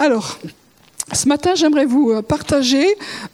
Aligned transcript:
Alors, 0.00 0.38
ce 1.12 1.26
matin, 1.26 1.56
j'aimerais 1.56 1.84
vous 1.84 2.12
euh, 2.12 2.22
partager 2.22 2.86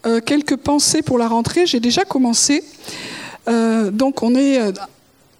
euh, 0.06 0.20
quelques 0.20 0.56
pensées 0.56 1.02
pour 1.02 1.18
la 1.18 1.28
rentrée. 1.28 1.66
J'ai 1.66 1.80
déjà 1.80 2.04
commencé. 2.04 2.64
Euh, 3.48 3.90
donc, 3.90 4.22
on 4.22 4.34
est 4.34 4.58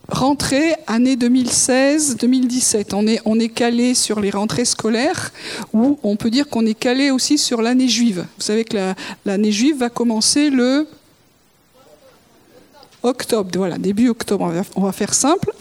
rentrée 0.09 0.75
année 0.87 1.17
2016-2017. 1.17 2.95
On 2.95 3.07
est, 3.07 3.23
on 3.25 3.41
est 3.41 3.49
calé 3.49 3.95
sur 3.95 4.21
les 4.21 4.29
rentrées 4.29 4.67
scolaires, 4.67 5.33
ou 5.73 5.99
on 6.03 6.17
peut 6.17 6.31
dire 6.31 6.49
qu'on 6.49 6.67
est 6.67 6.79
calé 6.79 7.11
aussi 7.11 7.39
sur 7.39 7.63
l'année 7.63 7.89
juive. 7.89 8.27
Vous 8.37 8.45
savez 8.45 8.65
que 8.65 8.93
l'année 9.25 9.53
juive 9.53 9.79
va 9.79 9.89
commencer 9.89 10.51
le 10.51 10.87
octobre, 13.05 13.51
voilà, 13.55 13.79
début 13.79 14.09
octobre, 14.09 14.53
on 14.77 14.83
va, 14.83 14.93
faire 14.93 15.15
simple. 15.15 15.53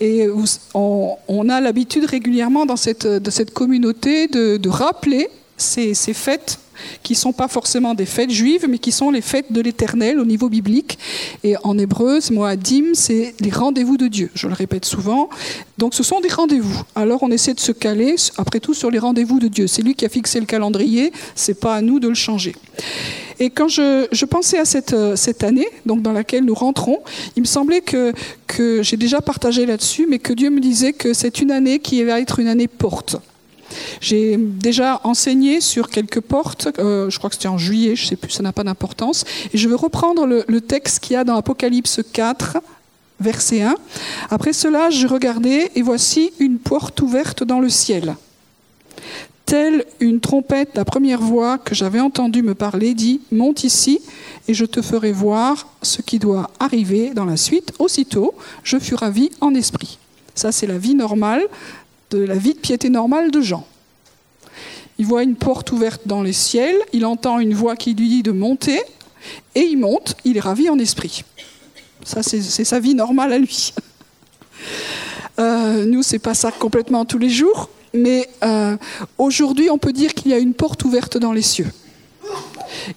Et 0.00 0.28
on, 0.74 1.48
a 1.48 1.60
l'habitude 1.60 2.04
régulièrement 2.04 2.66
dans 2.66 2.76
cette, 2.76 3.06
de 3.06 3.30
cette 3.30 3.52
communauté 3.52 4.28
de, 4.28 4.56
de 4.56 4.68
rappeler 4.68 5.28
ces, 5.56 5.94
fêtes 5.94 6.58
qui 7.02 7.12
ne 7.14 7.18
sont 7.18 7.32
pas 7.32 7.48
forcément 7.48 7.94
des 7.94 8.06
fêtes 8.06 8.30
juives, 8.30 8.66
mais 8.68 8.78
qui 8.78 8.92
sont 8.92 9.10
les 9.10 9.20
fêtes 9.20 9.52
de 9.52 9.60
l'éternel 9.60 10.18
au 10.18 10.24
niveau 10.24 10.48
biblique. 10.48 10.98
Et 11.44 11.56
en 11.62 11.78
hébreu, 11.78 12.20
ce 12.20 12.32
mot 12.32 12.44
adim, 12.44 12.94
c'est 12.94 13.34
les 13.40 13.50
rendez-vous 13.50 13.96
de 13.96 14.08
Dieu. 14.08 14.30
Je 14.34 14.46
le 14.46 14.54
répète 14.54 14.84
souvent. 14.84 15.28
Donc 15.78 15.94
ce 15.94 16.02
sont 16.02 16.20
des 16.20 16.28
rendez-vous. 16.28 16.82
Alors 16.94 17.22
on 17.22 17.30
essaie 17.30 17.54
de 17.54 17.60
se 17.60 17.72
caler, 17.72 18.16
après 18.36 18.60
tout, 18.60 18.74
sur 18.74 18.90
les 18.90 18.98
rendez-vous 18.98 19.38
de 19.38 19.48
Dieu. 19.48 19.66
C'est 19.66 19.82
lui 19.82 19.94
qui 19.94 20.04
a 20.04 20.08
fixé 20.08 20.40
le 20.40 20.46
calendrier, 20.46 21.12
c'est 21.34 21.58
pas 21.58 21.74
à 21.74 21.82
nous 21.82 22.00
de 22.00 22.08
le 22.08 22.14
changer. 22.14 22.54
Et 23.38 23.50
quand 23.50 23.68
je, 23.68 24.24
pensais 24.24 24.58
à 24.58 24.64
cette, 24.64 24.96
cette, 25.16 25.44
année, 25.44 25.68
donc 25.84 26.00
dans 26.00 26.12
laquelle 26.12 26.44
nous 26.44 26.54
rentrons, 26.54 27.00
il 27.36 27.42
me 27.42 27.46
semblait 27.46 27.82
que, 27.82 28.12
que 28.46 28.82
j'ai 28.82 28.96
déjà 28.96 29.20
partagé 29.20 29.66
là-dessus, 29.66 30.06
mais 30.08 30.18
que 30.18 30.32
Dieu 30.32 30.48
me 30.48 30.60
disait 30.60 30.94
que 30.94 31.12
c'est 31.12 31.40
une 31.40 31.50
année 31.50 31.78
qui 31.78 32.02
va 32.02 32.20
être 32.20 32.38
une 32.38 32.48
année 32.48 32.68
porte. 32.68 33.16
J'ai 34.00 34.36
déjà 34.36 35.00
enseigné 35.04 35.60
sur 35.60 35.88
quelques 35.88 36.20
portes, 36.20 36.68
euh, 36.78 37.10
je 37.10 37.18
crois 37.18 37.30
que 37.30 37.36
c'était 37.36 37.48
en 37.48 37.58
juillet, 37.58 37.96
je 37.96 38.04
ne 38.04 38.08
sais 38.08 38.16
plus, 38.16 38.30
ça 38.30 38.42
n'a 38.42 38.52
pas 38.52 38.64
d'importance. 38.64 39.24
Et 39.52 39.58
je 39.58 39.68
vais 39.68 39.74
reprendre 39.74 40.26
le, 40.26 40.60
texte 40.60 41.00
qu'il 41.00 41.14
y 41.14 41.16
a 41.16 41.24
dans 41.24 41.36
Apocalypse 41.36 42.00
4, 42.12 42.58
verset 43.20 43.62
1. 43.62 43.74
Après 44.30 44.52
cela, 44.52 44.90
je 44.90 45.06
regardais 45.06 45.70
et 45.74 45.82
voici 45.82 46.32
une 46.38 46.58
porte 46.58 47.00
ouverte 47.02 47.44
dans 47.44 47.60
le 47.60 47.68
ciel. 47.68 48.16
Telle 49.44 49.84
une 50.00 50.18
trompette, 50.18 50.70
la 50.74 50.84
première 50.84 51.20
voix 51.20 51.56
que 51.58 51.74
j'avais 51.74 52.00
entendue 52.00 52.42
me 52.42 52.56
parler 52.56 52.94
dit 52.94 53.20
Monte 53.30 53.62
ici 53.62 54.00
et 54.48 54.54
je 54.54 54.64
te 54.64 54.82
ferai 54.82 55.12
voir 55.12 55.68
ce 55.82 56.02
qui 56.02 56.18
doit 56.18 56.50
arriver 56.58 57.12
dans 57.14 57.24
la 57.24 57.36
suite. 57.36 57.72
Aussitôt, 57.78 58.34
je 58.64 58.76
fus 58.78 58.96
ravi 58.96 59.30
en 59.40 59.54
esprit. 59.54 59.98
Ça, 60.34 60.50
c'est 60.50 60.66
la 60.66 60.78
vie 60.78 60.94
normale 60.94 61.42
de 62.10 62.18
la 62.18 62.34
vie 62.34 62.54
de 62.54 62.58
piété 62.58 62.88
normale 62.88 63.30
de 63.30 63.40
Jean. 63.40 63.66
Il 64.98 65.06
voit 65.06 65.22
une 65.22 65.36
porte 65.36 65.72
ouverte 65.72 66.02
dans 66.06 66.22
les 66.22 66.32
ciels, 66.32 66.76
il 66.92 67.04
entend 67.04 67.38
une 67.38 67.54
voix 67.54 67.76
qui 67.76 67.94
lui 67.94 68.08
dit 68.08 68.22
de 68.22 68.32
monter, 68.32 68.80
et 69.54 69.60
il 69.60 69.76
monte, 69.76 70.16
il 70.24 70.36
est 70.36 70.40
ravi 70.40 70.70
en 70.70 70.78
esprit. 70.78 71.24
Ça, 72.04 72.22
c'est 72.22 72.40
sa 72.40 72.80
vie 72.80 72.94
normale 72.94 73.32
à 73.32 73.38
lui. 73.38 73.74
Euh, 75.38 75.84
nous, 75.84 76.02
c'est 76.02 76.18
pas 76.18 76.34
ça 76.34 76.50
complètement 76.50 77.04
tous 77.04 77.18
les 77.18 77.28
jours, 77.28 77.68
mais 77.92 78.28
euh, 78.42 78.76
aujourd'hui, 79.18 79.68
on 79.70 79.78
peut 79.78 79.92
dire 79.92 80.14
qu'il 80.14 80.30
y 80.30 80.34
a 80.34 80.38
une 80.38 80.54
porte 80.54 80.84
ouverte 80.84 81.18
dans 81.18 81.32
les 81.32 81.42
cieux. 81.42 81.70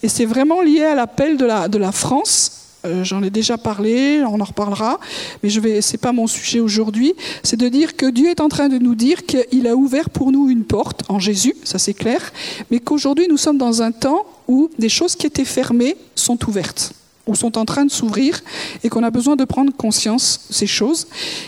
Et 0.04 0.10
c'est 0.10 0.26
vraiment 0.26 0.62
lié 0.62 0.84
à 0.84 0.96
l'appel 0.96 1.38
de 1.38 1.46
la, 1.46 1.68
de 1.68 1.78
la 1.78 1.92
France 1.92 2.59
euh, 2.86 3.04
j'en 3.04 3.22
ai 3.24 3.30
déjà 3.30 3.58
parlé, 3.58 4.24
on 4.26 4.40
en 4.40 4.44
reparlera, 4.46 5.00
mais 5.44 5.50
vais, 5.50 5.82
c'est 5.82 5.98
pas 5.98 6.14
mon 6.14 6.28
sujet 6.28 6.62
aujourd'hui. 6.62 7.14
C'est 7.44 7.58
de 7.58 7.68
dire 7.68 7.98
que 7.98 8.10
Dieu 8.10 8.30
est 8.30 8.40
en 8.40 8.48
train 8.48 8.70
de 8.70 8.78
nous 8.78 8.96
dire 8.96 9.26
qu'il 9.26 9.68
a 9.68 9.76
ouvert 9.76 10.10
pour 10.10 10.32
nous 10.32 10.50
une 10.50 10.64
porte 10.64 11.04
en 11.10 11.20
Jésus, 11.20 11.56
ça 11.64 11.78
c'est 11.78 11.94
clair, 11.94 12.32
mais 12.72 12.80
qu'aujourd'hui 12.80 13.28
nous 13.28 13.38
sommes 13.38 13.58
dans 13.58 13.82
un 13.82 13.92
temps 13.92 14.26
où 14.48 14.70
des 14.80 14.90
choses 14.90 15.16
qui 15.16 15.28
étaient 15.28 15.46
fermées 15.46 15.98
sont 16.16 16.38
ouvertes 16.48 16.94
ou 17.28 17.36
sont 17.36 17.58
en 17.58 17.66
train 17.66 17.86
de 17.86 17.92
s'ouvrir 17.92 18.40
et 18.84 18.90
qu'on 18.90 19.04
a 19.04 19.12
besoin 19.12 19.36
de 19.36 19.44
prendre 19.44 19.74
conscience 19.76 20.48
de 20.50 20.54
ces 20.54 20.68
choses. 20.68 21.08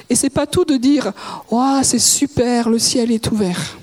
Et 0.10 0.16
c'est 0.16 0.30
pas 0.30 0.46
tout 0.46 0.66
de 0.66 0.78
dire 0.78 1.14
"Oh, 1.50 1.80
c'est 1.82 1.98
super, 1.98 2.70
le 2.70 2.78
ciel 2.78 3.12
est 3.12 3.32
ouvert." 3.32 3.78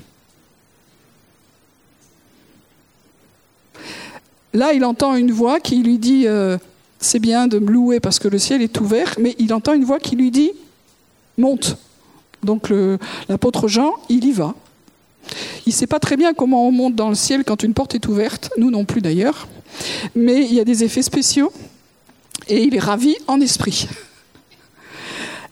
Là, 4.54 4.72
il 4.72 4.84
entend 4.84 5.14
une 5.14 5.32
voix 5.32 5.60
qui 5.60 5.76
lui 5.82 5.98
dit 5.98 6.26
euh, 6.26 6.56
c'est 6.98 7.18
bien 7.18 7.46
de 7.46 7.58
me 7.58 7.70
louer 7.70 8.00
parce 8.00 8.18
que 8.18 8.28
le 8.28 8.38
ciel 8.38 8.62
est 8.62 8.80
ouvert, 8.80 9.14
mais 9.18 9.34
il 9.38 9.52
entend 9.54 9.74
une 9.74 9.84
voix 9.84 9.98
qui 9.98 10.16
lui 10.16 10.30
dit 10.30 10.52
monte. 11.36 11.76
Donc 12.42 12.72
l'apôtre 13.28 13.68
Jean, 13.68 13.94
il 14.08 14.24
y 14.24 14.32
va. 14.32 14.54
Il 15.66 15.70
ne 15.70 15.74
sait 15.74 15.86
pas 15.86 16.00
très 16.00 16.16
bien 16.16 16.32
comment 16.34 16.66
on 16.66 16.72
monte 16.72 16.94
dans 16.94 17.08
le 17.08 17.14
ciel 17.14 17.44
quand 17.44 17.62
une 17.62 17.74
porte 17.74 17.94
est 17.94 18.06
ouverte, 18.08 18.50
nous 18.56 18.70
non 18.70 18.84
plus 18.84 19.00
d'ailleurs, 19.00 19.48
mais 20.14 20.44
il 20.44 20.54
y 20.54 20.60
a 20.60 20.64
des 20.64 20.84
effets 20.84 21.02
spéciaux 21.02 21.52
et 22.48 22.62
il 22.62 22.74
est 22.74 22.80
ravi 22.80 23.16
en 23.26 23.40
esprit. 23.40 23.88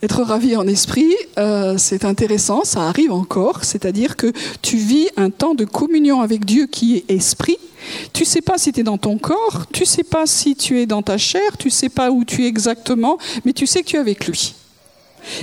Être 0.03 0.23
ravi 0.23 0.57
en 0.57 0.67
esprit, 0.67 1.15
euh, 1.39 1.79
c'est 1.79 2.05
intéressant, 2.05 2.65
ça 2.65 2.83
arrive 2.83 3.13
encore, 3.13 3.65
c'est-à-dire 3.65 4.17
que 4.17 4.31
tu 4.61 4.77
vis 4.77 5.09
un 5.17 5.31
temps 5.31 5.55
de 5.55 5.65
communion 5.65 6.21
avec 6.21 6.45
Dieu 6.45 6.67
qui 6.67 6.97
est 6.97 7.11
esprit, 7.11 7.57
tu 8.13 8.27
sais 8.27 8.43
pas 8.43 8.59
si 8.59 8.73
tu 8.73 8.81
es 8.81 8.83
dans 8.83 8.99
ton 8.99 9.17
corps, 9.17 9.67
tu 9.73 9.87
sais 9.87 10.05
pas 10.05 10.27
si 10.27 10.55
tu 10.55 10.81
es 10.81 10.87
dans 10.87 11.03
ta 11.03 11.17
chair, 11.17 11.57
tu 11.59 11.71
sais 11.71 11.89
pas 11.89 12.11
où 12.11 12.25
tu 12.25 12.45
es 12.45 12.47
exactement, 12.47 13.17
mais 13.45 13.55
tu 13.55 13.67
sais 13.67 13.83
que 13.83 13.87
tu 13.89 13.97
es 13.97 13.99
avec 13.99 14.27
lui. 14.27 14.55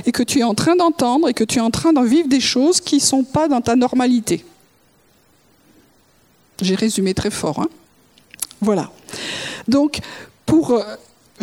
Et 0.05 0.11
que 0.11 0.23
tu 0.23 0.39
es 0.39 0.43
en 0.43 0.53
train 0.53 0.75
d'entendre 0.75 1.27
et 1.27 1.33
que 1.33 1.43
tu 1.43 1.57
es 1.57 1.61
en 1.61 1.71
train 1.71 1.91
d'en 1.91 2.03
vivre 2.03 2.27
des 2.27 2.39
choses 2.39 2.79
qui 2.79 2.95
ne 2.95 3.01
sont 3.01 3.23
pas 3.23 3.47
dans 3.47 3.59
ta 3.59 3.75
normalité. 3.75 4.45
J'ai 6.61 6.75
résumé 6.75 7.13
très 7.13 7.31
fort. 7.31 7.59
Hein 7.59 7.67
voilà. 8.61 8.91
Donc, 9.67 9.99
pour 10.45 10.71
euh, 10.71 10.83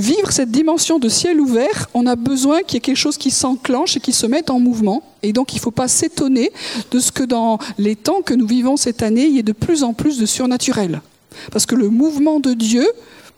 vivre 0.00 0.33
cette 0.33 0.50
dimension 0.50 0.99
de 0.99 1.09
ciel 1.09 1.41
ouvert, 1.41 1.88
on 1.94 2.06
a 2.06 2.16
besoin 2.16 2.62
qu'il 2.62 2.75
y 2.75 2.77
ait 2.78 2.81
quelque 2.81 2.97
chose 2.97 3.16
qui 3.16 3.31
s'enclenche 3.31 3.97
et 3.97 4.00
qui 4.00 4.12
se 4.12 4.27
mette 4.27 4.50
en 4.50 4.59
mouvement. 4.59 5.03
Et 5.22 5.33
donc 5.33 5.53
il 5.53 5.56
ne 5.56 5.61
faut 5.61 5.71
pas 5.71 5.88
s'étonner 5.88 6.50
de 6.91 6.99
ce 6.99 7.12
que 7.12 7.22
dans 7.22 7.59
les 7.78 7.97
temps 7.97 8.22
que 8.22 8.34
nous 8.34 8.47
vivons 8.47 8.77
cette 8.77 9.03
année, 9.03 9.27
il 9.27 9.37
y 9.37 9.38
ait 9.38 9.44
de 9.44 9.53
plus 9.53 9.83
en 9.83 9.93
plus 9.93 10.19
de 10.19 10.27
surnaturel. 10.27 11.00
Parce 11.53 11.66
que 11.66 11.75
le 11.75 11.88
mouvement 11.88 12.41
de 12.41 12.55
Dieu, 12.55 12.87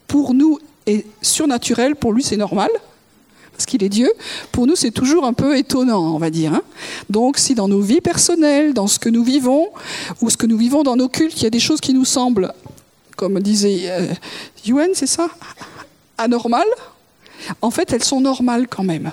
pour 0.06 0.34
nous, 0.34 0.58
est 0.86 1.06
surnaturel, 1.20 1.96
pour 1.96 2.12
lui 2.12 2.22
c'est 2.22 2.36
normal, 2.36 2.70
parce 3.52 3.66
qu'il 3.66 3.84
est 3.84 3.88
Dieu, 3.88 4.10
pour 4.50 4.66
nous 4.66 4.76
c'est 4.76 4.90
toujours 4.90 5.24
un 5.24 5.32
peu 5.32 5.56
étonnant, 5.56 6.14
on 6.14 6.18
va 6.18 6.30
dire. 6.30 6.54
Hein. 6.54 6.62
Donc 7.10 7.38
si 7.38 7.54
dans 7.54 7.68
nos 7.68 7.80
vies 7.80 8.00
personnelles, 8.00 8.74
dans 8.74 8.86
ce 8.86 8.98
que 8.98 9.08
nous 9.08 9.22
vivons, 9.22 9.68
ou 10.20 10.30
ce 10.30 10.36
que 10.36 10.46
nous 10.46 10.56
vivons 10.56 10.82
dans 10.82 10.96
nos 10.96 11.08
cultes, 11.08 11.36
il 11.36 11.44
y 11.44 11.46
a 11.46 11.50
des 11.50 11.60
choses 11.60 11.80
qui 11.80 11.92
nous 11.92 12.04
semblent, 12.04 12.52
comme 13.16 13.38
disait 13.40 13.82
euh, 13.84 14.06
Yuen, 14.64 14.90
c'est 14.94 15.06
ça? 15.06 15.28
Anormales, 16.22 16.64
en 17.60 17.70
fait, 17.70 17.92
elles 17.92 18.04
sont 18.04 18.20
normales 18.20 18.68
quand 18.68 18.84
même. 18.84 19.10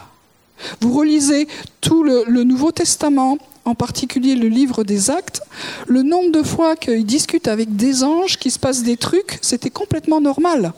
Vous 0.81 0.93
relisez 0.93 1.47
tout 1.81 2.03
le, 2.03 2.43
Nouveau 2.43 2.71
Testament, 2.71 3.37
en 3.65 3.75
particulier 3.75 4.35
le 4.35 4.47
livre 4.47 4.83
des 4.83 5.09
Actes, 5.09 5.41
le 5.87 6.03
nombre 6.03 6.31
de 6.31 6.43
fois 6.43 6.75
qu'ils 6.75 7.05
discutent 7.05 7.47
avec 7.47 7.75
des 7.75 8.03
anges, 8.03 8.37
qu'il 8.37 8.51
se 8.51 8.59
passe 8.59 8.83
des 8.83 8.97
trucs, 8.97 9.39
c'était 9.41 9.69
complètement 9.69 10.21
normal. 10.21 10.73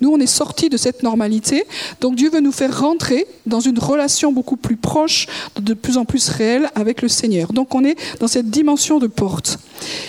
Nous, 0.00 0.10
on 0.10 0.20
est 0.20 0.26
sortis 0.26 0.68
de 0.68 0.76
cette 0.76 1.02
normalité, 1.02 1.64
donc 2.00 2.14
Dieu 2.14 2.30
veut 2.30 2.40
nous 2.40 2.52
faire 2.52 2.80
rentrer 2.80 3.26
dans 3.46 3.58
une 3.58 3.78
relation 3.78 4.30
beaucoup 4.30 4.56
plus 4.56 4.76
proche, 4.76 5.26
de 5.60 5.74
plus 5.74 5.96
en 5.96 6.04
plus 6.04 6.28
réelle 6.28 6.70
avec 6.76 7.02
le 7.02 7.08
Seigneur. 7.08 7.52
Donc 7.52 7.74
on 7.74 7.84
est 7.84 7.96
dans 8.20 8.28
cette 8.28 8.48
dimension 8.48 8.98
de 8.98 9.08
porte. 9.08 9.58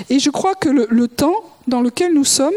Et 0.10 0.20
je 0.20 0.30
crois 0.30 0.54
que 0.54 0.70
le 0.70 1.08
temps 1.08 1.44
dans 1.68 1.82
lequel 1.82 2.14
nous 2.14 2.24
sommes, 2.24 2.54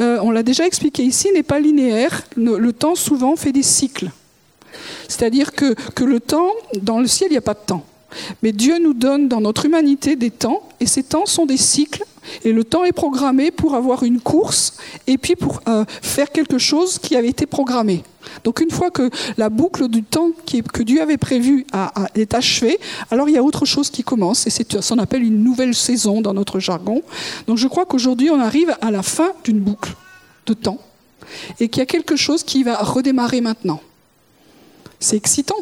euh, 0.00 0.18
on 0.22 0.30
l'a 0.30 0.42
déjà 0.42 0.66
expliqué 0.66 1.02
ici, 1.02 1.28
n'est 1.32 1.42
pas 1.42 1.60
linéaire. 1.60 2.22
Le, 2.36 2.72
temps 2.72 2.94
souvent 2.94 3.36
fait 3.36 3.52
des 3.52 3.62
cycles. 3.62 4.10
C'est-à-dire 5.08 5.52
que, 5.52 5.74
que 5.94 6.04
le 6.04 6.20
temps, 6.20 6.50
dans 6.80 7.00
le 7.00 7.06
ciel, 7.06 7.30
il 7.30 7.32
n'y 7.32 7.38
a 7.38 7.42
pas 7.42 7.54
de 7.54 7.64
temps. 7.66 7.84
Mais 8.42 8.52
Dieu 8.52 8.78
nous 8.78 8.94
donne 8.94 9.28
dans 9.28 9.40
notre 9.40 9.66
humanité 9.66 10.16
des 10.16 10.30
temps, 10.30 10.62
et 10.80 10.86
ces 10.86 11.02
temps 11.02 11.26
sont 11.26 11.46
des 11.46 11.56
cycles, 11.56 12.04
et 12.44 12.52
le 12.52 12.64
temps 12.64 12.84
est 12.84 12.92
programmé 12.92 13.50
pour 13.50 13.74
avoir 13.74 14.02
une 14.02 14.20
course, 14.20 14.74
et 15.06 15.18
puis 15.18 15.36
pour 15.36 15.60
euh, 15.68 15.84
faire 16.02 16.30
quelque 16.30 16.58
chose 16.58 16.98
qui 16.98 17.16
avait 17.16 17.28
été 17.28 17.46
programmé. 17.46 18.02
Donc 18.44 18.60
une 18.60 18.70
fois 18.70 18.90
que 18.90 19.10
la 19.38 19.48
boucle 19.48 19.88
du 19.88 20.02
temps 20.02 20.30
que 20.46 20.82
Dieu 20.82 21.00
avait 21.00 21.16
prévu 21.16 21.66
est 22.14 22.34
achevée, 22.34 22.78
alors 23.10 23.28
il 23.28 23.34
y 23.34 23.38
a 23.38 23.42
autre 23.42 23.64
chose 23.64 23.90
qui 23.90 24.02
commence, 24.02 24.46
et 24.46 24.50
c'est 24.50 24.80
ce 24.80 24.92
qu'on 24.92 24.98
appelle 24.98 25.22
une 25.22 25.42
nouvelle 25.42 25.74
saison 25.74 26.20
dans 26.20 26.34
notre 26.34 26.60
jargon. 26.60 27.02
Donc 27.46 27.56
je 27.56 27.66
crois 27.66 27.86
qu'aujourd'hui 27.86 28.30
on 28.30 28.40
arrive 28.40 28.76
à 28.80 28.90
la 28.90 29.02
fin 29.02 29.32
d'une 29.44 29.58
boucle 29.58 29.94
de 30.46 30.54
temps, 30.54 30.78
et 31.58 31.68
qu'il 31.68 31.80
y 31.80 31.82
a 31.82 31.86
quelque 31.86 32.16
chose 32.16 32.42
qui 32.42 32.62
va 32.62 32.76
redémarrer 32.76 33.40
maintenant. 33.40 33.80
C'est 34.98 35.16
excitant. 35.16 35.56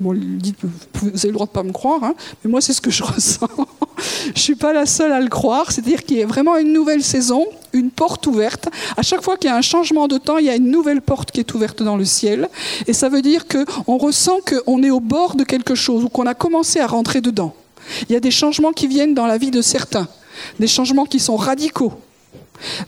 Bon, 0.00 0.14
vous 0.14 1.08
avez 1.08 1.28
le 1.28 1.32
droit 1.32 1.46
de 1.46 1.50
pas 1.50 1.62
me 1.62 1.72
croire, 1.72 2.02
hein, 2.02 2.14
mais 2.42 2.50
moi 2.50 2.62
c'est 2.62 2.72
ce 2.72 2.80
que 2.80 2.90
je 2.90 3.02
ressens. 3.04 3.48
je 4.34 4.40
suis 4.40 4.54
pas 4.54 4.72
la 4.72 4.86
seule 4.86 5.12
à 5.12 5.20
le 5.20 5.28
croire. 5.28 5.70
C'est-à-dire 5.70 6.04
qu'il 6.04 6.16
y 6.16 6.22
a 6.22 6.26
vraiment 6.26 6.56
une 6.56 6.72
nouvelle 6.72 7.02
saison, 7.02 7.46
une 7.74 7.90
porte 7.90 8.26
ouverte. 8.26 8.70
À 8.96 9.02
chaque 9.02 9.22
fois 9.22 9.36
qu'il 9.36 9.50
y 9.50 9.52
a 9.52 9.56
un 9.56 9.62
changement 9.62 10.08
de 10.08 10.16
temps, 10.16 10.38
il 10.38 10.46
y 10.46 10.50
a 10.50 10.56
une 10.56 10.70
nouvelle 10.70 11.02
porte 11.02 11.30
qui 11.30 11.40
est 11.40 11.54
ouverte 11.54 11.82
dans 11.82 11.96
le 11.96 12.06
ciel, 12.06 12.48
et 12.86 12.94
ça 12.94 13.10
veut 13.10 13.20
dire 13.20 13.44
qu'on 13.46 13.98
ressent 13.98 14.38
qu'on 14.46 14.82
est 14.82 14.90
au 14.90 15.00
bord 15.00 15.34
de 15.34 15.44
quelque 15.44 15.74
chose 15.74 16.04
ou 16.04 16.08
qu'on 16.08 16.26
a 16.26 16.34
commencé 16.34 16.80
à 16.80 16.86
rentrer 16.86 17.20
dedans. 17.20 17.54
Il 18.08 18.12
y 18.12 18.16
a 18.16 18.20
des 18.20 18.30
changements 18.30 18.72
qui 18.72 18.86
viennent 18.86 19.14
dans 19.14 19.26
la 19.26 19.36
vie 19.36 19.50
de 19.50 19.60
certains, 19.60 20.08
des 20.58 20.66
changements 20.66 21.04
qui 21.04 21.20
sont 21.20 21.36
radicaux. 21.36 21.92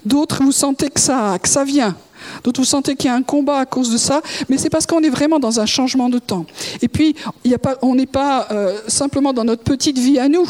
D'autres, 0.07 0.43
vous 0.43 0.53
sentez 0.53 0.89
que 0.89 1.01
ça 1.01 1.65
vient. 1.67 1.95
D'autres, 2.45 2.61
vous 2.61 2.67
sentez 2.67 2.97
qu'il 2.97 3.07
y 3.07 3.13
a 3.13 3.15
un 3.15 3.23
combat 3.23 3.59
à 3.59 3.67
cause 3.67 3.91
de 3.91 3.99
ça, 3.99 4.23
mais 4.49 4.59
c'est 4.59 4.71
parce 4.71 4.87
qu'on 4.87 5.03
est 5.03 5.11
vraiment 5.11 5.39
dans 5.39 5.61
un 5.61 5.67
changement 5.67 6.09
de 6.09 6.19
temps. 6.19 6.47
Et 6.81 6.89
puis, 6.89 7.15
on 7.83 7.95
n'est 7.95 8.07
pas 8.07 8.49
euh, 8.51 8.79
simplement 8.89 9.33
dans 9.33 9.45
notre 9.45 9.65
petite 9.65 9.99
vie 9.99 10.19
à 10.19 10.29
nous. 10.29 10.49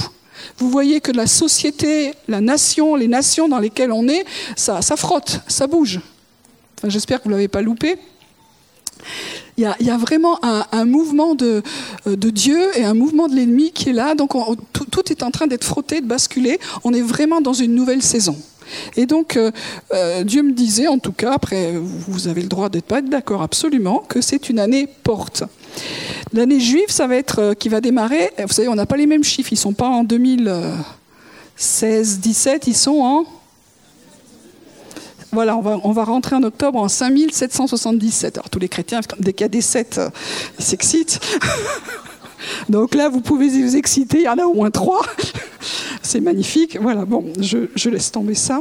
Vous 0.59 0.71
voyez 0.71 1.01
que 1.01 1.13
la 1.13 1.27
société, 1.27 2.13
la 2.29 2.41
nation, 2.41 2.97
les 2.97 3.09
nations 3.09 3.49
dans 3.49 3.59
lesquelles 3.59 3.93
on 3.93 4.09
est, 4.09 4.25
ça, 4.57 4.83
ça 4.83 4.97
frotte, 4.97 5.41
ça 5.49 5.67
bouge. 5.67 6.01
J'espère 6.85 7.19
que 7.19 7.25
vous 7.25 7.31
ne 7.31 7.37
l'avez 7.37 7.49
pas 7.49 7.63
loupé. 7.63 7.97
Il 9.59 9.65
y, 9.81 9.91
a, 9.91 9.99
vraiment 9.99 10.39
un, 10.43 10.85
mouvement 10.87 11.35
de, 11.35 11.63
euh, 12.07 12.17
de, 12.17 12.31
Dieu 12.31 12.59
et 12.75 12.85
un 12.85 12.95
mouvement 12.95 13.29
de 13.29 13.35
l'ennemi 13.35 13.71
qui 13.71 13.91
est 13.91 13.93
là. 13.93 14.15
Donc 14.15 14.33
tout, 14.73 14.87
tout, 14.87 15.13
est 15.13 15.23
en 15.23 15.31
train 15.31 15.47
d'être 15.47 15.65
frotté, 15.65 16.01
de 16.01 16.07
basculer. 16.07 16.59
On 16.85 16.95
est 16.95 17.03
vraiment 17.03 17.41
dans 17.41 17.53
une 17.53 17.75
nouvelle 17.75 18.03
saison. 18.03 18.37
Et 18.97 19.07
donc, 19.07 19.37
euh, 19.37 19.51
euh, 19.93 20.25
Dieu 20.25 20.43
me 20.43 20.53
disait, 20.53 20.89
en 20.89 20.99
tout 20.99 21.13
cas, 21.13 21.33
après, 21.33 21.75
vous 21.77 22.29
avez 22.29 22.43
le 22.43 22.49
droit 22.49 22.69
d'être 22.69 22.87
pas 22.87 23.01
d'accord 23.01 23.43
absolument, 23.43 24.05
que 24.09 24.21
c'est 24.21 24.49
une 24.49 24.59
année 24.59 24.87
porte. 24.87 25.45
L'année 26.33 26.61
juive, 26.61 26.89
ça 26.89 27.07
va 27.07 27.17
être, 27.17 27.39
euh, 27.41 27.55
qui 27.55 27.69
va 27.69 27.81
démarrer, 27.81 28.31
vous 28.39 28.53
savez, 28.53 28.69
on 28.69 28.75
n'a 28.75 28.87
pas 28.87 28.97
les 28.97 29.07
mêmes 29.07 29.25
chiffres, 29.25 29.53
ils 29.53 29.57
ne 29.57 29.61
sont 29.61 29.75
pas 29.75 29.89
en 29.89 30.05
2016, 30.05 32.21
17, 32.21 32.67
ils 32.67 32.77
sont 32.77 33.01
en... 33.01 33.25
Voilà, 35.35 35.57
on 35.57 35.63
va, 35.63 35.81
on 35.83 35.93
va 35.93 36.05
rentrer 36.05 36.37
en 36.37 36.43
octobre 36.43 36.79
en 36.79 36.89
5777. 36.89 38.37
Alors 38.37 38.51
tous 38.51 38.59
les 38.59 38.69
chrétiens, 38.69 39.01
dès 39.19 39.33
qu'il 39.33 39.45
y 39.45 39.47
a 39.47 39.49
des 39.49 39.63
7, 39.63 39.99
ils 40.59 40.65
s'excitent. 40.65 41.21
Donc 42.69 42.95
là, 42.95 43.09
vous 43.09 43.21
pouvez 43.21 43.49
vous 43.49 43.77
exciter, 43.77 44.19
il 44.19 44.25
y 44.25 44.29
en 44.29 44.39
a 44.39 44.45
au 44.45 44.55
moins 44.55 44.71
3 44.71 45.03
c'est 46.03 46.21
magnifique. 46.21 46.79
Voilà, 46.81 47.05
bon, 47.05 47.25
je, 47.41 47.89
laisse 47.89 48.11
tomber 48.13 48.35
ça. 48.35 48.61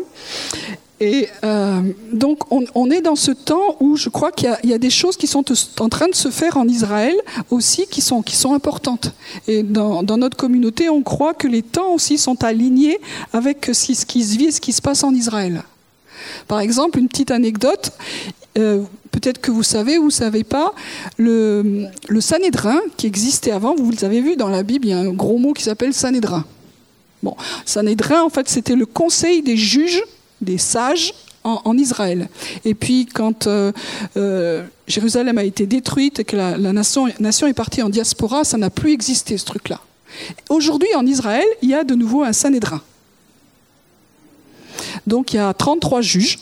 Et 0.99 1.27
euh, 1.43 1.81
donc, 2.13 2.39
on, 2.51 2.91
est 2.91 3.01
dans 3.01 3.15
ce 3.15 3.31
temps 3.31 3.77
où 3.79 3.95
je 3.95 4.09
crois 4.09 4.31
qu'il 4.31 4.55
y, 4.63 4.73
a 4.73 4.77
des 4.77 4.91
choses 4.91 5.17
qui 5.17 5.25
sont 5.25 5.43
en 5.79 5.89
train 5.89 6.07
de 6.07 6.15
se 6.15 6.29
faire 6.29 6.57
en 6.57 6.67
Israël 6.67 7.15
aussi, 7.49 7.87
qui 7.87 8.01
sont, 8.01 8.21
qui 8.21 8.35
sont 8.35 8.53
importantes. 8.53 9.13
Et 9.47 9.63
dans, 9.63 10.03
notre 10.03 10.37
communauté, 10.37 10.89
on 10.89 11.01
croit 11.01 11.33
que 11.33 11.47
les 11.47 11.63
temps 11.63 11.91
aussi 11.93 12.19
sont 12.19 12.43
alignés 12.43 12.99
avec 13.33 13.71
ce 13.73 14.05
qui 14.05 14.23
se 14.23 14.37
vit 14.37 14.45
et 14.45 14.51
ce 14.51 14.61
qui 14.61 14.73
se 14.73 14.81
passe 14.81 15.03
en 15.03 15.13
Israël. 15.13 15.63
Par 16.47 16.59
exemple, 16.59 16.99
une 16.99 17.07
petite 17.07 17.31
anecdote. 17.31 17.91
Euh, 18.57 18.81
peut-être 19.11 19.39
que 19.39 19.51
vous 19.51 19.63
savez 19.63 19.97
ou 19.97 20.01
vous 20.01 20.07
ne 20.07 20.13
savez 20.13 20.43
pas, 20.43 20.73
le, 21.17 21.87
le 22.09 22.21
Sanhédrin 22.21 22.79
qui 22.97 23.07
existait 23.07 23.51
avant, 23.51 23.75
vous 23.75 23.91
l'avez 24.01 24.21
vu 24.21 24.35
dans 24.35 24.49
la 24.49 24.63
Bible, 24.63 24.87
il 24.87 24.89
y 24.89 24.93
a 24.93 24.99
un 24.99 25.13
gros 25.13 25.37
mot 25.37 25.53
qui 25.53 25.63
s'appelle 25.63 25.93
Sanhédrin. 25.93 26.45
Bon, 27.23 27.35
en 27.37 28.29
fait, 28.29 28.49
c'était 28.49 28.75
le 28.75 28.85
conseil 28.85 29.41
des 29.41 29.55
juges, 29.55 30.03
des 30.41 30.57
sages 30.57 31.13
en, 31.43 31.77
Israël. 31.77 32.29
Et 32.65 32.73
puis, 32.73 33.05
quand 33.05 33.47
euh, 33.47 33.71
euh, 34.17 34.63
Jérusalem 34.87 35.37
a 35.37 35.43
été 35.43 35.65
détruite 35.65 36.19
et 36.19 36.23
que 36.23 36.35
la, 36.35 36.57
nation, 36.57 37.07
nation, 37.19 37.47
est 37.47 37.53
partie 37.53 37.81
en 37.81 37.89
diaspora, 37.89 38.43
ça 38.43 38.57
n'a 38.57 38.69
plus 38.69 38.91
existé, 38.91 39.37
ce 39.37 39.45
truc-là. 39.45 39.79
Aujourd'hui, 40.49 40.89
en 40.95 41.05
Israël, 41.05 41.45
il 41.61 41.69
y 41.69 41.73
a 41.73 41.83
de 41.83 41.95
nouveau 41.95 42.23
un 42.23 42.33
Sanhédrin. 42.33 42.81
Donc, 45.07 45.33
il 45.33 45.37
y 45.37 45.39
a 45.39 45.53
33 45.53 46.01
juges 46.01 46.37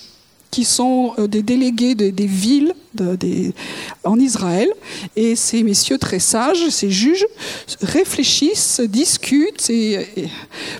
qui 0.51 0.63
sont 0.63 1.13
euh, 1.19 1.27
des 1.27 1.43
délégués 1.43 1.95
des 1.95 2.25
villes 2.25 2.73
en 4.03 4.19
Israël. 4.19 4.67
Et 5.15 5.35
ces 5.35 5.63
messieurs 5.63 5.97
très 5.97 6.19
sages, 6.19 6.69
ces 6.69 6.89
juges, 6.89 7.25
réfléchissent, 7.81 8.81
discutent 8.81 9.71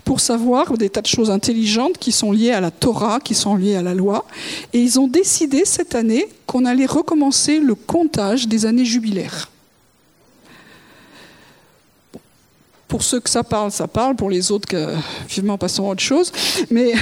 pour 0.05 0.19
savoir 0.19 0.77
des 0.77 0.89
tas 0.89 1.01
de 1.01 1.07
choses 1.07 1.29
intelligentes 1.29 1.97
qui 1.97 2.11
sont 2.11 2.31
liées 2.31 2.51
à 2.51 2.61
la 2.61 2.71
Torah, 2.71 3.19
qui 3.19 3.35
sont 3.35 3.55
liées 3.55 3.75
à 3.75 3.83
la 3.83 3.93
loi. 3.93 4.25
Et 4.73 4.79
ils 4.79 4.99
ont 4.99 5.07
décidé 5.07 5.63
cette 5.65 5.95
année 5.95 6.27
qu'on 6.47 6.65
allait 6.65 6.87
recommencer 6.87 7.59
le 7.59 7.75
comptage 7.75 8.47
des 8.47 8.65
années 8.65 8.85
jubilaires. 8.85 9.49
Pour 12.89 13.03
ceux 13.03 13.19
que 13.19 13.30
ça 13.30 13.44
parle, 13.44 13.71
ça 13.71 13.88
parle, 13.88 14.15
pour 14.15 14.30
les 14.30 14.51
autres, 14.51 14.68
que, 14.68 14.88
vivement, 15.30 15.57
passons 15.57 15.88
à 15.88 15.91
autre 15.91 16.01
chose. 16.01 16.33
Mais 16.71 16.94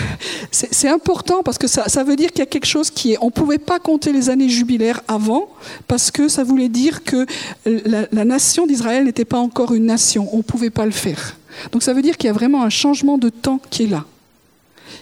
c'est 0.51 0.89
important 0.89 1.42
parce 1.44 1.57
que 1.57 1.66
ça, 1.66 2.04
veut 2.04 2.18
dire 2.18 2.30
qu'il 2.30 2.39
y 2.39 2.44
a 2.44 2.45
quelque 2.45 2.68
chose 2.68 2.92
qui 2.92 3.13
est... 3.13 3.18
On 3.22 3.28
ne 3.28 3.31
pouvait 3.31 3.57
pas 3.57 3.80
compter 3.80 4.12
les 4.12 4.30
années 4.30 4.50
jubilaires 4.50 5.01
avant 5.07 5.48
parce 5.88 6.12
que 6.12 6.28
ça 6.28 6.44
voulait 6.44 6.69
dire 6.69 7.04
que 7.04 7.25
la, 7.66 8.06
la 8.12 8.25
nation 8.25 8.68
d'Israël 8.68 9.06
n'était 9.06 9.25
pas 9.25 9.39
encore 9.39 9.74
une 9.74 9.86
nation. 9.86 10.28
On 10.34 10.38
ne 10.38 10.44
pouvait 10.44 10.69
pas 10.69 10.86
le 10.86 10.92
faire. 10.92 11.38
Donc 11.72 11.81
ça 11.84 11.94
veut 11.94 12.01
dire 12.01 12.18
qu'il 12.18 12.28
y 12.28 12.31
a 12.31 12.33
vraiment 12.33 12.63
un 12.63 12.69
changement 12.69 13.18
de 13.18 13.30
temps 13.30 13.62
qui 13.69 13.86
est 13.86 13.88
là. 13.88 14.04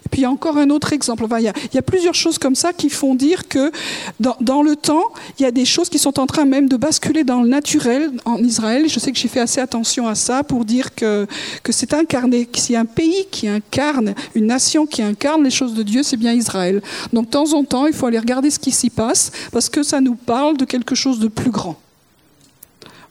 Et 0.06 0.10
puis 0.10 0.22
il 0.22 0.28
encore 0.28 0.58
un 0.58 0.70
autre 0.70 0.94
exemple. 0.94 1.26
il, 1.38 1.44
y 1.74 1.78
a, 1.78 1.82
plusieurs 1.82 2.16
choses 2.16 2.38
comme 2.38 2.56
ça 2.56 2.74
qui 2.74 2.90
font 2.90 3.16
dire 3.16 3.48
que 3.48 3.72
dans, 4.20 4.62
le 4.62 4.76
temps, 4.76 5.06
il 5.40 5.44
y 5.44 5.46
a 5.46 5.52
des 5.52 5.66
choses 5.66 5.90
qui 5.90 6.00
sont 6.00 6.20
en 6.20 6.26
train 6.26 6.46
même 6.46 6.68
de 6.68 6.78
basculer 6.78 7.24
dans 7.24 7.42
le 7.42 7.50
naturel 7.50 8.12
en 8.26 8.38
Israël. 8.38 8.86
Je 8.88 9.00
sais 9.00 9.12
que 9.12 9.18
j'ai 9.18 9.28
fait 9.28 9.40
assez 9.40 9.62
attention 9.62 10.08
à 10.08 10.16
ça 10.16 10.44
pour 10.44 10.66
dire 10.66 10.96
que, 10.96 11.28
que 11.64 11.72
c'est 11.72 11.94
incarné. 11.94 12.48
S'il 12.54 12.74
y 12.74 12.76
a 12.76 12.82
un 12.82 12.86
pays 12.86 13.28
qui 13.32 13.48
incarne, 13.48 14.16
une 14.34 14.48
nation 14.48 14.86
qui 14.86 15.02
incarne 15.02 15.44
les 15.44 15.52
choses 15.52 15.74
de 15.74 15.84
Dieu, 15.84 16.04
c'est 16.04 16.18
bien 16.18 16.34
Israël. 16.34 16.82
Donc 17.14 17.26
de 17.26 17.32
temps 17.32 17.54
en 17.54 17.64
temps, 17.64 17.88
il 17.88 17.94
faut 17.94 18.08
aller 18.08 18.20
regarder 18.20 18.50
ce 18.50 18.60
qui 18.60 18.72
s'y 18.72 18.90
passe 18.90 19.32
parce 19.52 19.70
que 19.70 19.84
ça 19.84 20.02
nous 20.02 20.16
parle 20.16 20.58
de 20.58 20.66
quelque 20.66 20.96
chose 20.96 21.20
de 21.20 21.28
plus 21.28 21.52
grand. 21.52 21.78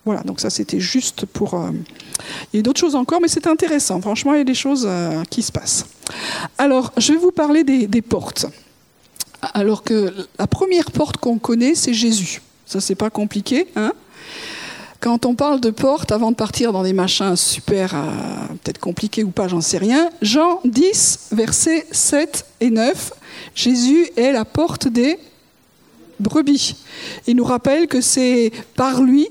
Voilà, 0.05 0.23
donc 0.23 0.41
ça 0.41 0.51
c'était 0.51 0.81
juste 0.81 1.25
pour... 1.27 1.55
Euh, 1.55 1.71
il 2.53 2.57
y 2.57 2.61
a 2.61 2.63
d'autres 2.63 2.81
choses 2.81 2.95
encore, 2.95 3.21
mais 3.21 3.29
c'est 3.29 3.47
intéressant. 3.47 4.01
Franchement, 4.01 4.35
il 4.35 4.39
y 4.39 4.41
a 4.41 4.45
des 4.45 4.55
choses 4.55 4.85
euh, 4.87 5.23
qui 5.31 5.43
se 5.43 5.51
passent. 5.51 5.87
Alors, 6.59 6.93
je 6.97 7.13
vais 7.13 7.19
vous 7.19 7.33
parler 7.33 7.65
des, 7.65 8.03
portes. 8.03 8.47
Alors 9.55 9.83
que 9.83 10.13
la 10.39 10.47
première 10.47 10.91
porte 10.91 11.17
qu'on 11.17 11.39
connaît, 11.39 11.75
c'est 11.75 11.95
Jésus. 11.95 12.43
Ça, 12.67 12.81
c'est 12.81 12.95
pas 12.95 13.11
compliqué. 13.11 13.67
Hein 13.77 13.93
Quand 15.01 15.27
on 15.27 15.35
parle 15.35 15.61
de 15.61 15.71
porte, 15.71 16.13
avant 16.13 16.31
de 16.31 16.37
partir 16.37 16.73
dans 16.73 16.83
des 16.83 16.93
machins 16.93 17.37
super, 17.37 17.95
euh, 17.95 18.47
peut-être 18.63 18.79
compliqués 18.79 19.25
ou 19.25 19.31
pas, 19.31 19.49
j'en 19.49 19.61
sais 19.61 19.79
rien, 19.79 20.11
Jean 20.23 20.61
10, 20.65 21.31
versets 21.33 21.87
7 21.91 22.47
et 22.61 22.71
9, 22.71 23.13
Jésus 23.55 24.07
est 24.17 24.33
la 24.33 24.45
porte 24.45 24.89
des 24.89 25.19
brebis. 26.21 26.77
Il 27.27 27.37
nous 27.37 27.45
rappelle 27.45 27.87
que 27.87 28.01
c'est 28.01 28.53
par 28.77 29.03
lui 29.03 29.29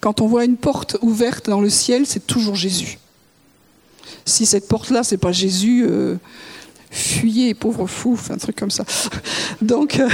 quand 0.00 0.20
on 0.20 0.26
voit 0.26 0.44
une 0.44 0.56
porte 0.56 0.96
ouverte 1.02 1.48
dans 1.48 1.60
le 1.60 1.70
ciel, 1.70 2.06
c'est 2.06 2.26
toujours 2.26 2.56
Jésus. 2.56 2.98
Si 4.24 4.46
cette 4.46 4.66
porte-là, 4.66 5.02
c'est 5.02 5.18
pas 5.18 5.32
Jésus, 5.32 5.84
euh, 5.86 6.16
fuyez, 6.90 7.54
pauvre 7.54 7.86
fou, 7.86 8.18
un 8.30 8.38
truc 8.38 8.56
comme 8.56 8.70
ça. 8.70 8.84
Donc, 9.62 10.00
euh, 10.00 10.08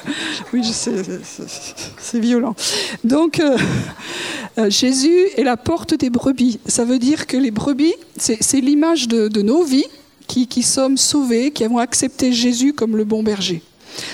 oui, 0.52 0.62
c'est 0.64 2.20
violent. 2.20 2.54
Donc, 3.02 3.40
euh, 3.40 4.70
Jésus 4.70 5.28
est 5.36 5.44
la 5.44 5.56
porte 5.56 5.94
des 5.94 6.10
brebis. 6.10 6.60
Ça 6.66 6.84
veut 6.84 6.98
dire 6.98 7.26
que 7.26 7.36
les 7.36 7.50
brebis, 7.50 7.94
c'est 8.16 8.60
l'image 8.60 9.08
de, 9.08 9.42
nos 9.42 9.64
vies 9.64 9.86
qui, 10.28 10.46
qui 10.46 10.62
sommes 10.62 10.96
sauvés, 10.96 11.50
qui 11.50 11.64
avons 11.64 11.78
accepté 11.78 12.32
Jésus 12.32 12.72
comme 12.72 12.96
le 12.96 13.04
bon 13.04 13.22
berger. 13.22 13.62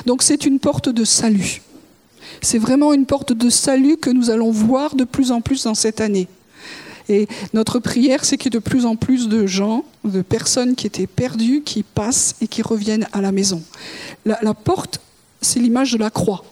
Donc, 0.07 0.23
c'est 0.23 0.47
une 0.47 0.59
porte 0.59 0.89
de 0.89 1.05
salut. 1.05 1.61
C'est 2.41 2.59
vraiment 2.59 2.93
une 2.93 3.07
porte 3.07 3.33
de 3.33 3.51
salut 3.51 3.97
que 3.97 4.11
nous 4.11 4.31
allons 4.31 4.51
voir 4.51 4.95
de 4.95 5.05
plus 5.05 5.31
en 5.33 5.41
plus 5.41 5.65
dans 5.65 5.75
cette 5.75 6.01
année. 6.01 6.29
Et 7.09 7.27
notre 7.55 7.79
prière, 7.79 8.25
c'est 8.25 8.37
qu'il 8.37 8.53
y 8.53 8.57
ait 8.57 8.61
de 8.61 8.65
plus 8.65 8.85
en 8.85 8.97
plus 8.97 9.29
de 9.29 9.47
gens, 9.47 9.85
de 10.05 10.21
personnes 10.21 10.75
qui 10.75 10.87
étaient 10.87 11.07
perdues, 11.07 11.63
qui 11.65 11.83
passent 11.83 12.37
et 12.41 12.49
qui 12.49 12.61
reviennent 12.63 13.07
à 13.13 13.21
la 13.21 13.33
maison. 13.33 13.63
La, 14.27 14.55
porte, 14.55 15.01
c'est 15.41 15.59
l'image 15.59 15.93
de 15.93 15.99
la 15.99 16.11
croix. 16.11 16.45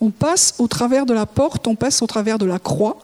On 0.00 0.10
passe 0.10 0.54
au 0.58 0.66
travers 0.66 1.04
de 1.04 1.12
la 1.12 1.26
porte, 1.26 1.66
on 1.66 1.74
passe 1.74 2.00
au 2.00 2.06
travers 2.06 2.38
de 2.38 2.46
la 2.46 2.58
croix. 2.58 2.98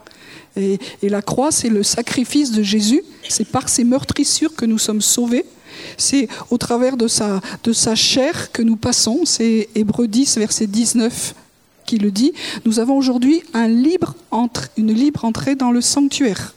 Et, 0.57 0.79
la 1.03 1.21
croix, 1.21 1.51
c'est 1.51 1.69
le 1.69 1.83
sacrifice 1.83 2.53
de 2.53 2.63
Jésus. 2.63 3.03
C'est 3.29 3.49
par 3.49 3.69
ses 3.69 3.85
meurtrissures 3.85 4.55
que 4.55 4.65
nous 4.65 4.79
sommes 4.79 5.03
sauvés. 5.03 5.45
C'est 5.99 6.29
au 6.51 6.57
travers 6.57 6.97
de 6.97 7.09
sa, 7.09 7.41
de 7.65 7.73
sa 7.73 7.95
chair 7.95 8.51
que 8.53 8.63
nous 8.63 8.77
passons. 8.77 9.25
C'est 9.25 9.69
Hébreu 9.75 10.07
10, 10.07 10.39
verset 10.39 10.69
19 10.69 11.35
qui 11.85 11.99
le 11.99 12.11
dit, 12.11 12.33
nous 12.65 12.79
avons 12.79 12.97
aujourd'hui 12.97 13.43
une 13.53 14.93
libre 14.93 15.25
entrée 15.25 15.55
dans 15.55 15.71
le 15.71 15.81
sanctuaire. 15.81 16.55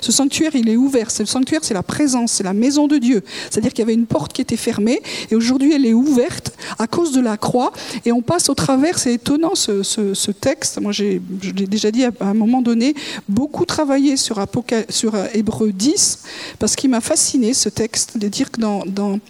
Ce 0.00 0.12
sanctuaire, 0.12 0.54
il 0.54 0.68
est 0.68 0.76
ouvert. 0.76 1.10
Ce 1.10 1.24
sanctuaire, 1.24 1.60
c'est 1.62 1.74
la 1.74 1.82
présence, 1.82 2.32
c'est 2.32 2.42
la 2.42 2.52
maison 2.52 2.86
de 2.86 2.98
Dieu. 2.98 3.22
C'est-à-dire 3.50 3.72
qu'il 3.72 3.80
y 3.80 3.82
avait 3.82 3.94
une 3.94 4.06
porte 4.06 4.32
qui 4.32 4.42
était 4.42 4.56
fermée 4.56 5.00
et 5.30 5.34
aujourd'hui, 5.34 5.72
elle 5.74 5.86
est 5.86 5.92
ouverte 5.92 6.52
à 6.78 6.86
cause 6.86 7.12
de 7.12 7.20
la 7.20 7.36
croix 7.36 7.72
et 8.04 8.12
on 8.12 8.22
passe 8.22 8.48
au 8.48 8.54
travers. 8.54 8.98
C'est 8.98 9.14
étonnant 9.14 9.54
ce, 9.54 10.30
texte. 10.32 10.80
Moi, 10.80 10.92
j'ai, 10.92 11.20
je 11.40 11.50
l'ai 11.50 11.66
déjà 11.66 11.90
dit 11.90 12.04
à 12.04 12.10
un 12.20 12.34
moment 12.34 12.62
donné, 12.62 12.94
beaucoup 13.28 13.64
travaillé 13.64 14.16
sur, 14.16 14.44
sur 14.88 15.14
Hébreu 15.34 15.72
10 15.72 16.22
parce 16.58 16.76
qu'il 16.76 16.90
m'a 16.90 17.00
fasciné 17.00 17.54
ce 17.54 17.68
texte 17.68 18.18
de 18.18 18.28
dire 18.28 18.50
que 18.50 18.60
dans 18.60 19.20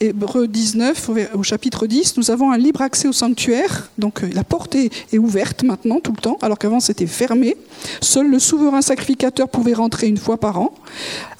Hébreu 0.00 0.46
19, 0.46 1.10
au 1.34 1.42
chapitre 1.42 1.88
10, 1.88 2.18
nous 2.18 2.30
avons 2.30 2.52
un 2.52 2.56
libre 2.56 2.82
accès 2.82 3.08
au 3.08 3.12
sanctuaire. 3.12 3.90
Donc 3.98 4.22
euh, 4.22 4.30
la 4.32 4.44
porte 4.44 4.76
est, 4.76 5.18
ouverte 5.18 5.64
maintenant, 5.64 5.98
tout 5.98 6.12
le 6.12 6.20
temps, 6.20 6.38
alors 6.40 6.56
qu'avant 6.56 6.78
c'était 6.78 7.08
fermé. 7.08 7.56
Seul 8.00 8.30
le 8.30 8.38
souverain 8.38 8.80
sacrificateur 8.80 9.48
pouvait 9.48 9.74
rentrer 9.74 10.06
une 10.06 10.16
fois 10.16 10.36
par 10.36 10.60
an. 10.60 10.72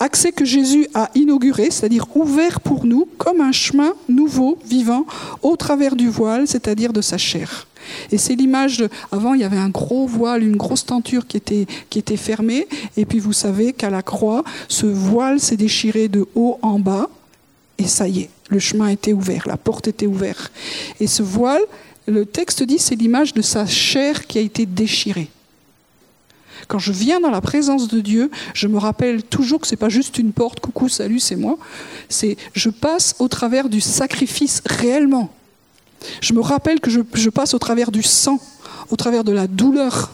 Accès 0.00 0.33
que 0.33 0.45
Jésus 0.45 0.88
a 0.93 1.09
inauguré, 1.15 1.71
c'est-à-dire 1.71 2.07
ouvert 2.17 2.61
pour 2.61 2.85
nous 2.85 3.07
comme 3.17 3.41
un 3.41 3.53
chemin 3.53 3.93
nouveau, 4.09 4.59
vivant, 4.67 5.07
au 5.43 5.55
travers 5.55 5.95
du 5.95 6.09
voile, 6.09 6.49
c'est-à-dire 6.49 6.93
de 6.93 7.00
sa 7.00 7.17
chair. 7.17 7.69
Et 8.11 8.19
c'est 8.19 8.35
l'image 8.35 8.79
de. 8.79 8.88
Avant, 9.12 9.35
il 9.35 9.41
y 9.41 9.45
avait 9.45 9.57
un 9.57 9.71
gros 9.71 10.09
voile, 10.09 10.43
une 10.43 10.57
grosse 10.57 10.85
tenture 10.85 11.29
qui 11.29 11.37
était, 11.37 11.67
qui 11.91 12.00
était 12.00 12.17
fermée. 12.17 12.67
Et 12.97 13.05
puis 13.05 13.21
vous 13.21 13.33
savez 13.33 13.73
qu'à 13.73 13.88
la 13.88 14.03
croix, 14.03 14.43
ce 14.67 14.87
voile 14.87 15.38
s'est 15.38 15.57
déchiré 15.57 16.09
de 16.09 16.27
haut 16.35 16.59
en 16.62 16.81
bas. 16.81 17.09
Et 17.79 17.87
ça 17.87 18.09
y 18.09 18.21
est, 18.21 18.31
le 18.49 18.59
chemin 18.59 18.89
était 18.89 19.13
ouvert, 19.13 19.47
la 19.47 19.57
porte 19.57 19.89
était 19.89 20.07
ouverte. 20.07 20.51
Et 21.01 21.07
ce 21.07 21.23
voile, 21.23 21.63
le 22.07 22.27
texte 22.27 22.63
dit, 22.63 22.79
c'est 22.79 22.97
l'image 22.97 23.35
de 23.35 23.43
sa 23.43 23.67
chair 23.67 24.27
qui 24.27 24.39
a 24.39 24.41
été 24.41 24.67
déchirée. 24.67 25.31
Quand 26.67 26.79
je 26.79 26.93
viens 26.93 27.21
dans 27.21 27.31
la 27.31 27.41
présence 27.41 27.89
de 27.89 28.01
Dieu, 28.01 28.31
je 28.53 28.67
me 28.67 28.79
rappelle 28.79 29.23
toujours 29.23 29.61
que 29.61 29.67
c'est 29.67 29.77
pas 29.77 29.89
juste 29.89 30.19
une 30.19 30.33
porte, 30.33 30.61
coucou, 30.61 30.89
salut, 30.89 31.21
c'est 31.21 31.37
moi. 31.37 31.57
C'est 32.09 32.37
je 32.53 32.69
passe 32.69 33.15
au 33.21 33.29
travers 33.29 33.69
du 33.69 33.81
sacrifice 33.81 34.61
réellement. 34.67 35.33
Je 36.21 36.33
me 36.33 36.41
rappelle 36.41 36.81
que 36.81 36.91
je, 36.91 37.01
je, 37.15 37.31
passe 37.31 37.55
au 37.55 37.59
travers 37.59 37.91
du 37.91 38.03
sang, 38.03 38.41
au 38.91 38.97
travers 38.97 39.25
de 39.25 39.33
la 39.33 39.47
douleur, 39.47 40.13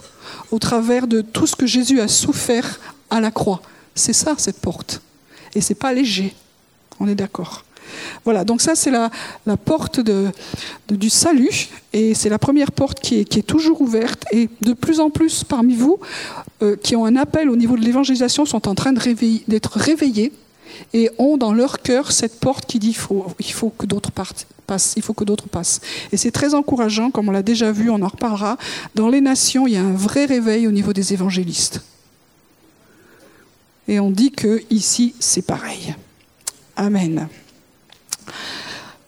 au 0.51 0.59
travers 0.59 1.07
de 1.07 1.23
tout 1.23 1.47
ce 1.47 1.57
que 1.57 1.67
Jésus 1.67 2.01
a 2.01 2.09
souffert 2.09 2.79
à 3.11 3.21
la 3.21 3.31
croix. 3.31 3.63
C'est 3.95 4.13
ça 4.13 4.35
cette 4.39 4.61
porte. 4.61 5.01
Et 5.55 5.61
c'est 5.61 5.75
pas 5.75 5.93
léger. 5.93 6.35
On 7.01 7.09
est 7.09 7.15
d'accord. 7.15 7.65
Voilà, 8.25 8.45
donc 8.45 8.61
ça 8.61 8.75
c'est 8.75 8.91
la, 8.91 9.11
porte 9.65 10.01
du 10.89 11.11
salut, 11.11 11.69
et 11.93 12.15
c'est 12.15 12.29
la 12.29 12.39
première 12.39 12.73
porte 12.73 13.01
qui 13.01 13.21
est, 13.21 13.47
toujours 13.47 13.81
ouverte, 13.81 14.25
et 14.33 14.49
de 14.63 14.73
plus 14.73 15.01
en 15.01 15.11
plus 15.11 15.45
parmi 15.45 15.75
vous 15.75 15.99
euh, 16.63 16.77
qui 16.77 16.97
ont 16.97 17.05
un 17.05 17.17
appel 17.17 17.51
au 17.51 17.57
niveau 17.57 17.77
de 17.77 17.83
l'évangélisation 17.83 18.47
sont 18.47 18.69
en 18.69 18.75
train 18.75 18.93
d'être 18.93 19.79
réveillés 19.79 20.33
et 20.93 21.11
ont 21.19 21.37
dans 21.37 21.53
leur 21.53 21.83
cœur 21.83 22.11
cette 22.11 22.41
porte 22.41 22.67
qui 22.67 22.79
dit 22.79 22.97
il 23.39 23.53
faut, 23.53 23.71
que 23.71 23.87
d'autres 23.87 24.11
passent, 24.11 24.95
il 24.97 25.03
faut 25.03 25.15
que 25.15 25.25
d'autres 25.25 25.49
passent. 25.49 25.81
Et 26.11 26.17
c'est 26.17 26.31
très 26.31 26.55
encourageant, 26.55 27.11
comme 27.11 27.29
on 27.29 27.33
l'a 27.33 27.43
déjà 27.43 27.71
vu, 27.71 27.91
on 27.91 28.03
en 28.03 28.09
reparlera. 28.09 28.57
Dans 28.95 29.09
les 29.09 29.21
nations, 29.21 29.67
il 29.67 29.75
y 29.75 29.77
a 29.77 29.83
un 29.83 29.93
vrai 29.93 30.25
réveil 30.25 30.67
au 30.67 30.73
niveau 30.73 30.93
des 30.93 31.13
évangélistes. 31.13 31.83
Et 33.87 34.01
on 34.01 34.11
dit 34.11 34.31
que 34.31 34.63
ici, 34.71 35.15
c'est 35.21 35.47
pareil. 35.47 35.95
Amen. 36.77 37.29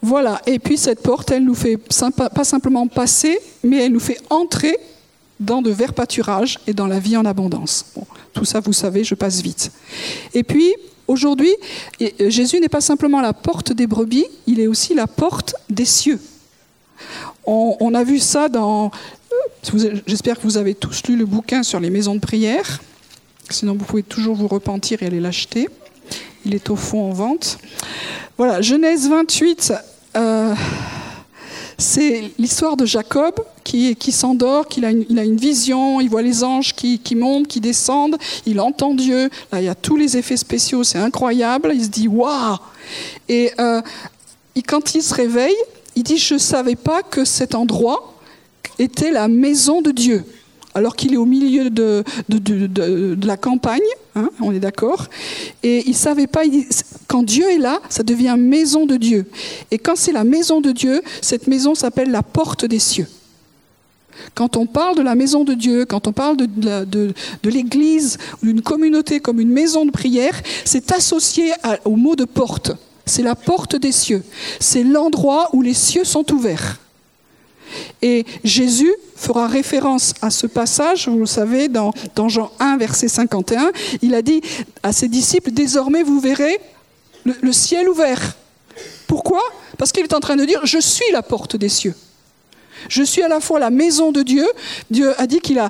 Voilà, 0.01 0.41
et 0.45 0.59
puis 0.59 0.77
cette 0.77 1.01
porte, 1.01 1.31
elle 1.31 1.43
nous 1.43 1.55
fait 1.55 1.77
pas 1.77 2.43
simplement 2.43 2.87
passer, 2.87 3.39
mais 3.63 3.85
elle 3.85 3.91
nous 3.91 3.99
fait 3.99 4.19
entrer 4.29 4.77
dans 5.39 5.61
de 5.61 5.71
verts 5.71 5.93
pâturages 5.93 6.59
et 6.67 6.73
dans 6.73 6.87
la 6.87 6.99
vie 6.99 7.17
en 7.17 7.25
abondance. 7.25 7.85
tout 8.33 8.45
ça, 8.45 8.59
vous 8.59 8.73
savez, 8.73 9.03
je 9.03 9.15
passe 9.15 9.41
vite. 9.41 9.71
Et 10.33 10.43
puis, 10.43 10.73
aujourd'hui, 11.07 11.53
Jésus 12.19 12.59
n'est 12.59 12.69
pas 12.69 12.81
simplement 12.81 13.21
la 13.21 13.33
porte 13.33 13.73
des 13.73 13.87
brebis, 13.87 14.25
il 14.45 14.59
est 14.59 14.67
aussi 14.67 14.93
la 14.93 15.07
porte 15.07 15.55
des 15.69 15.85
cieux. 15.85 16.19
On, 17.45 17.93
a 17.93 18.03
vu 18.03 18.19
ça 18.19 18.49
dans... 18.49 18.91
J'espère 20.05 20.37
que 20.37 20.43
vous 20.43 20.57
avez 20.57 20.75
tous 20.75 21.03
lu 21.07 21.15
le 21.15 21.25
bouquin 21.25 21.63
sur 21.63 21.79
les 21.79 21.89
maisons 21.89 22.15
de 22.15 22.19
prière. 22.19 22.81
Sinon, 23.49 23.73
vous 23.73 23.85
pouvez 23.85 24.03
toujours 24.03 24.35
vous 24.35 24.47
repentir 24.47 25.01
et 25.01 25.05
aller 25.05 25.19
l'acheter. 25.21 25.69
Il 26.47 26.55
est 26.55 26.69
au 26.69 26.77
fond 26.77 27.09
en 27.09 27.13
vente. 27.13 27.57
Voilà, 28.37 28.61
Genèse 28.61 29.09
28, 29.09 29.73
euh, 30.15 30.55
c'est 31.77 32.31
l'histoire 32.39 32.77
de 32.77 32.85
Jacob 32.85 33.33
qui, 33.65 33.97
qui 33.97 34.13
s'endort, 34.13 34.69
qu'il 34.69 34.85
a 34.85 34.87
a 34.87 34.91
une 34.91 35.35
vision, 35.35 35.99
il 35.99 36.09
voit 36.09 36.21
les 36.21 36.45
anges 36.45 36.73
qui, 36.73 36.99
qui, 36.99 37.15
montent, 37.15 37.49
qui 37.49 37.59
descendent, 37.59 38.17
il 38.45 38.61
entend 38.61 38.93
Dieu. 38.93 39.29
Là, 39.51 39.59
il 39.59 39.65
y 39.65 39.67
a 39.67 39.75
tous 39.75 39.97
les 39.97 40.15
effets 40.15 40.37
spéciaux, 40.37 40.85
c'est 40.85 40.99
incroyable. 40.99 41.73
Il 41.75 41.83
se 41.83 41.89
dit 41.89 42.07
waouh 42.07 42.55
Et 43.27 43.51
euh, 43.59 43.81
quand 44.65 44.95
il 44.95 45.03
se 45.03 45.13
réveille, 45.13 45.57
il 45.97 46.03
dit 46.03 46.17
je 46.17 46.35
ne 46.35 46.39
savais 46.39 46.77
pas 46.77 47.03
que 47.03 47.25
cet 47.25 47.55
endroit 47.55 48.13
était 48.79 49.11
la 49.11 49.27
maison 49.27 49.81
de 49.81 49.91
Dieu 49.91 50.23
alors 50.77 50.95
qu'il 50.95 51.11
est 51.15 51.17
au 51.17 51.25
milieu 51.25 51.71
de, 51.71 52.03
la 53.25 53.35
campagne, 53.35 53.81
hein, 54.15 54.29
on 54.39 54.51
est 54.51 54.59
d'accord, 54.59 55.07
et 55.63 55.81
il 55.85 55.91
ne 55.91 55.95
savait 55.95 56.27
pas, 56.27 56.43
quand 57.07 57.23
Dieu 57.23 57.49
est 57.49 57.57
là, 57.57 57.79
ça 57.89 58.03
devient 58.03 58.35
maison 58.37 58.85
de 58.85 58.95
Dieu. 58.95 59.25
Et 59.71 59.79
quand 59.79 59.95
c'est 59.95 60.11
la 60.11 60.23
maison 60.23 60.61
de 60.61 60.71
Dieu, 60.71 61.01
cette 61.19 61.47
maison 61.47 61.73
s'appelle 61.73 62.11
la 62.11 62.21
porte 62.21 62.63
des 62.63 62.77
cieux. 62.77 63.07
Quand 64.35 64.55
on 64.55 64.67
parle 64.67 64.95
de 64.95 65.01
la 65.01 65.15
maison 65.15 65.43
de 65.43 65.55
Dieu, 65.55 65.85
quand 65.85 66.07
on 66.07 66.11
parle 66.11 66.37
de, 66.37 67.13
l'Église 67.43 68.19
ou 68.43 68.45
d'une 68.45 68.61
communauté 68.61 69.19
comme 69.19 69.39
une 69.39 69.49
maison 69.49 69.83
de 69.83 69.91
prière, 69.91 70.39
c'est 70.63 70.91
associé 70.91 71.53
au 71.85 71.95
mot 71.95 72.15
de 72.15 72.25
porte. 72.25 72.71
C'est 73.07 73.23
la 73.23 73.35
porte 73.35 73.75
des 73.75 73.91
cieux. 73.91 74.23
C'est 74.59 74.83
l'endroit 74.83 75.49
où 75.53 75.63
les 75.63 75.73
cieux 75.73 76.03
sont 76.03 76.31
ouverts. 76.31 76.77
Et 78.03 78.25
Jésus 78.43 78.93
fera 79.17 79.47
référence 79.47 80.13
à 80.21 80.29
ce 80.29 80.47
passage, 80.47 81.09
vous 81.09 81.19
le 81.19 81.25
savez, 81.25 81.67
dans, 81.67 81.91
Jean 82.27 82.51
1, 82.59 82.77
verset 82.77 83.07
51. 83.07 83.71
Il 84.01 84.13
a 84.13 84.21
dit 84.21 84.41
à 84.83 84.93
ses 84.93 85.09
disciples, 85.09 85.51
désormais 85.51 86.03
vous 86.03 86.19
verrez 86.19 86.59
le, 87.25 87.51
ciel 87.51 87.89
ouvert. 87.89 88.37
Pourquoi? 89.07 89.41
Parce 89.77 89.91
qu'il 89.91 90.03
est 90.03 90.13
en 90.13 90.19
train 90.19 90.35
de 90.35 90.45
dire, 90.45 90.61
je 90.65 90.79
suis 90.79 91.11
la 91.11 91.21
porte 91.21 91.55
des 91.55 91.69
cieux. 91.69 91.95
Je 92.89 93.03
suis 93.03 93.23
à 93.23 93.27
la 93.27 93.39
fois 93.39 93.59
la 93.59 93.71
maison 93.71 94.11
de 94.11 94.21
Dieu. 94.21 94.47
Dieu 94.91 95.19
a 95.19 95.25
dit 95.25 95.39
qu'il 95.39 95.59
a, 95.59 95.69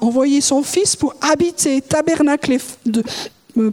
envoyé 0.00 0.40
son 0.40 0.62
Fils 0.62 0.96
pour 0.96 1.14
habiter, 1.20 1.82
tabernacler, 1.82 2.58
de, 2.86 3.04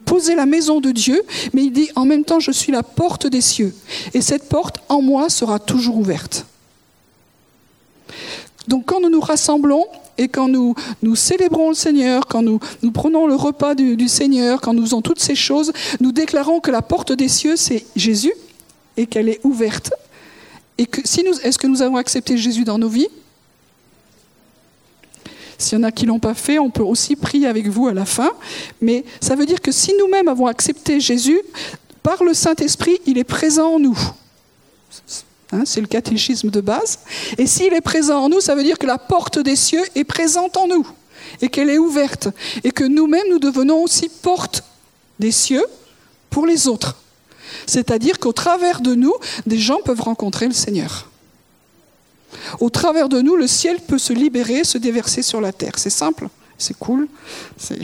poser 0.05 0.35
la 0.35 0.45
maison 0.45 0.81
de 0.81 0.91
Dieu, 0.91 1.23
mais 1.53 1.63
il 1.63 1.71
dit 1.71 1.89
en 1.95 2.05
même 2.05 2.25
temps, 2.25 2.39
je 2.39 2.51
suis 2.51 2.71
la 2.71 2.83
porte 2.83 3.27
des 3.27 3.41
cieux. 3.41 3.73
Et 4.13 4.21
cette 4.21 4.49
porte, 4.49 4.77
en 4.89 5.01
moi, 5.01 5.29
sera 5.29 5.57
toujours 5.57 5.97
ouverte. 5.97 6.45
Donc 8.67 8.85
quand 8.85 9.01
nous 9.01 9.09
nous 9.09 9.19
rassemblons 9.19 9.85
et 10.17 10.27
quand 10.27 10.47
nous, 10.47 10.75
nous 11.01 11.15
célébrons 11.15 11.69
le 11.69 11.75
Seigneur, 11.75 12.27
quand 12.27 12.41
nous, 12.41 12.59
nous 12.81 12.91
prenons 12.91 13.27
le 13.27 13.35
repas 13.35 13.75
du, 13.75 14.07
Seigneur, 14.07 14.61
quand 14.61 14.73
nous 14.73 14.83
faisons 14.83 15.01
toutes 15.01 15.19
ces 15.19 15.35
choses, 15.35 15.73
nous 15.99 16.11
déclarons 16.11 16.59
que 16.59 16.71
la 16.71 16.81
porte 16.81 17.11
des 17.11 17.27
cieux, 17.27 17.55
c'est 17.55 17.85
Jésus 17.95 18.33
et 18.95 19.07
qu'elle 19.07 19.29
est 19.29 19.39
ouverte. 19.43 19.93
Et 20.77 20.85
que 20.85 21.01
si 21.03 21.23
nous, 21.23 21.33
est-ce 21.41 21.57
que 21.57 21.67
nous 21.67 21.81
avons 21.81 21.97
accepté 21.97 22.37
Jésus 22.37 22.63
dans 22.63 22.77
nos 22.77 22.89
vies? 22.89 23.09
S'il 25.57 25.77
y 25.77 25.81
en 25.81 25.83
a 25.83 25.91
qui 25.91 26.05
ne 26.05 26.09
l'ont 26.09 26.19
pas 26.19 26.33
fait, 26.33 26.59
on 26.59 26.69
peut 26.69 26.83
aussi 26.83 27.15
prier 27.15 27.47
avec 27.47 27.67
vous 27.67 27.87
à 27.87 27.93
la 27.93 28.05
fin. 28.05 28.31
Mais 28.81 29.05
ça 29.21 29.35
veut 29.35 29.45
dire 29.45 29.61
que 29.61 29.71
si 29.71 29.93
nous-mêmes 29.99 30.27
avons 30.27 30.47
accepté 30.47 30.99
Jésus, 30.99 31.39
par 32.01 32.23
le 32.23 32.33
Saint-Esprit, 32.33 32.99
il 33.05 33.17
est 33.17 33.23
présent 33.23 33.75
en 33.75 33.79
nous. 33.79 33.97
Hein, 35.53 35.63
c'est 35.65 35.81
le 35.81 35.87
catéchisme 35.87 36.49
de 36.49 36.61
base. 36.61 36.99
Et 37.37 37.45
s'il 37.45 37.73
est 37.73 37.81
présent 37.81 38.23
en 38.23 38.29
nous, 38.29 38.41
ça 38.41 38.55
veut 38.55 38.63
dire 38.63 38.79
que 38.79 38.87
la 38.87 38.97
porte 38.97 39.37
des 39.37 39.55
cieux 39.55 39.83
est 39.93 40.03
présente 40.03 40.57
en 40.57 40.67
nous 40.67 40.87
et 41.41 41.49
qu'elle 41.49 41.69
est 41.69 41.77
ouverte 41.77 42.27
et 42.63 42.71
que 42.71 42.83
nous-mêmes, 42.83 43.27
nous 43.29 43.37
devenons 43.37 43.83
aussi 43.83 44.09
porte 44.09 44.63
des 45.19 45.31
cieux 45.31 45.65
pour 46.31 46.47
les 46.47 46.67
autres. 46.67 46.97
C'est-à-dire 47.67 48.17
qu'au 48.17 48.33
travers 48.33 48.81
de 48.81 48.95
nous, 48.95 49.13
des 49.45 49.59
gens 49.59 49.79
peuvent 49.85 50.01
rencontrer 50.01 50.47
le 50.47 50.53
Seigneur. 50.53 51.07
Au 52.59 52.71
travers 52.71 53.07
de 53.07 53.21
nous, 53.21 53.35
le 53.35 53.45
ciel 53.45 53.79
peut 53.79 53.99
se 53.99 54.11
libérer, 54.11 54.63
se 54.63 54.79
déverser 54.79 55.21
sur 55.21 55.39
la 55.39 55.53
terre. 55.53 55.73
C'est 55.77 55.91
simple, 55.91 56.29
c'est 56.57 56.77
cool. 56.77 57.07
C'est 57.57 57.77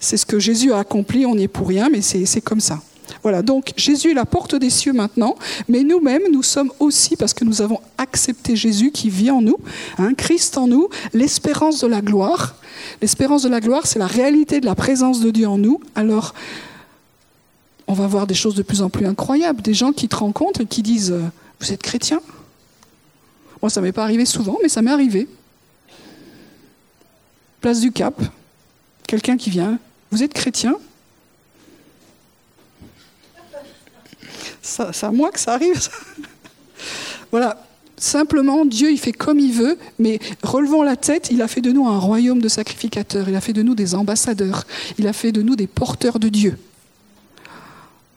ce 0.16 0.24
que 0.24 0.38
Jésus 0.38 0.72
a 0.72 0.78
accompli, 0.78 1.26
on 1.26 1.34
n'y 1.34 1.42
est 1.42 1.48
pour 1.48 1.68
rien, 1.68 1.90
mais 1.90 2.00
c'est 2.00 2.40
comme 2.40 2.60
ça. 2.60 2.80
Voilà, 3.22 3.42
donc 3.42 3.72
Jésus 3.76 4.10
est 4.10 4.14
la 4.14 4.24
porte 4.24 4.54
des 4.54 4.70
cieux 4.70 4.92
maintenant, 4.92 5.36
mais 5.68 5.82
nous-mêmes, 5.82 6.22
nous 6.32 6.42
sommes 6.42 6.72
aussi, 6.80 7.16
parce 7.16 7.34
que 7.34 7.44
nous 7.44 7.62
avons 7.62 7.80
accepté 7.98 8.56
Jésus 8.56 8.90
qui 8.90 9.10
vit 9.10 9.30
en 9.30 9.42
nous, 9.42 9.58
hein, 9.98 10.14
Christ 10.14 10.58
en 10.58 10.66
nous, 10.66 10.88
l'espérance 11.12 11.80
de 11.80 11.86
la 11.86 12.00
gloire. 12.00 12.56
L'espérance 13.02 13.42
de 13.42 13.48
la 13.48 13.60
gloire, 13.60 13.86
c'est 13.86 13.98
la 13.98 14.06
réalité 14.06 14.60
de 14.60 14.66
la 14.66 14.74
présence 14.74 15.20
de 15.20 15.30
Dieu 15.30 15.48
en 15.48 15.58
nous. 15.58 15.80
Alors, 15.94 16.34
on 17.86 17.94
va 17.94 18.06
voir 18.06 18.26
des 18.26 18.34
choses 18.34 18.54
de 18.54 18.62
plus 18.62 18.82
en 18.82 18.90
plus 18.90 19.06
incroyables, 19.06 19.62
des 19.62 19.74
gens 19.74 19.92
qui 19.92 20.08
te 20.08 20.16
rencontrent 20.16 20.60
et 20.60 20.66
qui 20.66 20.82
disent 20.82 21.12
euh, 21.12 21.22
Vous 21.60 21.72
êtes 21.72 21.82
chrétien? 21.82 22.20
Moi, 23.62 23.70
ça 23.70 23.80
ne 23.80 23.86
m'est 23.86 23.92
pas 23.92 24.02
arrivé 24.02 24.24
souvent, 24.24 24.58
mais 24.62 24.68
ça 24.68 24.82
m'est 24.82 24.90
arrivé. 24.90 25.28
Place 27.60 27.80
du 27.80 27.92
Cap, 27.92 28.20
quelqu'un 29.06 29.36
qui 29.36 29.50
vient 29.50 29.78
Vous 30.10 30.22
êtes 30.22 30.34
chrétien? 30.34 30.76
C'est 34.66 35.04
à 35.04 35.12
moi 35.12 35.30
que 35.30 35.38
ça 35.38 35.54
arrive. 35.54 35.88
voilà. 37.30 37.62
Simplement, 37.98 38.66
Dieu, 38.66 38.90
il 38.90 38.98
fait 38.98 39.12
comme 39.12 39.38
il 39.38 39.52
veut, 39.52 39.78
mais 39.98 40.18
relevons 40.42 40.82
la 40.82 40.96
tête, 40.96 41.28
il 41.30 41.40
a 41.40 41.48
fait 41.48 41.62
de 41.62 41.72
nous 41.72 41.86
un 41.86 41.98
royaume 41.98 42.40
de 42.40 42.48
sacrificateurs, 42.48 43.26
il 43.28 43.34
a 43.34 43.40
fait 43.40 43.54
de 43.54 43.62
nous 43.62 43.74
des 43.74 43.94
ambassadeurs, 43.94 44.66
il 44.98 45.06
a 45.08 45.14
fait 45.14 45.32
de 45.32 45.40
nous 45.40 45.56
des 45.56 45.66
porteurs 45.66 46.18
de 46.18 46.28
Dieu. 46.28 46.58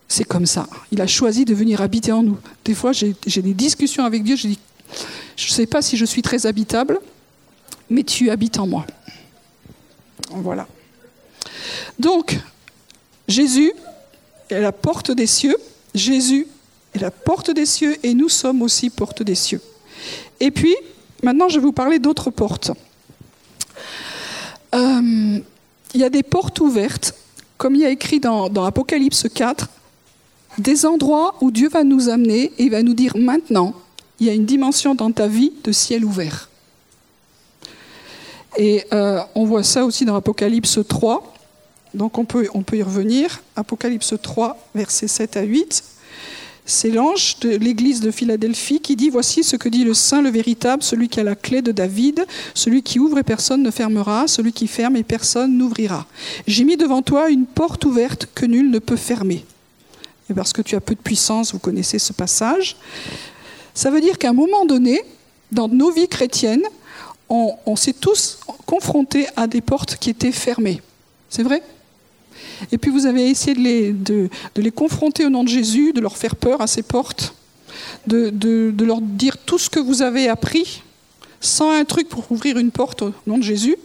c'est 0.09 0.25
comme 0.25 0.45
ça. 0.45 0.67
Il 0.91 0.99
a 0.99 1.07
choisi 1.07 1.45
de 1.45 1.53
venir 1.53 1.81
habiter 1.81 2.11
en 2.11 2.23
nous. 2.23 2.37
Des 2.65 2.73
fois, 2.73 2.91
j'ai 2.91 3.13
des 3.41 3.53
discussions 3.53 4.03
avec 4.03 4.23
Dieu, 4.23 4.35
je 4.35 4.47
dis, 4.47 4.59
je 5.37 5.47
ne 5.47 5.53
sais 5.53 5.67
pas 5.67 5.81
si 5.81 5.95
je 5.95 6.03
suis 6.03 6.23
très 6.23 6.45
habitable, 6.45 6.99
mais 7.89 8.03
tu 8.03 8.29
habites 8.29 8.59
en 8.59 8.67
moi. 8.67 8.85
Voilà. 10.31 10.67
Donc, 11.99 12.37
Jésus 13.29 13.71
est 14.49 14.59
la 14.59 14.71
porte 14.73 15.11
des 15.11 15.27
cieux. 15.27 15.55
Jésus 15.93 16.47
est 16.93 16.99
la 16.99 17.11
porte 17.11 17.51
des 17.51 17.65
cieux 17.65 17.97
et 18.03 18.13
nous 18.13 18.29
sommes 18.29 18.61
aussi 18.61 18.89
porte 18.89 19.23
des 19.23 19.35
cieux. 19.35 19.61
Et 20.39 20.51
puis, 20.51 20.75
maintenant, 21.23 21.49
je 21.49 21.59
vais 21.59 21.65
vous 21.65 21.71
parler 21.71 21.99
d'autres 21.99 22.29
portes. 22.29 22.71
Euh, 24.75 25.39
il 25.93 25.99
y 25.99 26.03
a 26.03 26.09
des 26.09 26.23
portes 26.23 26.59
ouvertes, 26.59 27.15
comme 27.57 27.75
il 27.75 27.81
y 27.81 27.85
a 27.85 27.89
écrit 27.89 28.19
dans, 28.19 28.65
Apocalypse 28.65 29.27
4, 29.33 29.67
des 30.57 30.85
endroits 30.85 31.35
où 31.41 31.51
Dieu 31.51 31.69
va 31.69 31.83
nous 31.83 32.09
amener 32.09 32.51
et 32.57 32.69
va 32.69 32.83
nous 32.83 32.93
dire 32.93 33.17
maintenant, 33.17 33.73
il 34.19 34.27
y 34.27 34.29
a 34.29 34.33
une 34.33 34.45
dimension 34.45 34.95
dans 34.95 35.11
ta 35.11 35.27
vie 35.27 35.53
de 35.63 35.71
ciel 35.71 36.05
ouvert. 36.05 36.49
Et 38.57 38.83
euh, 38.93 39.21
on 39.35 39.45
voit 39.45 39.63
ça 39.63 39.85
aussi 39.85 40.05
dans 40.05 40.15
Apocalypse 40.15 40.79
3. 40.87 41.33
Donc 41.93 42.17
on 42.17 42.25
peut, 42.25 42.45
y 42.73 42.83
revenir. 42.83 43.41
Apocalypse 43.55 44.13
3, 44.21 44.57
versets 44.75 45.07
7 45.07 45.37
à 45.37 45.41
8. 45.41 45.83
C'est 46.65 46.91
l'ange 46.91 47.39
de 47.39 47.49
l'église 47.49 47.99
de 47.99 48.11
Philadelphie 48.11 48.79
qui 48.79 48.95
dit 48.95 49.09
Voici 49.09 49.43
ce 49.43 49.55
que 49.55 49.69
dit 49.69 49.83
le 49.83 49.95
Saint, 49.95 50.21
le 50.21 50.29
véritable, 50.29 50.83
celui 50.83 51.09
qui 51.09 51.19
a 51.19 51.23
la 51.23 51.35
clé 51.35 51.63
de 51.63 51.71
David, 51.71 52.25
celui 52.53 52.83
qui 52.83 52.99
ouvre 52.99 53.17
et 53.17 53.23
personne 53.23 53.63
ne 53.63 53.71
fermera, 53.71 54.27
celui 54.27 54.53
qui 54.53 54.67
ferme 54.67 54.95
et 54.95 55.03
personne 55.03 55.57
n'ouvrira. 55.57 56.05
J'ai 56.45 56.63
mis 56.63 56.77
devant 56.77 57.01
toi 57.01 57.31
une 57.31 57.47
porte 57.47 57.85
ouverte 57.85 58.27
que 58.35 58.45
nul 58.45 58.69
ne 58.69 58.77
peut 58.77 58.97
fermer. 58.97 59.43
Et 60.29 60.35
parce 60.35 60.53
que 60.53 60.61
tu 60.61 60.75
as 60.75 60.81
peu 60.81 60.93
de 60.93 60.99
puissance, 60.99 61.53
vous 61.53 61.59
connaissez 61.59 61.97
ce 61.97 62.13
passage. 62.13 62.75
Ça 63.73 63.89
veut 63.89 64.01
dire 64.01 64.19
qu'à 64.19 64.29
un 64.29 64.33
moment 64.33 64.65
donné, 64.65 65.01
dans 65.51 65.67
nos 65.67 65.89
vies 65.89 66.07
chrétiennes, 66.07 66.65
on 67.29 67.75
s'est 67.75 67.93
tous 67.93 68.39
confrontés 68.67 69.27
à 69.35 69.47
des 69.47 69.61
portes 69.61 69.95
qui 69.97 70.11
étaient 70.11 70.31
fermées. 70.31 70.81
C'est 71.29 71.43
vrai? 71.43 71.63
Et 72.71 72.77
puis 72.77 72.91
vous 72.91 73.05
avez 73.05 73.29
essayé 73.29 73.55
de 73.91 74.29
les, 74.55 74.71
confronter 74.71 75.25
au 75.25 75.29
nom 75.29 75.43
de 75.43 75.49
Jésus, 75.49 75.93
de 75.93 76.01
leur 76.01 76.17
faire 76.17 76.35
peur 76.35 76.61
à 76.61 76.67
ces 76.67 76.83
portes, 76.83 77.33
de, 78.07 78.73
leur 78.83 79.01
dire 79.01 79.37
tout 79.37 79.57
ce 79.57 79.69
que 79.69 79.79
vous 79.79 80.01
avez 80.01 80.27
appris, 80.27 80.81
sans 81.41 81.71
un 81.71 81.85
truc 81.85 82.09
pour 82.09 82.31
ouvrir 82.31 82.57
une 82.57 82.71
porte 82.71 83.01
au 83.01 83.13
nom 83.25 83.37
de 83.37 83.43
Jésus. 83.43 83.77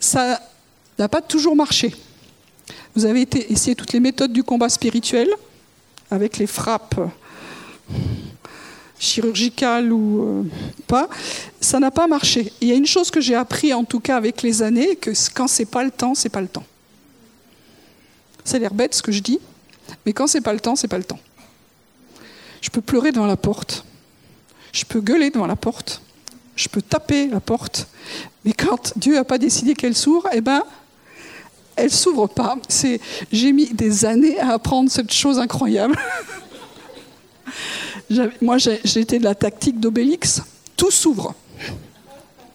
Ça 0.00 0.40
n'a 0.98 1.08
pas 1.08 1.22
toujours 1.22 1.56
marché. 1.56 1.94
Vous 2.94 3.04
avez 3.04 3.26
essayé 3.48 3.74
toutes 3.74 3.92
les 3.92 4.00
méthodes 4.00 4.32
du 4.32 4.42
combat 4.42 4.68
spirituel, 4.68 5.28
avec 6.10 6.38
les 6.38 6.46
frappes 6.46 7.00
chirurgicales 9.04 9.92
ou 9.92 10.22
euh, 10.22 10.42
pas, 10.86 11.08
ça 11.60 11.78
n'a 11.78 11.90
pas 11.90 12.06
marché. 12.06 12.52
Il 12.60 12.68
y 12.68 12.72
a 12.72 12.74
une 12.74 12.86
chose 12.86 13.10
que 13.10 13.20
j'ai 13.20 13.34
appris 13.34 13.72
en 13.72 13.84
tout 13.84 14.00
cas 14.00 14.16
avec 14.16 14.42
les 14.42 14.62
années, 14.62 14.96
que 14.96 15.10
quand 15.34 15.48
c'est 15.48 15.64
pas 15.64 15.84
le 15.84 15.90
temps, 15.90 16.14
c'est 16.14 16.28
pas 16.28 16.40
le 16.40 16.48
temps. 16.48 16.64
Ça 18.44 18.56
a 18.56 18.60
l'air 18.60 18.74
bête 18.74 18.94
ce 18.94 19.02
que 19.02 19.12
je 19.12 19.20
dis, 19.20 19.38
mais 20.04 20.12
quand 20.12 20.26
c'est 20.26 20.40
pas 20.40 20.52
le 20.52 20.60
temps, 20.60 20.76
c'est 20.76 20.88
pas 20.88 20.98
le 20.98 21.04
temps. 21.04 21.20
Je 22.60 22.70
peux 22.70 22.80
pleurer 22.80 23.12
devant 23.12 23.26
la 23.26 23.36
porte, 23.36 23.84
je 24.72 24.84
peux 24.84 25.00
gueuler 25.00 25.30
devant 25.30 25.46
la 25.46 25.56
porte, 25.56 26.02
je 26.56 26.68
peux 26.68 26.82
taper 26.82 27.28
la 27.28 27.40
porte, 27.40 27.88
mais 28.44 28.52
quand 28.52 28.96
Dieu 28.96 29.14
n'a 29.14 29.24
pas 29.24 29.38
décidé 29.38 29.74
qu'elle 29.74 29.96
s'ouvre, 29.96 30.28
eh 30.32 30.40
ben, 30.40 30.62
elle 31.76 31.90
s'ouvre 31.90 32.26
pas. 32.26 32.56
J'ai 33.32 33.52
mis 33.52 33.66
des 33.72 34.04
années 34.04 34.38
à 34.38 34.52
apprendre 34.52 34.90
cette 34.90 35.12
chose 35.12 35.38
incroyable. 35.38 35.98
Moi, 38.40 38.58
j'ai 38.58 39.00
été 39.00 39.18
de 39.18 39.24
la 39.24 39.34
tactique 39.34 39.80
d'Obélix. 39.80 40.42
Tout 40.76 40.90
s'ouvre. 40.90 41.34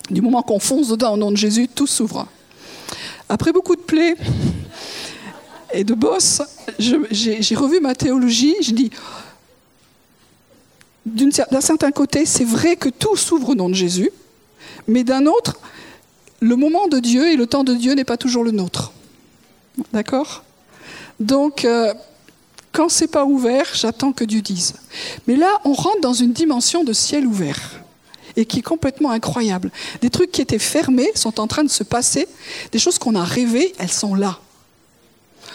Du 0.10 0.22
moment 0.22 0.41
qu'on 0.41 0.60
fonce 0.60 0.89
dedans 0.89 1.13
au 1.13 1.18
nom 1.18 1.32
de 1.32 1.38
Jésus, 1.38 1.68
tout 1.68 1.88
s'ouvre. 1.88 2.27
Après 3.27 3.51
beaucoup 3.51 3.75
de 3.75 3.82
plaies 3.82 4.15
et 5.72 5.84
de 5.84 5.94
bosses, 5.94 6.41
j'ai 6.79 7.56
revu 7.56 7.79
ma 7.79 7.94
théologie. 7.94 8.56
Je 8.62 8.72
dis, 8.72 8.89
d'un 11.05 11.62
certain 11.62 11.92
côté, 11.92 12.25
c'est 12.25 12.44
vrai 12.44 12.75
que 12.75 12.90
tout 12.90 13.16
s'ouvre 13.16 13.50
au 13.50 13.55
nom 13.55 13.70
de 13.70 13.75
Jésus, 13.75 14.12
mais 14.88 15.03
d'un 15.03 15.25
autre, 15.25 15.59
le 16.40 16.55
moment 16.55 16.88
de 16.88 17.00
Dieu 17.00 17.31
et 17.31 17.35
le 17.35 17.46
temps 17.48 17.64
de 17.64 17.74
Dieu 17.74 17.94
n'est 17.94 18.03
pas 18.03 18.18
toujours 18.18 18.44
le 18.44 18.51
nôtre. 18.51 18.92
D'accord? 19.94 20.44
Donc, 21.20 21.66
euh, 21.66 21.94
quand 22.72 22.90
c'est 22.90 23.08
pas 23.08 23.25
ouvert, 23.25 23.66
j'attends 23.74 24.12
que 24.12 24.24
Dieu 24.24 24.42
dise. 24.42 24.74
Mais 25.27 25.36
là, 25.36 25.60
on 25.66 25.74
rentre 25.74 26.01
dans 26.01 26.14
une 26.14 26.34
dimension 26.34 26.84
de 26.84 26.94
ciel 26.94 27.25
ouvert 27.25 27.82
et 28.36 28.46
qui 28.46 28.60
est 28.60 28.64
complètement 28.64 29.12
incroyable. 29.12 29.72
Des 30.01 30.10
trucs 30.10 30.32
qui 30.32 30.42
étaient 30.42 30.60
fermés 30.60 31.12
sont 31.16 31.40
en 31.40 31.48
train 31.48 31.64
de 31.64 31.70
se 31.70 31.84
passer, 31.84 32.27
des 32.72 32.79
choses 32.79 33.00
qu'on 33.00 33.16
a 33.16 33.24
rêvées, 33.24 33.74
elles 33.79 33.92
sont 33.92 34.16
là. 34.16 34.40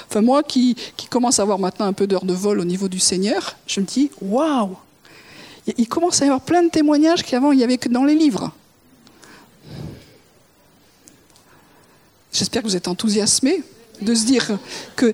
Enfin, 0.09 0.21
moi 0.21 0.43
qui, 0.43 0.77
commence 1.09 1.39
à 1.39 1.43
avoir 1.43 1.59
maintenant 1.59 1.87
un 1.87 1.93
peu 1.93 2.07
d'heures 2.07 2.25
de 2.25 2.35
vol 2.35 2.61
au 2.61 2.65
niveau 2.65 2.89
du 2.89 2.99
Seigneur, 2.99 3.57
je 3.67 3.81
me 3.81 3.87
dis, 3.87 4.11
waouh 4.21 4.77
Il 5.79 5.89
commence 5.89 6.21
à 6.21 6.25
y 6.25 6.29
avoir 6.29 6.43
plein 6.43 6.63
de 6.63 6.69
témoignages 6.69 7.23
qu'avant 7.23 7.53
il 7.53 7.59
n'y 7.59 7.65
avait 7.65 7.79
que 7.79 7.89
dans 7.89 8.05
les 8.05 8.15
livres. 8.15 8.53
J'espère 12.33 12.63
que 12.63 12.69
vous 12.69 12.77
êtes 12.77 12.89
enthousiasmés 12.89 13.63
de 14.03 14.15
se 14.15 14.27
dire 14.27 14.59
que 14.97 15.13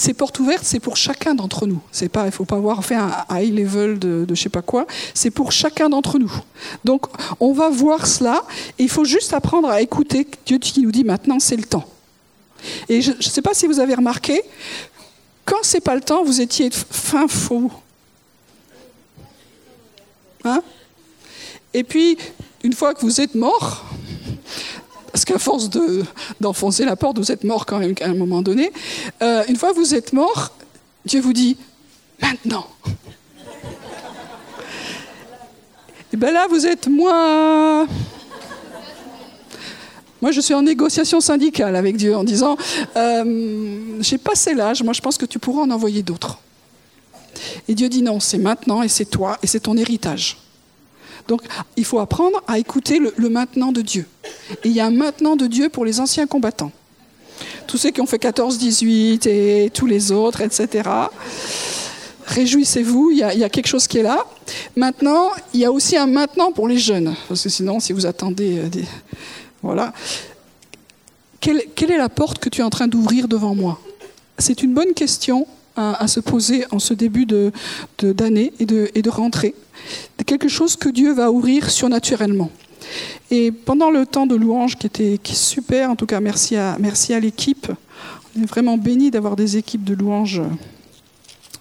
ces 0.00 0.14
portes 0.14 0.38
ouvertes, 0.38 0.64
c'est 0.64 0.80
pour 0.80 0.96
chacun 0.96 1.34
d'entre 1.34 1.66
nous. 1.66 1.78
C'est 1.92 2.08
pas, 2.08 2.24
il 2.24 2.32
faut 2.32 2.46
pas 2.46 2.56
avoir 2.56 2.82
fait 2.82 2.94
un 2.94 3.12
high 3.30 3.54
level 3.54 3.98
de, 3.98 4.24
de 4.26 4.34
je 4.34 4.40
sais 4.40 4.48
pas 4.48 4.62
quoi. 4.62 4.86
C'est 5.12 5.30
pour 5.30 5.52
chacun 5.52 5.90
d'entre 5.90 6.18
nous. 6.18 6.32
Donc, 6.86 7.04
on 7.38 7.52
va 7.52 7.68
voir 7.68 8.06
cela. 8.06 8.42
Et 8.78 8.84
il 8.84 8.88
faut 8.88 9.04
juste 9.04 9.34
apprendre 9.34 9.68
à 9.68 9.82
écouter 9.82 10.26
Dieu 10.46 10.56
qui 10.56 10.80
nous 10.80 10.90
dit 10.90 11.04
maintenant, 11.04 11.38
c'est 11.38 11.56
le 11.56 11.64
temps. 11.64 11.86
Et 12.88 13.02
je 13.02 13.12
ne 13.12 13.20
sais 13.20 13.42
pas 13.42 13.52
si 13.52 13.66
vous 13.66 13.78
avez 13.78 13.94
remarqué, 13.94 14.40
quand 15.44 15.58
c'est 15.62 15.82
pas 15.82 15.94
le 15.94 16.00
temps, 16.00 16.24
vous 16.24 16.40
étiez 16.40 16.70
fin 16.70 17.28
faux. 17.28 17.70
Hein? 20.44 20.62
Et 21.74 21.84
puis, 21.84 22.16
une 22.62 22.72
fois 22.72 22.94
que 22.94 23.02
vous 23.02 23.20
êtes 23.20 23.34
mort, 23.34 23.84
qu'à 25.30 25.38
force 25.38 25.70
d'enfoncer 26.40 26.84
la 26.84 26.96
porte, 26.96 27.18
vous 27.18 27.30
êtes 27.30 27.44
mort 27.44 27.66
quand 27.66 27.78
même 27.78 27.94
à 28.00 28.06
un 28.06 28.14
moment 28.14 28.42
donné. 28.42 28.72
Euh, 29.22 29.44
une 29.48 29.56
fois 29.56 29.72
vous 29.72 29.94
êtes 29.94 30.12
mort, 30.12 30.52
Dieu 31.04 31.20
vous 31.20 31.32
dit 31.32 31.56
maintenant. 32.20 32.66
Et 36.12 36.16
bien 36.16 36.32
là, 36.32 36.48
vous 36.50 36.66
êtes 36.66 36.88
moins. 36.88 37.86
Moi, 40.20 40.32
je 40.32 40.40
suis 40.40 40.54
en 40.54 40.62
négociation 40.62 41.20
syndicale 41.20 41.76
avec 41.76 41.96
Dieu 41.96 42.16
en 42.16 42.24
disant 42.24 42.56
euh, 42.96 44.00
J'ai 44.00 44.18
passé 44.18 44.54
l'âge, 44.54 44.82
moi 44.82 44.92
je 44.92 45.00
pense 45.00 45.16
que 45.16 45.26
tu 45.26 45.38
pourras 45.38 45.62
en 45.62 45.70
envoyer 45.70 46.02
d'autres. 46.02 46.38
Et 47.68 47.74
Dieu 47.74 47.88
dit 47.88 48.02
Non, 48.02 48.18
c'est 48.18 48.38
maintenant 48.38 48.82
et 48.82 48.88
c'est 48.88 49.04
toi 49.04 49.38
et 49.42 49.46
c'est 49.46 49.60
ton 49.60 49.76
héritage. 49.76 50.36
Donc 51.30 51.42
il 51.76 51.84
faut 51.84 52.00
apprendre 52.00 52.42
à 52.48 52.58
écouter 52.58 52.98
le, 52.98 53.28
maintenant 53.28 53.70
de 53.70 53.82
Dieu. 53.82 54.04
Et 54.64 54.68
il 54.68 54.72
y 54.72 54.80
a 54.80 54.86
un 54.86 54.90
maintenant 54.90 55.36
de 55.36 55.46
Dieu 55.46 55.68
pour 55.68 55.84
les 55.84 56.00
anciens 56.00 56.26
combattants. 56.26 56.72
Tous 57.68 57.78
ceux 57.78 57.90
qui 57.92 58.00
ont 58.00 58.06
fait 58.06 58.20
14-18 58.20 59.28
et 59.28 59.70
tous 59.72 59.86
les 59.86 60.10
autres, 60.10 60.40
etc. 60.40 60.90
Réjouissez-vous, 62.26 63.12
il, 63.12 63.18
y, 63.18 63.22
a, 63.22 63.48
quelque 63.48 63.68
chose 63.68 63.86
qui 63.86 63.98
est 63.98 64.02
là. 64.02 64.26
Maintenant, 64.74 65.30
il 65.54 65.60
y 65.60 65.64
a 65.64 65.70
aussi 65.70 65.96
un 65.96 66.08
maintenant 66.08 66.50
pour 66.50 66.66
les 66.66 66.78
jeunes. 66.78 67.14
Parce 67.28 67.44
que 67.44 67.48
sinon, 67.48 67.78
si 67.78 67.92
vous 67.92 68.06
attendez... 68.06 68.58
Euh. 68.58 68.82
Voilà. 69.62 69.92
Quelle, 71.38 71.60
est 71.60 71.96
la 71.96 72.08
porte 72.08 72.40
que 72.40 72.48
tu 72.48 72.60
es 72.60 72.64
en 72.64 72.70
train 72.70 72.88
d'ouvrir 72.88 73.28
devant 73.28 73.54
moi? 73.54 73.80
C'est 74.38 74.64
une 74.64 74.74
bonne 74.74 74.94
question 74.94 75.46
à, 75.76 76.08
se 76.08 76.20
poser 76.20 76.64
en 76.72 76.78
ce 76.78 76.94
début 76.94 77.26
d'année 77.26 78.52
de, 78.58 78.62
et, 78.62 78.66
de, 78.66 78.90
et 78.94 79.02
de 79.02 79.10
rentrée 79.10 79.54
quelque 80.30 80.48
chose 80.48 80.76
que 80.76 80.88
Dieu 80.88 81.12
va 81.12 81.30
ouvrir 81.32 81.70
surnaturellement. 81.70 82.50
Et 83.32 83.50
pendant 83.50 83.90
le 83.90 84.06
temps 84.06 84.26
de 84.26 84.36
louange 84.36 84.76
qui 84.76 84.86
était 84.86 85.18
super, 85.24 85.90
en 85.90 85.96
tout 85.96 86.06
cas 86.06 86.20
merci 86.20 86.56
à, 86.56 86.76
merci 86.78 87.14
à 87.14 87.20
l'équipe, 87.20 87.66
on 88.36 88.42
est 88.42 88.46
vraiment 88.46 88.78
béni 88.78 89.10
d'avoir 89.10 89.34
des 89.34 89.56
équipes 89.56 89.84
de 89.84 89.94
louange 89.94 90.40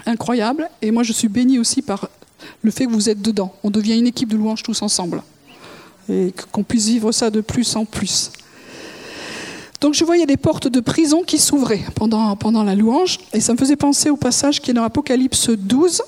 incroyables. 0.05 0.69
Et 0.83 0.91
moi 0.91 1.01
je 1.03 1.13
suis 1.13 1.27
béni 1.27 1.57
aussi 1.57 1.81
par 1.81 2.09
le 2.61 2.71
fait 2.71 2.85
que 2.85 2.91
vous 2.91 3.09
êtes 3.09 3.21
dedans. 3.21 3.53
On 3.63 3.71
devient 3.71 3.97
une 3.97 4.07
équipe 4.07 4.29
de 4.29 4.37
louange 4.37 4.61
tous 4.61 4.81
ensemble. 4.83 5.23
Et 6.07 6.33
qu'on 6.51 6.63
puisse 6.63 6.87
vivre 6.87 7.11
ça 7.11 7.29
de 7.29 7.41
plus 7.41 7.75
en 7.75 7.85
plus. 7.85 8.31
Donc 9.81 9.93
je 9.93 10.03
voyais 10.03 10.25
des 10.25 10.37
portes 10.37 10.67
de 10.67 10.79
prison 10.79 11.23
qui 11.23 11.39
s'ouvraient 11.39 11.85
pendant, 11.95 12.35
pendant 12.35 12.63
la 12.63 12.75
louange. 12.75 13.19
Et 13.33 13.39
ça 13.39 13.53
me 13.53 13.57
faisait 13.57 13.75
penser 13.75 14.09
au 14.09 14.17
passage 14.17 14.61
qui 14.61 14.71
est 14.71 14.73
dans 14.73 14.83
Apocalypse 14.83 15.49
12 15.49 16.01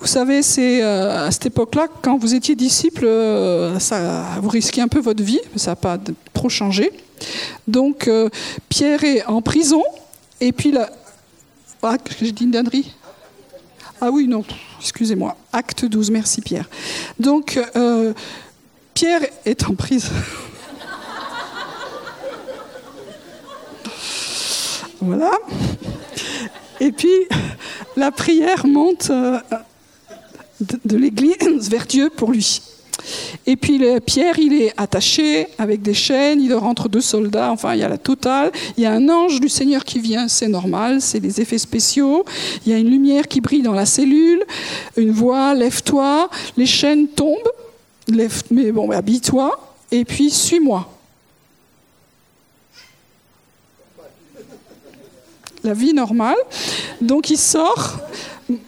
vous 0.00 0.06
savez, 0.06 0.42
c'est 0.42 0.82
euh, 0.82 1.26
à 1.26 1.30
cette 1.30 1.46
époque-là, 1.46 1.86
quand 2.02 2.18
vous 2.18 2.34
étiez 2.34 2.54
disciple, 2.54 3.04
euh, 3.04 3.78
ça, 3.78 4.38
vous 4.40 4.48
risquiez 4.48 4.82
un 4.82 4.88
peu 4.88 5.00
votre 5.00 5.22
vie, 5.22 5.40
mais 5.52 5.58
ça 5.58 5.72
n'a 5.72 5.76
pas 5.76 5.98
trop 6.32 6.48
changé. 6.48 6.90
Donc, 7.68 8.08
euh, 8.08 8.28
Pierre 8.68 9.04
est 9.04 9.24
en 9.26 9.42
prison, 9.42 9.82
et 10.40 10.52
puis 10.52 10.74
Ah, 11.82 11.96
j'ai 12.20 12.32
dit 12.32 12.44
une 12.44 12.50
dinnerie 12.50 12.92
Ah 14.00 14.10
oui, 14.10 14.26
non, 14.26 14.44
excusez-moi. 14.80 15.36
Acte 15.52 15.84
12, 15.84 16.10
merci 16.10 16.40
Pierre. 16.40 16.68
Donc, 17.18 17.60
Pierre 18.94 19.22
est 19.44 19.64
en 19.64 19.74
prise. 19.74 20.10
voilà. 25.02 25.32
Et 26.80 26.92
puis, 26.92 27.28
la 27.96 28.10
prière 28.10 28.66
monte 28.66 29.10
euh, 29.10 29.38
de, 30.84 30.96
l'église 30.96 31.70
vers 31.70 31.86
Dieu 31.86 32.10
pour 32.10 32.30
lui. 32.30 32.62
Et 33.46 33.56
puis 33.56 33.82
Pierre, 34.06 34.38
il 34.38 34.52
est 34.52 34.72
attaché 34.76 35.48
avec 35.58 35.82
des 35.82 35.94
chaînes, 35.94 36.40
il 36.40 36.54
rentre 36.54 36.88
deux 36.88 37.00
soldats, 37.00 37.50
enfin 37.50 37.74
il 37.74 37.80
y 37.80 37.82
a 37.82 37.88
la 37.88 37.98
totale. 37.98 38.52
Il 38.76 38.84
y 38.84 38.86
a 38.86 38.92
un 38.92 39.08
ange 39.08 39.40
du 39.40 39.48
Seigneur 39.48 39.84
qui 39.84 39.98
vient, 39.98 40.28
c'est 40.28 40.46
normal, 40.46 41.00
c'est 41.00 41.18
des 41.18 41.40
effets 41.40 41.58
spéciaux. 41.58 42.24
Il 42.64 42.70
y 42.70 42.74
a 42.74 42.78
une 42.78 42.90
lumière 42.90 43.26
qui 43.26 43.40
brille 43.40 43.62
dans 43.62 43.72
la 43.72 43.86
cellule, 43.86 44.44
une 44.96 45.10
voix, 45.10 45.54
lève-toi, 45.54 46.30
les 46.56 46.66
chaînes 46.66 47.08
tombent, 47.08 47.38
lève, 48.06 48.42
mais 48.52 48.70
bon, 48.70 48.90
habille-toi, 48.92 49.58
et 49.90 50.04
puis 50.04 50.30
suis-moi. 50.30 50.91
La 55.64 55.74
vie 55.74 55.92
normale. 55.92 56.36
Donc 57.00 57.30
il 57.30 57.38
sort. 57.38 57.98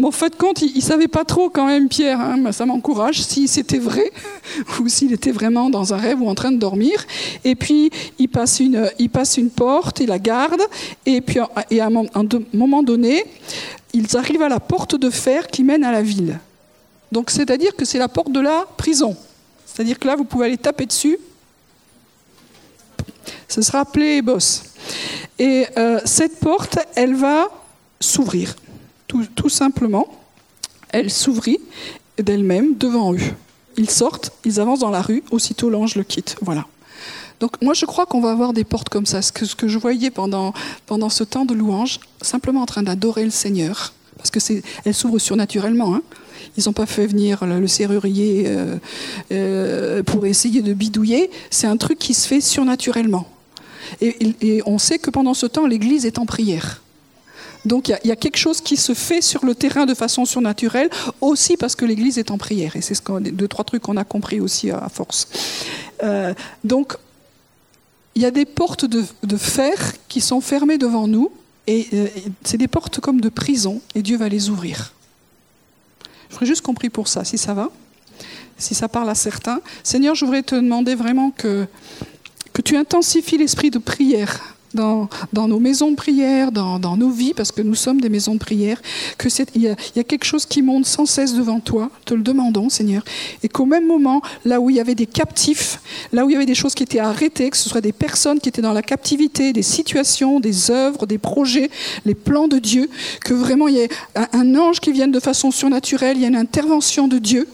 En 0.02 0.10
fait, 0.10 0.36
compte, 0.36 0.62
il 0.62 0.76
ne 0.76 0.80
savait 0.80 1.08
pas 1.08 1.24
trop 1.24 1.50
quand 1.50 1.66
même, 1.66 1.88
Pierre, 1.88 2.18
hein, 2.20 2.52
ça 2.52 2.64
m'encourage, 2.64 3.22
si 3.22 3.48
c'était 3.48 3.78
vrai 3.78 4.10
ou 4.80 4.88
s'il 4.88 5.12
était 5.12 5.32
vraiment 5.32 5.68
dans 5.68 5.92
un 5.92 5.98
rêve 5.98 6.22
ou 6.22 6.28
en 6.28 6.34
train 6.34 6.52
de 6.52 6.56
dormir. 6.56 7.04
Et 7.44 7.54
puis, 7.54 7.90
il 8.18 8.28
passe 8.28 8.60
une, 8.60 8.90
il 8.98 9.10
passe 9.10 9.36
une 9.36 9.50
porte, 9.50 10.00
il 10.00 10.06
la 10.06 10.18
garde, 10.18 10.62
et 11.04 11.20
puis 11.20 11.38
et 11.70 11.80
à 11.80 11.86
un 11.86 12.28
moment 12.54 12.82
donné, 12.82 13.24
ils 13.92 14.16
arrivent 14.16 14.42
à 14.42 14.48
la 14.48 14.60
porte 14.60 14.96
de 14.96 15.10
fer 15.10 15.48
qui 15.48 15.64
mène 15.64 15.84
à 15.84 15.92
la 15.92 16.02
ville. 16.02 16.38
Donc, 17.12 17.30
c'est-à-dire 17.30 17.76
que 17.76 17.84
c'est 17.84 17.98
la 17.98 18.08
porte 18.08 18.32
de 18.32 18.40
la 18.40 18.64
prison. 18.76 19.16
C'est-à-dire 19.66 19.98
que 19.98 20.06
là, 20.06 20.16
vous 20.16 20.24
pouvez 20.24 20.46
aller 20.46 20.56
taper 20.56 20.86
dessus. 20.86 21.18
Ce 23.48 23.60
sera 23.60 23.80
appelé 23.80 24.22
boss. 24.22 24.62
Et 25.38 25.66
euh, 25.76 26.00
cette 26.04 26.38
porte, 26.40 26.78
elle 26.94 27.14
va 27.14 27.48
s'ouvrir, 28.00 28.54
tout, 29.06 29.48
simplement. 29.48 30.08
Elle 30.90 31.10
s'ouvrit 31.10 31.60
d'elle-même 32.18 32.76
devant 32.76 33.14
eux. 33.14 33.20
Ils 33.76 33.90
sortent, 33.90 34.32
ils 34.44 34.60
avancent 34.60 34.80
dans 34.80 34.90
la 34.90 35.02
rue, 35.02 35.22
aussitôt 35.30 35.70
l'ange 35.70 35.96
le 35.96 36.04
quitte. 36.04 36.36
Voilà. 36.40 36.66
Donc 37.40 37.60
moi 37.60 37.74
je 37.74 37.84
crois 37.84 38.06
qu'on 38.06 38.20
va 38.20 38.30
avoir 38.30 38.52
des 38.52 38.62
portes 38.64 38.88
comme 38.88 39.06
ça. 39.06 39.20
Ce 39.20 39.32
que, 39.32 39.68
je 39.68 39.78
voyais 39.78 40.10
pendant, 40.10 40.54
pendant 40.86 41.08
ce 41.08 41.24
temps 41.24 41.44
de 41.44 41.54
louange, 41.54 41.98
simplement 42.22 42.62
en 42.62 42.66
train 42.66 42.82
d'adorer 42.82 43.24
le 43.24 43.30
Seigneur, 43.30 43.92
parce 44.16 44.30
que 44.30 44.38
c'est, 44.38 44.62
elle 44.84 44.94
s'ouvre 44.94 45.18
surnaturellement. 45.18 45.96
Hein. 45.96 46.02
Ils 46.56 46.64
n'ont 46.66 46.72
pas 46.72 46.86
fait 46.86 47.06
venir 47.06 47.44
le, 47.44 47.66
serrurier 47.66 48.44
euh, 48.46 48.76
euh, 49.32 50.02
pour 50.02 50.26
essayer 50.26 50.62
de 50.62 50.72
bidouiller. 50.72 51.30
C'est 51.50 51.66
un 51.66 51.76
truc 51.76 51.98
qui 51.98 52.14
se 52.14 52.28
fait 52.28 52.40
surnaturellement. 52.40 53.26
Et, 54.00 54.62
on 54.66 54.78
sait 54.78 54.98
que 54.98 55.10
pendant 55.10 55.34
ce 55.34 55.46
temps, 55.46 55.66
l'Église 55.66 56.06
est 56.06 56.18
en 56.18 56.26
prière. 56.26 56.82
Donc 57.64 57.88
il 57.88 57.98
y, 58.04 58.12
a 58.12 58.16
quelque 58.16 58.36
chose 58.36 58.60
qui 58.60 58.76
se 58.76 58.92
fait 58.92 59.22
sur 59.22 59.46
le 59.46 59.54
terrain 59.54 59.86
de 59.86 59.94
façon 59.94 60.26
surnaturelle, 60.26 60.90
aussi 61.22 61.56
parce 61.56 61.74
que 61.74 61.86
l'Église 61.86 62.18
est 62.18 62.30
en 62.30 62.36
prière. 62.36 62.76
Et 62.76 62.82
c'est 62.82 62.94
ce 62.94 63.02
deux, 63.20 63.48
trois 63.48 63.64
trucs 63.64 63.82
qu'on 63.82 63.96
a 63.96 64.04
compris 64.04 64.38
aussi 64.40 64.70
à, 64.70 64.88
force. 64.90 65.28
Euh, 66.02 66.34
donc 66.62 66.96
il 68.14 68.22
y 68.22 68.26
a 68.26 68.30
des 68.30 68.44
portes 68.44 68.84
de, 68.84 69.36
fer 69.36 69.94
qui 70.08 70.20
sont 70.20 70.40
fermées 70.40 70.78
devant 70.78 71.08
nous, 71.08 71.32
et 71.66 71.88
euh, 71.94 72.06
c'est 72.44 72.58
des 72.58 72.68
portes 72.68 73.00
comme 73.00 73.20
de 73.20 73.28
prison, 73.28 73.80
et 73.94 74.02
Dieu 74.02 74.16
va 74.16 74.28
les 74.28 74.50
ouvrir. 74.50 74.92
Je 76.28 76.34
voudrais 76.34 76.46
juste 76.46 76.62
compris 76.62 76.90
pour 76.90 77.08
ça, 77.08 77.24
si 77.24 77.38
ça 77.38 77.54
va, 77.54 77.70
si 78.56 78.74
ça 78.74 78.88
parle 78.88 79.10
à 79.10 79.14
certains. 79.14 79.60
Seigneur, 79.82 80.14
je 80.14 80.24
voudrais 80.24 80.42
te 80.42 80.54
demander 80.54 80.94
vraiment 80.94 81.30
que 81.30 81.66
que 82.54 82.62
tu 82.62 82.76
intensifies 82.76 83.36
l'esprit 83.36 83.70
de 83.70 83.78
prière 83.78 84.54
dans, 84.74 85.08
nos 85.32 85.58
maisons 85.58 85.90
de 85.90 85.96
prière, 85.96 86.52
dans, 86.52 86.96
nos 86.96 87.10
vies, 87.10 87.34
parce 87.34 87.52
que 87.52 87.62
nous 87.62 87.74
sommes 87.74 88.00
des 88.00 88.08
maisons 88.08 88.34
de 88.34 88.38
prière, 88.38 88.80
que 89.18 89.28
il 89.54 89.62
y, 89.62 89.68
a 89.68 90.04
quelque 90.04 90.24
chose 90.24 90.46
qui 90.46 90.62
monte 90.62 90.86
sans 90.86 91.06
cesse 91.06 91.34
devant 91.34 91.60
toi, 91.60 91.90
te 92.04 92.14
le 92.14 92.22
demandons, 92.22 92.68
Seigneur, 92.68 93.04
et 93.42 93.48
qu'au 93.48 93.66
même 93.66 93.86
moment, 93.86 94.20
là 94.44 94.60
où 94.60 94.70
il 94.70 94.76
y 94.76 94.80
avait 94.80 94.94
des 94.94 95.06
captifs, 95.06 95.80
là 96.12 96.24
où 96.24 96.30
il 96.30 96.32
y 96.32 96.36
avait 96.36 96.46
des 96.46 96.54
choses 96.54 96.74
qui 96.74 96.82
étaient 96.82 96.98
arrêtées, 96.98 97.50
que 97.50 97.56
ce 97.56 97.68
soit 97.68 97.80
des 97.80 97.92
personnes 97.92 98.40
qui 98.40 98.48
étaient 98.48 98.62
dans 98.62 98.72
la 98.72 98.82
captivité, 98.82 99.52
des 99.52 99.62
situations, 99.62 100.40
des 100.40 100.70
œuvres, 100.70 101.06
des 101.06 101.18
projets, 101.18 101.70
les 102.04 102.14
plans 102.14 102.48
de 102.48 102.58
Dieu, 102.58 102.88
que 103.24 103.34
vraiment 103.34 103.68
il 103.68 103.76
y 103.76 103.80
ait 103.80 103.88
un 104.32 104.56
ange 104.56 104.80
qui 104.80 104.92
vienne 104.92 105.12
de 105.12 105.20
façon 105.20 105.50
surnaturelle, 105.50 106.16
il 106.16 106.22
y 106.22 106.26
a 106.26 106.28
une 106.28 106.36
intervention 106.36 107.08
de 107.08 107.18
Dieu, 107.18 107.48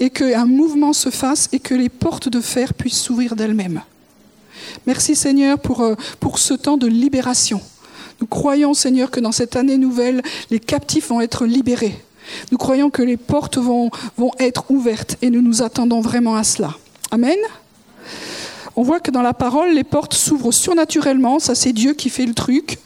et 0.00 0.10
qu'un 0.10 0.46
mouvement 0.46 0.92
se 0.92 1.10
fasse 1.10 1.48
et 1.52 1.58
que 1.58 1.74
les 1.74 1.88
portes 1.88 2.28
de 2.28 2.40
fer 2.40 2.74
puissent 2.74 3.00
s'ouvrir 3.00 3.36
d'elles-mêmes. 3.36 3.82
Merci 4.88 5.16
Seigneur 5.16 5.58
pour, 5.58 5.82
euh, 5.82 5.96
pour 6.18 6.38
ce 6.38 6.54
temps 6.54 6.78
de 6.78 6.86
libération. 6.86 7.60
Nous 8.22 8.26
croyons 8.26 8.72
Seigneur 8.72 9.10
que 9.10 9.20
dans 9.20 9.32
cette 9.32 9.54
année 9.54 9.76
nouvelle, 9.76 10.22
les 10.50 10.60
captifs 10.60 11.08
vont 11.08 11.20
être 11.20 11.44
libérés. 11.44 11.94
Nous 12.52 12.56
croyons 12.56 12.88
que 12.88 13.02
les 13.02 13.18
portes 13.18 13.58
vont, 13.58 13.90
vont 14.16 14.30
être 14.38 14.70
ouvertes 14.70 15.16
et 15.20 15.28
nous 15.28 15.42
nous 15.42 15.60
attendons 15.60 16.00
vraiment 16.00 16.36
à 16.36 16.42
cela. 16.42 16.74
Amen. 17.10 17.36
On 18.76 18.82
voit 18.82 19.00
que 19.00 19.10
dans 19.10 19.20
la 19.20 19.34
parole, 19.34 19.74
les 19.74 19.84
portes 19.84 20.14
s'ouvrent 20.14 20.52
surnaturellement, 20.52 21.38
ça 21.38 21.54
c'est 21.54 21.74
Dieu 21.74 21.92
qui 21.92 22.08
fait 22.08 22.24
le 22.24 22.32
truc, 22.32 22.78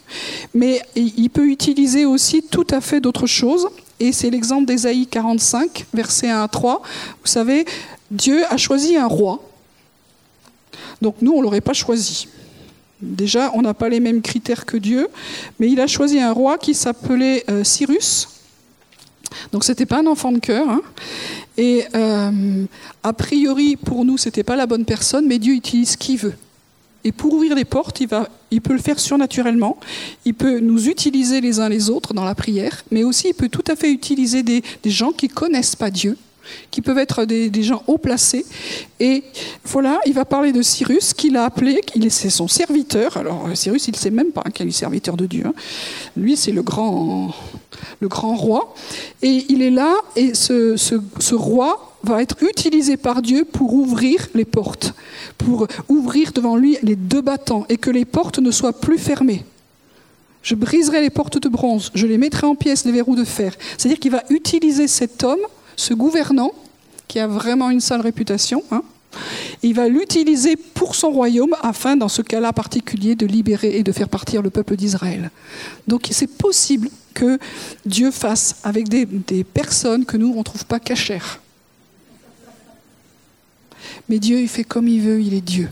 mais 0.53 0.81
il 0.97 1.29
peut 1.29 1.47
utiliser 1.47 2.03
aussi 2.03 2.43
tout 2.43 2.67
à 2.71 2.81
fait 2.81 2.99
d'autres 2.99 3.27
choses. 3.27 3.69
Et 4.01 4.11
c'est 4.11 4.29
l'exemple 4.29 4.65
d'Ésaïe 4.65 5.07
45, 5.07 5.85
versets 5.93 6.29
1 6.29 6.43
à 6.43 6.47
3. 6.49 6.81
Vous 7.21 7.31
savez, 7.31 7.63
Dieu 8.11 8.43
a 8.49 8.57
choisi 8.57 8.97
un 8.97 9.07
roi 9.07 9.39
donc 11.03 11.17
nous, 11.21 11.33
on 11.33 11.39
ne 11.39 11.43
l'aurait 11.43 11.61
pas 11.61 11.73
choisi. 11.73 12.27
Déjà, 13.01 13.51
on 13.53 13.61
n'a 13.61 13.73
pas 13.73 13.89
les 13.89 13.99
mêmes 13.99 14.21
critères 14.21 14.65
que 14.65 14.77
Dieu, 14.77 15.09
mais 15.59 15.69
il 15.69 15.79
a 15.81 15.87
choisi 15.87 16.19
un 16.19 16.31
roi 16.31 16.57
qui 16.57 16.73
s'appelait 16.73 17.43
euh, 17.49 17.65
Cyrus. 17.65 18.29
Donc 19.51 19.65
c'était 19.65 19.85
pas 19.85 19.99
un 19.99 20.07
enfant 20.07 20.31
de 20.31 20.39
cœur. 20.39 20.69
Hein. 20.69 20.81
Et 21.57 21.83
euh, 21.93 22.63
a 23.03 23.13
priori, 23.13 23.75
pour 23.75 24.05
nous, 24.05 24.17
c'était 24.17 24.43
pas 24.43 24.55
la 24.55 24.65
bonne 24.65 24.85
personne, 24.85 25.27
mais 25.27 25.39
Dieu 25.39 25.53
utilise 25.53 25.91
ce 25.91 25.97
qu'il 25.97 26.17
veut. 26.17 26.35
Et 27.03 27.11
pour 27.11 27.33
ouvrir 27.33 27.53
les 27.53 27.65
portes, 27.65 27.99
il, 27.99 28.61
peut 28.61 28.71
le 28.71 28.79
faire 28.79 28.97
surnaturellement. 28.97 29.77
Il 30.23 30.35
peut 30.35 30.59
nous 30.59 30.87
utiliser 30.87 31.41
les 31.41 31.59
uns 31.59 31.67
les 31.67 31.89
autres 31.89 32.13
dans 32.13 32.23
la 32.23 32.35
prière, 32.35 32.85
mais 32.91 33.03
aussi 33.03 33.27
il 33.27 33.33
peut 33.33 33.49
tout 33.49 33.65
à 33.67 33.75
fait 33.75 33.91
utiliser 33.91 34.41
des, 34.41 34.63
des 34.81 34.89
gens 34.89 35.11
qui 35.11 35.27
connaissent 35.27 35.75
pas 35.75 35.91
Dieu 35.91 36.17
qui 36.71 36.81
peuvent 36.81 36.97
être 36.97 37.25
des, 37.25 37.63
gens 37.63 37.83
haut 37.87 37.97
placés. 37.97 38.45
Et 38.99 39.23
voilà, 39.63 39.99
il 40.05 40.13
va 40.13 40.25
parler 40.25 40.51
de 40.51 40.61
Cyrus, 40.61 41.13
qu'il 41.13 41.37
a 41.37 41.45
appelé, 41.45 41.81
c'est 42.09 42.29
son 42.29 42.47
serviteur. 42.47 43.17
Alors 43.17 43.47
Cyrus, 43.53 43.87
il 43.87 43.91
ne 43.91 43.97
sait 43.97 44.11
même 44.11 44.31
pas 44.31 44.43
qu'il 44.53 44.67
est 44.67 44.71
serviteur 44.71 45.17
de 45.17 45.25
Dieu. 45.25 45.43
Hein. 45.45 45.53
Lui, 46.17 46.35
c'est 46.35 46.51
le 46.51 46.61
grand, 46.61 47.33
le 47.99 48.07
grand 48.07 48.35
roi. 48.35 48.73
Et 49.21 49.45
il 49.49 49.61
est 49.61 49.71
là, 49.71 49.95
et 50.15 50.33
ce, 50.33 50.75
ce 50.77 51.35
roi 51.35 51.93
va 52.03 52.21
être 52.21 52.43
utilisé 52.43 52.97
par 52.97 53.21
Dieu 53.21 53.45
pour 53.45 53.73
ouvrir 53.73 54.27
les 54.35 54.45
portes, 54.45 54.93
pour 55.37 55.67
ouvrir 55.87 56.33
devant 56.33 56.57
lui 56.57 56.77
les 56.83 56.95
deux 56.95 57.21
battants, 57.21 57.65
et 57.69 57.77
que 57.77 57.89
les 57.89 58.05
portes 58.05 58.39
ne 58.39 58.51
soient 58.51 58.73
plus 58.73 58.97
fermées. 58.97 59.45
Je 60.41 60.55
briserai 60.55 60.99
les 60.99 61.09
portes 61.09 61.37
de 61.37 61.47
bronze, 61.47 61.89
je 61.95 62.05
les 62.05 62.17
mettrai 62.17 62.45
en 62.45 62.55
pièces, 62.55 62.83
les 62.83 62.91
verrous 62.91 63.15
de 63.15 63.23
fer. 63.23 63.55
C'est-à-dire 63.77 63.99
qu'il 63.99 64.11
va 64.11 64.23
utiliser 64.29 64.87
cet 64.89 65.23
homme 65.23 65.39
ce 65.75 65.93
gouvernant, 65.93 66.51
qui 67.07 67.19
a 67.19 67.27
vraiment 67.27 67.69
une 67.69 67.81
sale 67.81 68.01
réputation, 68.01 68.63
hein, 68.71 68.83
il 69.61 69.73
va 69.73 69.87
l'utiliser 69.87 70.55
pour 70.55 70.95
son 70.95 71.11
royaume 71.11 71.55
afin, 71.61 71.95
dans 71.95 72.07
ce 72.07 72.21
cas-là 72.21 72.53
particulier, 72.53 73.15
de 73.15 73.25
libérer 73.25 73.77
et 73.77 73.83
de 73.83 73.91
faire 73.91 74.09
partir 74.09 74.41
le 74.41 74.49
peuple 74.49 74.75
d'Israël. 74.75 75.31
Donc 75.87 76.07
c'est 76.11 76.27
possible 76.27 76.89
que 77.13 77.37
Dieu 77.85 78.11
fasse 78.11 78.57
avec 78.63 78.89
des, 78.89 79.43
personnes 79.43 80.05
que 80.05 80.17
nous, 80.17 80.33
on 80.33 80.39
ne 80.39 80.43
trouve 80.43 80.65
pas 80.65 80.79
cachères. 80.79 81.39
Mais 84.09 84.19
Dieu, 84.19 84.39
il 84.39 84.47
fait 84.47 84.63
comme 84.63 84.87
il 84.87 85.01
veut, 85.01 85.21
il 85.21 85.33
est 85.33 85.41
Dieu. 85.41 85.69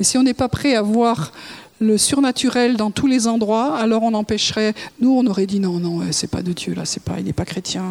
Et 0.00 0.04
si 0.04 0.16
on 0.16 0.22
n'est 0.22 0.34
pas 0.34 0.48
prêt 0.48 0.74
à 0.74 0.82
voir 0.82 1.32
le 1.80 1.98
surnaturel 1.98 2.76
dans 2.76 2.90
tous 2.90 3.06
les 3.06 3.26
endroits, 3.26 3.76
alors 3.76 4.02
on 4.02 4.14
empêcherait. 4.14 4.74
Nous, 5.00 5.10
on 5.10 5.26
aurait 5.26 5.46
dit 5.46 5.60
non, 5.60 5.78
non, 5.78 6.00
c'est 6.12 6.30
pas 6.30 6.42
de 6.42 6.52
Dieu 6.52 6.74
là, 6.74 6.84
c'est 6.84 7.02
pas, 7.02 7.18
il 7.18 7.24
n'est 7.24 7.32
pas 7.32 7.44
chrétien. 7.44 7.84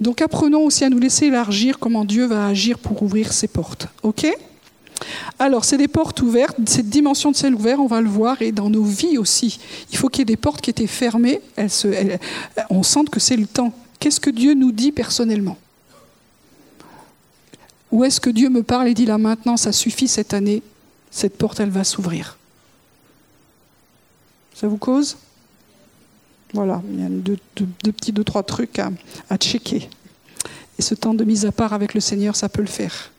Donc 0.00 0.22
apprenons 0.22 0.64
aussi 0.64 0.84
à 0.84 0.90
nous 0.90 0.98
laisser 0.98 1.26
élargir 1.26 1.78
comment 1.78 2.04
Dieu 2.04 2.26
va 2.26 2.46
agir 2.46 2.78
pour 2.78 3.02
ouvrir 3.02 3.32
ses 3.32 3.48
portes. 3.48 3.88
OK? 4.02 4.26
Alors, 5.38 5.64
c'est 5.66 5.76
des 5.76 5.88
portes 5.88 6.22
ouvertes, 6.22 6.56
cette 6.66 6.88
dimension 6.88 7.30
de 7.30 7.36
ciel 7.36 7.54
ouvert, 7.54 7.80
on 7.80 7.86
va 7.86 8.00
le 8.00 8.08
voir, 8.08 8.40
et 8.40 8.50
dans 8.50 8.70
nos 8.70 8.82
vies 8.82 9.18
aussi. 9.18 9.58
Il 9.92 9.98
faut 9.98 10.08
qu'il 10.08 10.20
y 10.20 10.22
ait 10.22 10.24
des 10.24 10.38
portes 10.38 10.62
qui 10.62 10.70
étaient 10.70 10.86
fermées, 10.86 11.42
on 12.70 12.82
sente 12.82 13.10
que 13.10 13.20
c'est 13.20 13.36
le 13.36 13.46
temps. 13.46 13.74
Qu'est-ce 14.00 14.20
que 14.20 14.30
Dieu 14.30 14.54
nous 14.54 14.72
dit 14.72 14.92
personnellement? 14.92 15.58
Où 17.92 18.04
est-ce 18.04 18.20
que 18.20 18.30
Dieu 18.30 18.48
me 18.48 18.62
parle 18.62 18.88
et 18.88 18.94
dit 18.94 19.06
là 19.06 19.18
maintenant, 19.18 19.56
ça 19.56 19.72
suffit 19.72 20.08
cette 20.08 20.32
année, 20.32 20.62
cette 21.10 21.36
porte, 21.36 21.60
elle 21.60 21.70
va 21.70 21.84
s'ouvrir? 21.84 22.38
Ça 24.54 24.66
vous 24.66 24.78
cause? 24.78 25.16
Voilà, 26.52 26.82
il 26.92 27.00
y 27.00 27.04
a 27.04 27.08
deux, 27.08 27.38
petits, 27.92 28.12
deux, 28.12 28.24
trois 28.24 28.42
trucs 28.42 28.78
à, 28.78 28.90
checker. 29.36 29.88
Et 30.78 30.82
ce 30.82 30.94
temps 30.94 31.14
de 31.14 31.24
mise 31.24 31.44
à 31.46 31.52
part 31.52 31.72
avec 31.72 31.94
le 31.94 32.00
Seigneur, 32.00 32.36
ça 32.36 32.48
peut 32.48 32.62
le 32.62 32.68
faire. 32.68 33.10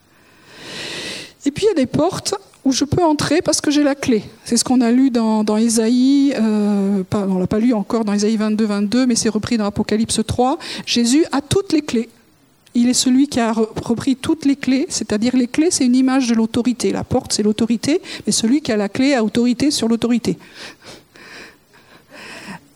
Et 1.46 1.52
puis 1.52 1.66
il 1.66 1.68
y 1.68 1.72
a 1.72 1.76
des 1.76 1.86
portes 1.86 2.36
où 2.66 2.72
je 2.72 2.84
peux 2.84 3.04
entrer 3.04 3.42
parce 3.42 3.62
que 3.62 3.72
j'ai 3.72 3.84
la 3.84 3.96
clé. 3.96 4.24
C'est 4.44 4.58
ce 4.58 4.64
qu'on 4.64 4.82
a 4.82 4.92
lu 4.92 5.10
dans, 5.10 5.44
dans 5.44 5.58
Ésaïe, 5.58 6.34
euh, 6.36 7.04
on 7.14 7.36
ne 7.36 7.40
l'a 7.40 7.48
pas 7.48 7.60
lu 7.60 7.74
encore 7.74 8.04
dans 8.06 8.14
Ésaïe 8.14 8.36
22, 8.36 8.66
22, 8.66 9.06
mais 9.06 9.16
c'est 9.16 9.30
repris 9.30 9.58
dans 9.58 9.66
Apocalypse 9.66 10.20
3. 10.26 10.58
Jésus 10.86 11.26
a 11.32 11.42
toutes 11.42 11.74
les 11.74 11.82
clés. 11.82 12.10
Il 12.74 12.90
est 12.90 12.94
celui 12.94 13.28
qui 13.28 13.40
a 13.40 13.54
repris 13.54 14.16
toutes 14.16 14.46
les 14.46 14.56
clés, 14.56 14.86
c'est-à-dire 14.90 15.36
les 15.36 15.48
clés, 15.48 15.72
c'est 15.72 15.86
une 15.86 15.96
image 15.96 16.28
de 16.28 16.36
l'autorité. 16.36 16.92
La 16.92 17.04
porte, 17.04 17.34
c'est 17.34 17.42
l'autorité, 17.42 18.02
mais 18.26 18.32
celui 18.32 18.62
qui 18.62 18.72
a 18.72 18.78
la 18.78 18.88
clé 18.88 19.16
a 19.16 19.24
autorité 19.24 19.72
sur 19.72 19.88
l'autorité. 19.88 20.38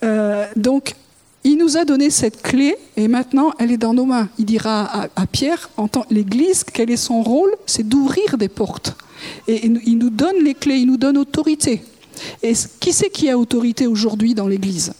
Euh, 0.03 0.47
donc, 0.55 0.95
il 1.43 1.57
nous 1.57 1.77
a 1.77 1.85
donné 1.85 2.09
cette 2.09 2.41
clé 2.41 2.75
et 2.97 3.07
maintenant 3.07 3.51
elle 3.57 3.71
est 3.71 3.77
dans 3.77 3.93
nos 3.93 4.05
mains. 4.05 4.29
Il 4.37 4.45
dira 4.45 5.09
à, 5.15 5.27
Pierre, 5.27 5.69
en 5.77 5.87
tant 5.87 6.05
l'Église, 6.09 6.63
quel 6.63 6.91
est 6.91 6.97
son 6.97 7.23
rôle 7.23 7.55
C'est 7.65 7.87
d'ouvrir 7.87 8.37
des 8.37 8.49
portes. 8.49 8.95
Et 9.47 9.65
il 9.65 9.97
nous 9.97 10.09
donne 10.09 10.43
les 10.43 10.53
clés, 10.53 10.77
il 10.77 10.87
nous 10.87 10.97
donne 10.97 11.17
autorité. 11.17 11.83
Et 12.43 12.53
qui 12.79 12.93
c'est 12.93 13.09
qui 13.09 13.29
a 13.29 13.37
autorité 13.37 13.87
aujourd'hui 13.87 14.35
dans 14.35 14.47
l'Église? 14.47 14.93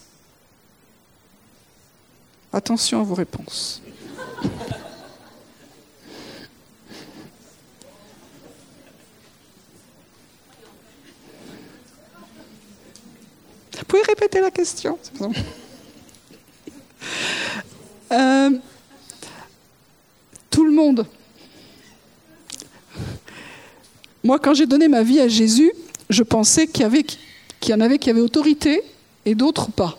Attention 2.53 3.01
à 3.01 3.03
vos 3.03 3.15
réponses. 3.15 3.81
Vous 13.81 13.85
pouvez 13.87 14.03
répéter 14.03 14.39
la 14.39 14.51
question 14.51 14.97
euh, 18.11 18.51
Tout 20.51 20.65
le 20.65 20.71
monde. 20.71 21.07
Moi, 24.23 24.37
quand 24.37 24.53
j'ai 24.53 24.67
donné 24.67 24.87
ma 24.87 25.01
vie 25.01 25.19
à 25.19 25.27
Jésus, 25.27 25.71
je 26.11 26.21
pensais 26.21 26.67
qu'il 26.67 26.83
y, 26.83 27.73
en 27.73 27.81
avait 27.81 27.97
qui 27.97 28.09
avaient 28.11 28.21
autorité 28.21 28.83
et 29.25 29.33
d'autres 29.33 29.71
pas. 29.71 29.97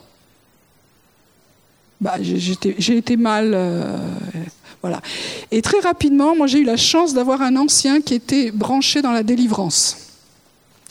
Bah, 2.00 2.14
j'ai 2.20 2.96
été 2.96 3.16
mal. 3.16 3.50
Euh, 3.52 3.98
voilà. 4.80 5.02
Et 5.50 5.60
très 5.60 5.80
rapidement, 5.80 6.36
moi, 6.36 6.46
j'ai 6.46 6.60
eu 6.60 6.64
la 6.64 6.76
chance 6.76 7.14
d'avoir 7.14 7.42
un 7.42 7.56
ancien 7.56 8.00
qui 8.00 8.14
était 8.14 8.52
branché 8.52 9.02
dans 9.02 9.12
la 9.12 9.24
délivrance. 9.24 9.96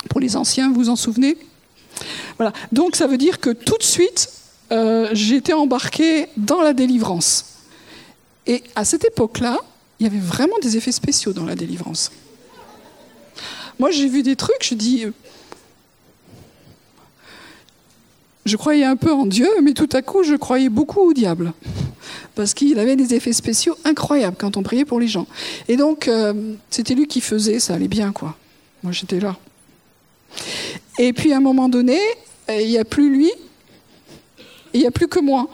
Pour 0.10 0.20
les 0.20 0.36
anciens, 0.36 0.68
vous 0.70 0.76
vous 0.76 0.90
en 0.90 0.98
souvenez? 0.98 1.38
Donc, 2.72 2.96
ça 2.96 3.08
veut 3.08 3.18
dire 3.18 3.40
que 3.40 3.50
tout 3.50 3.78
de 3.78 3.84
suite, 3.84 4.30
euh, 4.72 5.10
j'étais 5.14 5.54
embarqué 5.54 6.28
dans 6.38 6.62
la 6.62 6.74
délivrance. 6.74 7.46
Et 8.48 8.64
à 8.76 8.86
cette 8.86 9.06
époque-là, 9.06 9.58
il 10.00 10.04
y 10.06 10.08
avait 10.08 10.20
vraiment 10.20 10.58
des 10.62 10.78
effets 10.78 10.92
spéciaux 10.92 11.34
dans 11.34 11.46
la 11.46 11.56
délivrance. 11.56 12.12
Moi, 13.80 13.92
j'ai 13.92 14.08
vu 14.08 14.24
des 14.24 14.36
trucs, 14.36 14.64
je 14.64 14.76
dis. 14.76 15.06
Je 18.46 18.58
croyais 18.58 18.86
un 18.86 18.96
peu 18.96 19.12
en 19.12 19.26
Dieu, 19.26 19.48
mais 19.62 19.74
tout 19.74 19.90
à 19.94 20.02
coup, 20.02 20.24
je 20.24 20.36
croyais 20.36 20.70
beaucoup 20.70 21.02
au 21.02 21.14
diable. 21.14 21.54
Parce 22.34 22.54
qu'il 22.54 22.80
avait 22.80 22.96
des 22.96 23.14
effets 23.14 23.34
spéciaux 23.34 23.76
incroyables 23.84 24.36
quand 24.40 24.58
on 24.58 24.64
priait 24.64 24.86
pour 24.86 25.00
les 25.00 25.08
gens. 25.08 25.28
Et 25.68 25.78
donc, 25.78 26.08
euh, 26.08 26.34
c'était 26.70 26.96
lui 26.96 27.08
qui 27.08 27.22
faisait, 27.22 27.60
ça 27.60 27.76
allait 27.76 27.88
bien, 27.88 28.12
quoi. 28.12 28.36
Moi, 28.84 28.92
j'étais 28.92 29.20
là. 29.20 29.38
Et 30.98 31.14
puis, 31.14 31.34
à 31.34 31.38
un 31.38 31.42
moment 31.42 31.70
donné, 31.70 32.00
il 32.60 32.70
n'y 32.70 32.78
a 32.78 32.86
plus 32.86 33.14
lui, 33.14 33.32
il 34.74 34.82
n'y 34.82 34.88
a 34.88 34.92
plus 34.92 35.08
que 35.08 35.20
moi. 35.20 35.48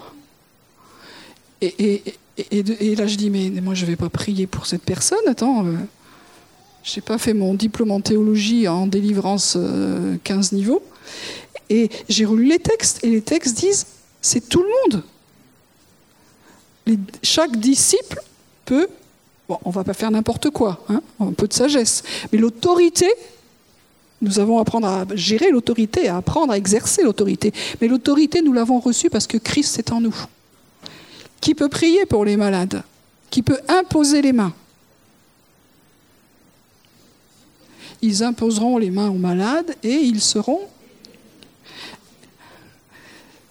Et, 1.62 2.02
là, 2.96 3.08
je 3.08 3.16
dis, 3.16 3.30
mais 3.30 3.50
moi, 3.62 3.74
je 3.74 3.86
ne 3.86 3.92
vais 3.92 3.96
pas 3.96 4.10
prier 4.10 4.48
pour 4.48 4.66
cette 4.66 4.84
personne. 4.84 5.20
Attends, 5.28 5.66
euh, 5.66 5.74
je 6.84 6.96
n'ai 6.96 7.02
pas 7.02 7.18
fait 7.18 7.34
mon 7.34 7.54
diplôme 7.54 7.92
en 7.92 8.02
théologie 8.02 8.68
en 8.68 8.88
délivrance 8.88 9.58
15 10.24 10.54
euh, 10.54 10.56
niveaux. 10.56 10.84
Et 11.70 11.90
j'ai 12.10 12.26
relu 12.26 12.46
les 12.46 12.60
textes. 12.60 13.04
Et 13.04 13.10
les 13.10 13.22
textes 13.22 13.58
disent, 13.58 13.88
c'est 14.22 14.48
tout 14.48 14.64
le 14.64 14.70
monde. 14.94 15.04
chaque 17.24 17.58
disciple 17.58 18.22
peut, 18.66 18.88
bon, 19.50 19.58
on 19.66 19.72
va 19.72 19.84
pas 19.84 19.94
faire 19.94 20.12
n'importe 20.12 20.50
quoi, 20.52 20.84
hein, 20.90 21.02
un 21.20 21.34
peu 21.34 21.48
de 21.48 21.54
sagesse, 21.54 22.04
mais 22.32 22.38
l'autorité 22.38 23.08
nous 24.22 24.40
avons 24.40 24.58
à 24.58 24.62
apprendre 24.62 24.88
à 24.88 25.06
gérer 25.14 25.52
l'autorité, 25.52 26.08
à 26.08 26.18
apprendre 26.18 26.54
à 26.54 26.58
exercer 26.58 27.04
l'autorité. 27.04 27.54
Mais 27.80 27.88
l'autorité, 27.88 28.42
nous 28.42 28.54
l'avons 28.54 28.80
reçue 28.80 29.10
parce 29.10 29.28
que 29.28 29.38
Christ 29.38 29.78
est 29.78 29.92
en 29.92 30.02
nous. 30.02 30.16
Qui 31.40 31.54
peut 31.54 31.70
prier 31.70 32.06
pour 32.06 32.26
les 32.26 32.36
malades? 32.36 32.84
Qui 33.30 33.44
peut 33.44 33.60
imposer 33.68 34.22
les 34.22 34.34
mains? 34.34 34.54
Ils 38.02 38.24
imposeront 38.24 38.78
les 38.78 38.92
mains 38.92 39.10
aux 39.10 39.14
malades 39.14 39.76
et 39.84 39.94
ils 39.94 40.22
seront. 40.22 40.62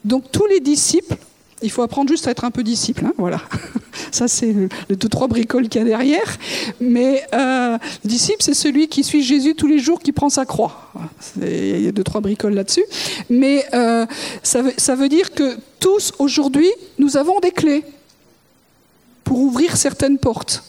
Donc 0.05 0.31
tous 0.31 0.47
les 0.47 0.61
disciples 0.61 1.17
il 1.63 1.71
faut 1.71 1.83
apprendre 1.83 2.09
juste 2.11 2.27
à 2.29 2.31
être 2.31 2.45
un 2.45 2.51
peu 2.51 2.63
disciple. 2.63 3.05
Hein, 3.07 3.13
voilà. 3.17 3.41
Ça, 4.13 4.29
c'est 4.29 4.53
le, 4.53 4.69
deux, 4.97 5.09
trois 5.09 5.27
bricoles 5.27 5.69
qu'il 5.69 5.81
y 5.81 5.85
a 5.85 5.87
derrière. 5.87 6.37
Mais 6.81 7.25
euh, 7.33 7.79
le 8.05 8.09
disciple, 8.09 8.43
c'est 8.43 8.55
celui 8.55 8.89
qui 8.89 9.03
suit 9.03 9.23
Jésus 9.23 9.55
tous 9.55 9.67
les 9.67 9.79
jours, 9.79 10.01
qui 10.01 10.13
prend 10.13 10.29
sa 10.29 10.45
croix. 10.45 10.93
Il 11.41 11.83
y 11.83 11.89
a 11.89 11.93
deux, 11.93 12.05
trois 12.05 12.21
bricoles 12.21 12.55
là-dessus. 12.55 12.85
Mais 13.31 13.65
euh, 13.75 14.07
ça 14.43 14.95
veut 14.95 15.09
dire 15.09 15.33
que 15.33 15.57
tous, 15.81 16.13
aujourd'hui, 16.19 16.71
nous 16.99 17.17
avons 17.17 17.41
des 17.41 17.53
clés 17.53 17.85
pour 19.25 19.41
ouvrir 19.41 19.77
certaines 19.77 20.19
portes. 20.19 20.63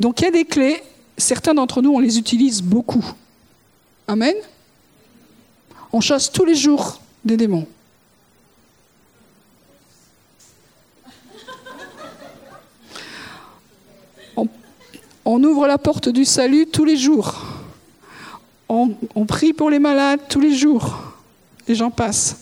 Donc 0.00 0.20
il 0.20 0.24
y 0.24 0.28
a 0.28 0.30
des 0.30 0.44
clés. 0.44 0.82
Certains 1.18 1.52
d'entre 1.54 1.82
nous, 1.82 1.92
on 1.92 1.98
les 1.98 2.18
utilise 2.18 2.62
beaucoup. 2.62 3.04
Amen. 4.08 4.34
On 5.92 6.00
chasse 6.00 6.32
tous 6.32 6.46
les 6.46 6.54
jours 6.54 7.00
des 7.24 7.36
démons. 7.36 7.66
On 15.24 15.42
ouvre 15.44 15.66
la 15.66 15.78
porte 15.78 16.08
du 16.08 16.24
salut 16.24 16.66
tous 16.66 16.84
les 16.84 16.96
jours. 16.96 17.44
On, 18.68 19.24
prie 19.26 19.52
pour 19.52 19.68
les 19.68 19.80
malades 19.80 20.20
tous 20.28 20.40
les 20.40 20.54
jours. 20.54 20.98
Et 21.66 21.74
j'en 21.74 21.90
passe. 21.90 22.36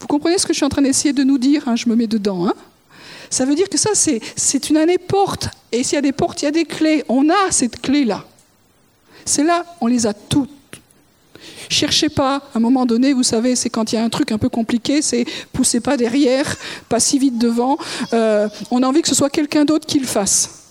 Vous 0.00 0.06
comprenez 0.06 0.36
ce 0.36 0.46
que 0.46 0.52
je 0.52 0.58
suis 0.58 0.66
en 0.66 0.68
train 0.68 0.82
d'essayer 0.82 1.14
de 1.14 1.24
nous 1.24 1.38
dire 1.38 1.66
hein, 1.66 1.76
Je 1.76 1.88
me 1.88 1.96
mets 1.96 2.06
dedans. 2.06 2.46
Hein. 2.46 2.54
ça 3.30 3.46
veut 3.46 3.54
dire 3.54 3.68
que 3.68 3.78
ça, 3.78 3.90
c'est 3.94 4.70
une 4.70 4.76
année 4.76 4.98
porte. 4.98 5.48
Et 5.72 5.82
s'il 5.82 5.94
y 5.94 5.98
a 5.98 6.02
des 6.02 6.12
portes, 6.12 6.42
il 6.42 6.44
y 6.44 6.48
a 6.48 6.52
des 6.52 6.66
clés. 6.66 7.04
On 7.08 7.30
a 7.30 7.50
cette 7.50 7.80
clé-là. 7.80 8.24
C'est 9.24 9.44
là, 9.44 9.64
on 9.80 9.86
les 9.86 10.06
a 10.06 10.12
toutes. 10.12 10.50
Cherchez 11.68 12.10
pas, 12.10 12.36
à 12.36 12.58
un 12.58 12.60
moment 12.60 12.84
donné, 12.84 13.14
vous 13.14 13.22
savez, 13.22 13.56
c'est 13.56 13.70
quand 13.70 13.92
il 13.92 13.96
y 13.96 13.98
a 13.98 14.04
un 14.04 14.10
truc 14.10 14.30
un 14.30 14.38
peu 14.38 14.50
compliqué, 14.50 15.00
c'est 15.00 15.24
poussez 15.52 15.80
pas 15.80 15.96
derrière, 15.96 16.56
pas 16.88 17.00
si 17.00 17.18
vite 17.18 17.38
devant. 17.38 17.78
Euh, 18.12 18.48
on 18.70 18.82
a 18.82 18.86
envie 18.86 19.00
que 19.00 19.08
ce 19.08 19.14
soit 19.14 19.30
quelqu'un 19.30 19.64
d'autre 19.64 19.86
qui 19.86 19.98
le 19.98 20.06
fasse. 20.06 20.61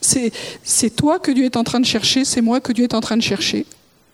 C'est 0.00 0.90
toi 0.96 1.18
que 1.18 1.30
Dieu 1.30 1.44
est 1.44 1.56
en 1.56 1.64
train 1.64 1.80
de 1.80 1.86
chercher, 1.86 2.24
c'est 2.24 2.40
moi 2.40 2.60
que 2.60 2.72
Dieu 2.72 2.84
est 2.84 2.94
en 2.94 3.00
train 3.00 3.16
de 3.16 3.22
chercher. 3.22 3.66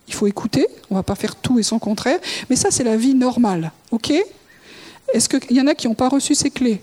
Il 0.08 0.14
faut 0.14 0.26
écouter, 0.26 0.66
on 0.90 0.94
ne 0.94 0.98
va 0.98 1.02
pas 1.02 1.14
faire 1.14 1.34
tout 1.36 1.58
et 1.58 1.62
son 1.62 1.78
contraire, 1.78 2.18
mais 2.50 2.56
ça 2.56 2.70
c'est 2.70 2.84
la 2.84 2.96
vie 2.96 3.14
normale, 3.14 3.72
ok? 3.90 4.12
Est-ce 5.12 5.28
qu'il 5.28 5.56
y 5.56 5.60
en 5.60 5.66
a 5.66 5.74
qui 5.74 5.88
n'ont 5.88 5.94
pas 5.94 6.08
reçu 6.08 6.34
ces 6.34 6.50
clés? 6.50 6.80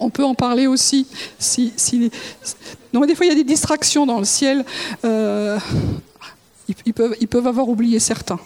On 0.00 0.10
peut 0.10 0.24
en 0.24 0.34
parler 0.34 0.66
aussi. 0.66 1.06
Si, 1.38 1.72
Non, 2.92 3.00
mais 3.00 3.06
des 3.06 3.14
fois 3.14 3.26
il 3.26 3.30
y 3.30 3.32
a 3.32 3.34
des 3.34 3.44
distractions 3.44 4.06
dans 4.06 4.18
le 4.18 4.24
ciel. 4.24 4.64
Euh, 5.04 5.58
ils 6.86 6.94
peuvent 6.94 7.46
avoir 7.46 7.68
oublié 7.68 7.98
certains. 7.98 8.38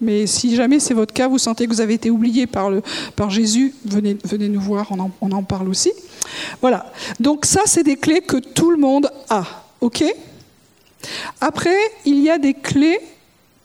Mais 0.00 0.26
si 0.26 0.54
jamais 0.54 0.80
c'est 0.80 0.94
votre 0.94 1.12
cas, 1.12 1.28
vous 1.28 1.38
sentez 1.38 1.66
que 1.66 1.72
vous 1.72 1.80
avez 1.80 1.94
été 1.94 2.10
oublié 2.10 2.46
par, 2.46 2.70
le, 2.70 2.82
par 3.16 3.30
Jésus, 3.30 3.74
venez, 3.84 4.16
venez 4.24 4.48
nous 4.48 4.60
voir, 4.60 4.86
on 4.90 4.98
en, 4.98 5.10
on 5.20 5.30
en 5.32 5.42
parle 5.42 5.68
aussi. 5.68 5.92
Voilà. 6.60 6.92
Donc 7.18 7.44
ça, 7.44 7.62
c'est 7.66 7.82
des 7.82 7.96
clés 7.96 8.20
que 8.20 8.36
tout 8.36 8.70
le 8.70 8.76
monde 8.76 9.10
a. 9.28 9.44
OK? 9.80 10.04
Après, 11.40 11.76
il 12.04 12.20
y 12.20 12.30
a 12.30 12.38
des 12.38 12.54
clés 12.54 12.98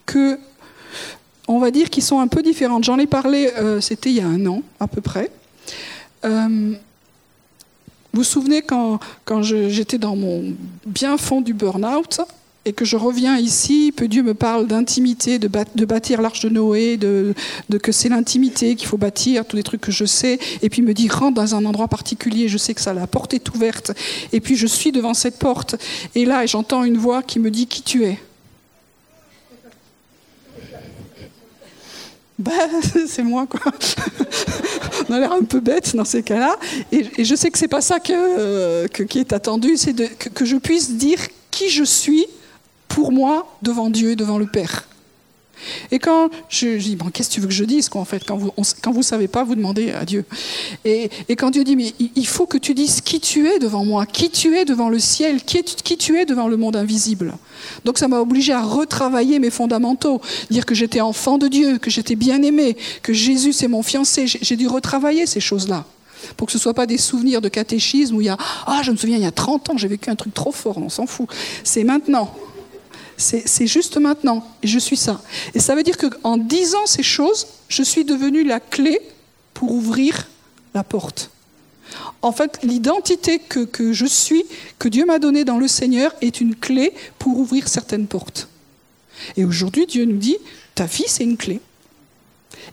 que, 0.06 0.38
on 1.48 1.60
va 1.60 1.72
dire, 1.72 1.90
qui 1.90 2.02
sont 2.02 2.20
un 2.20 2.28
peu 2.28 2.42
différentes. 2.42 2.84
J'en 2.84 3.00
ai 3.00 3.08
parlé, 3.08 3.52
euh, 3.58 3.82
c'était 3.82 4.10
il 4.10 4.16
y 4.16 4.22
a 4.22 4.28
un 4.28 4.46
an 4.46 4.62
à 4.80 4.88
peu 4.88 5.02
près. 5.02 5.32
Euh, 6.24 6.76
vous 8.14 8.22
vous 8.22 8.24
souvenez 8.24 8.62
quand, 8.62 9.00
quand 9.26 9.42
j'étais 9.44 9.98
dans 9.98 10.16
mon 10.16 10.54
bien 10.86 11.18
fond 11.18 11.42
du 11.42 11.54
burn-out, 11.54 12.22
et 12.66 12.74
que 12.74 12.84
je 12.84 12.98
reviens 12.98 13.38
ici, 13.38 13.94
que 13.96 14.06
Dieu 14.06 14.24
me 14.24 14.34
parle 14.34 14.66
d'intimité, 14.66 15.38
de, 15.38 15.48
bâtir 15.86 16.22
l'arche 16.22 16.42
de 16.42 16.50
Noé, 16.50 16.98
de, 16.98 17.34
que 17.82 17.92
c'est 17.92 18.10
l'intimité 18.10 18.76
qu'il 18.76 18.88
faut 18.88 18.98
bâtir, 18.98 19.46
tous 19.46 19.56
les 19.56 19.64
trucs 19.64 19.82
que 19.82 19.92
je 19.92 20.06
sais, 20.06 20.40
et 20.64 20.70
puis 20.70 20.82
me 20.82 20.94
dit 20.94 21.08
rentre 21.08 21.36
dans 21.36 21.54
un 21.54 21.64
endroit 21.66 21.88
particulier, 21.88 22.48
je 22.48 22.58
sais 22.58 22.74
que 22.74 22.82
ça, 22.82 22.94
la 22.94 23.06
porte 23.06 23.36
est 23.36 23.50
ouverte, 23.54 23.92
et 24.34 24.42
puis 24.42 24.56
je 24.56 24.66
suis 24.66 24.92
devant 24.92 25.14
cette 25.14 25.38
porte, 25.38 25.76
et 26.16 26.26
là 26.26 26.46
j'entends 26.48 26.84
une 26.84 26.98
voix 26.98 27.22
qui 27.22 27.40
me 27.40 27.52
dit 27.52 27.68
qui 27.68 27.84
tu 27.84 28.04
es? 28.04 28.18
ben, 32.40 32.52
c'est 33.08 33.24
moi, 33.24 33.46
quoi. 33.48 33.60
On 35.10 35.14
a 35.14 35.20
l'air 35.20 35.32
un 35.32 35.44
peu 35.44 35.60
bête 35.60 35.96
dans 35.96 36.04
ces 36.04 36.24
cas-là. 36.24 36.58
Et, 36.92 37.24
je 37.24 37.36
sais 37.36 37.50
que 37.50 37.58
c'est 37.58 37.68
pas 37.68 37.82
ça 37.82 38.00
que, 38.00 38.88
qui 38.88 39.20
est 39.20 39.34
attendu, 39.34 39.78
c'est 39.78 39.94
que 40.18 40.46
je 40.46 40.58
puisse 40.58 40.92
dire 40.92 41.20
qui 41.52 41.70
je 41.70 41.84
suis 41.84 42.26
pour 42.88 43.12
moi 43.12 43.48
devant 43.62 43.90
Dieu 43.90 44.12
et 44.12 44.16
devant 44.16 44.38
le 44.38 44.48
Père. 44.48 44.88
Et 45.92 46.00
quand 46.00 46.30
je, 46.50 46.78
dis, 46.78 46.96
bon, 46.96 47.10
qu'est-ce 47.10 47.30
que 47.30 47.34
tu 47.36 47.42
veux 47.42 47.48
que 47.48 47.54
je 47.54 47.64
dise 47.64 47.90
en 47.94 48.06
fait 48.06 48.24
Quand 48.26 48.38
vous 48.38 48.52
ne 48.98 49.04
savez 49.04 49.28
pas, 49.28 49.44
vous 49.44 49.56
demandez 49.56 49.92
à 49.92 50.06
Dieu. 50.06 50.26
Et, 50.84 51.10
quand 51.38 51.52
Dieu 51.52 51.64
dit, 51.64 51.76
mais 51.76 51.94
il 52.00 52.28
faut 52.28 52.46
que 52.46 52.58
tu 52.58 52.74
dises 52.74 53.02
qui 53.02 53.20
tu 53.20 53.48
es 53.48 53.60
devant 53.60 53.86
moi, 53.86 54.06
qui 54.06 54.30
tu 54.30 54.58
es 54.58 54.66
devant 54.66 54.90
le 54.90 55.00
ciel, 55.00 55.44
qui, 55.44 55.64
qui 55.64 55.98
tu 55.98 56.18
es 56.20 56.26
devant 56.26 56.48
le 56.48 56.58
monde 56.58 56.76
invisible. 56.76 57.34
Donc 57.84 57.98
ça 57.98 58.08
m'a 58.08 58.20
obligé 58.20 58.54
à 58.54 58.62
retravailler 58.62 59.40
mes 59.40 59.50
fondamentaux, 59.50 60.22
dire 60.50 60.66
que 60.66 60.76
j'étais 60.76 61.02
enfant 61.02 61.38
de 61.38 61.48
Dieu, 61.48 61.78
que 61.78 61.90
j'étais 61.90 62.16
bien 62.16 62.42
aimé, 62.42 62.78
que 63.02 63.14
Jésus 63.14 63.54
c'est 63.54 63.68
mon 63.68 63.84
fiancé. 63.84 64.26
J'ai 64.28 64.56
dû 64.56 64.68
retravailler 64.68 65.26
ces 65.26 65.40
choses-là 65.40 65.86
pour 66.38 66.48
que 66.48 66.52
ce 66.52 66.58
ne 66.58 66.62
soit 66.62 66.74
pas 66.74 66.88
des 66.88 66.98
souvenirs 66.98 67.42
de 67.42 67.50
catéchisme 67.50 68.16
où 68.16 68.22
il 68.22 68.26
y 68.26 68.30
a 68.30 68.38
Ah, 68.66 68.82
je 68.84 68.92
me 68.92 68.98
souviens, 68.98 69.18
il 69.18 69.24
y 69.24 69.28
a 69.28 69.32
30 69.32 69.70
ans, 69.70 69.78
j'ai 69.78 69.88
vécu 69.88 70.10
un 70.10 70.16
truc 70.16 70.34
trop 70.34 70.52
fort, 70.52 70.78
on 70.78 70.90
s'en 70.90 71.06
fout. 71.06 71.28
C'est 71.64 71.84
maintenant. 71.84 72.34
C'est 73.18 73.68
juste 73.68 73.98
maintenant. 73.98 74.46
Et 74.62 74.68
je 74.68 74.80
suis 74.80 74.98
ça. 74.98 75.22
Et 75.54 75.60
ça 75.60 75.76
veut 75.76 75.84
dire 75.84 75.98
qu'en 75.98 76.38
disant 76.38 76.86
ces 76.86 77.04
choses, 77.04 77.48
je 77.70 77.84
suis 77.84 78.04
devenue 78.04 78.44
la 78.44 78.60
clé 78.60 79.00
pour 79.54 79.72
ouvrir 79.72 80.28
la 80.74 80.84
porte. 80.84 81.30
En 82.22 82.32
fait, 82.32 82.60
l'identité 82.64 83.40
que, 83.40 83.62
que, 83.62 83.94
je 83.94 84.06
suis, 84.06 84.46
que 84.80 84.90
Dieu 84.90 85.06
m'a 85.06 85.20
donnée 85.20 85.46
dans 85.46 85.58
le 85.58 85.68
Seigneur, 85.68 86.14
est 86.22 86.42
une 86.42 86.56
clé 86.56 86.94
pour 87.20 87.38
ouvrir 87.38 87.68
certaines 87.68 88.08
portes. 88.08 88.50
Et 89.38 89.46
aujourd'hui, 89.46 89.86
Dieu 89.86 90.06
nous 90.06 90.18
dit, 90.18 90.38
ta 90.74 90.86
vie, 90.86 91.06
c'est 91.08 91.24
une 91.24 91.38
clé. 91.38 91.62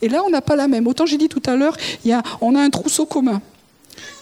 Et 0.00 0.08
là, 0.08 0.22
on 0.24 0.30
n'a 0.30 0.40
pas 0.40 0.56
la 0.56 0.68
même. 0.68 0.86
Autant 0.86 1.06
j'ai 1.06 1.18
dit 1.18 1.28
tout 1.28 1.42
à 1.46 1.54
l'heure, 1.54 1.76
on 2.40 2.54
a 2.54 2.60
un 2.60 2.70
trousseau 2.70 3.06
commun, 3.06 3.40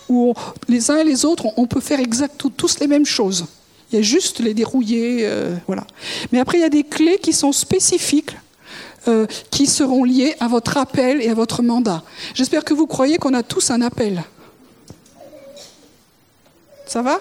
où 0.08 0.34
les 0.68 0.90
uns 0.90 0.98
et 0.98 1.04
les 1.04 1.24
autres, 1.24 1.46
on 1.56 1.66
peut 1.66 1.80
faire 1.80 2.00
exactement 2.00 2.52
tous 2.56 2.80
les 2.80 2.86
mêmes 2.86 3.06
choses. 3.06 3.46
Il 3.90 3.96
y 3.96 3.98
a 3.98 4.02
juste 4.02 4.38
les 4.38 4.54
dérouiller, 4.54 5.20
euh, 5.22 5.56
voilà. 5.66 5.84
Mais 6.30 6.38
après, 6.38 6.58
il 6.58 6.60
y 6.60 6.64
a 6.64 6.70
des 6.70 6.84
clés 6.84 7.18
qui 7.18 7.32
sont 7.32 7.52
spécifiques, 7.52 8.36
euh, 9.08 9.26
qui 9.50 9.66
seront 9.66 10.04
liées 10.04 10.36
à 10.38 10.46
votre 10.46 10.76
appel 10.76 11.20
et 11.20 11.28
à 11.28 11.34
votre 11.34 11.62
mandat. 11.62 12.04
J'espère 12.34 12.64
que 12.64 12.72
vous 12.72 12.86
croyez 12.86 13.18
qu'on 13.18 13.34
a 13.34 13.42
tous 13.42 13.70
un 13.70 13.82
appel. 13.82 14.22
Ça 16.86 17.02
va? 17.02 17.18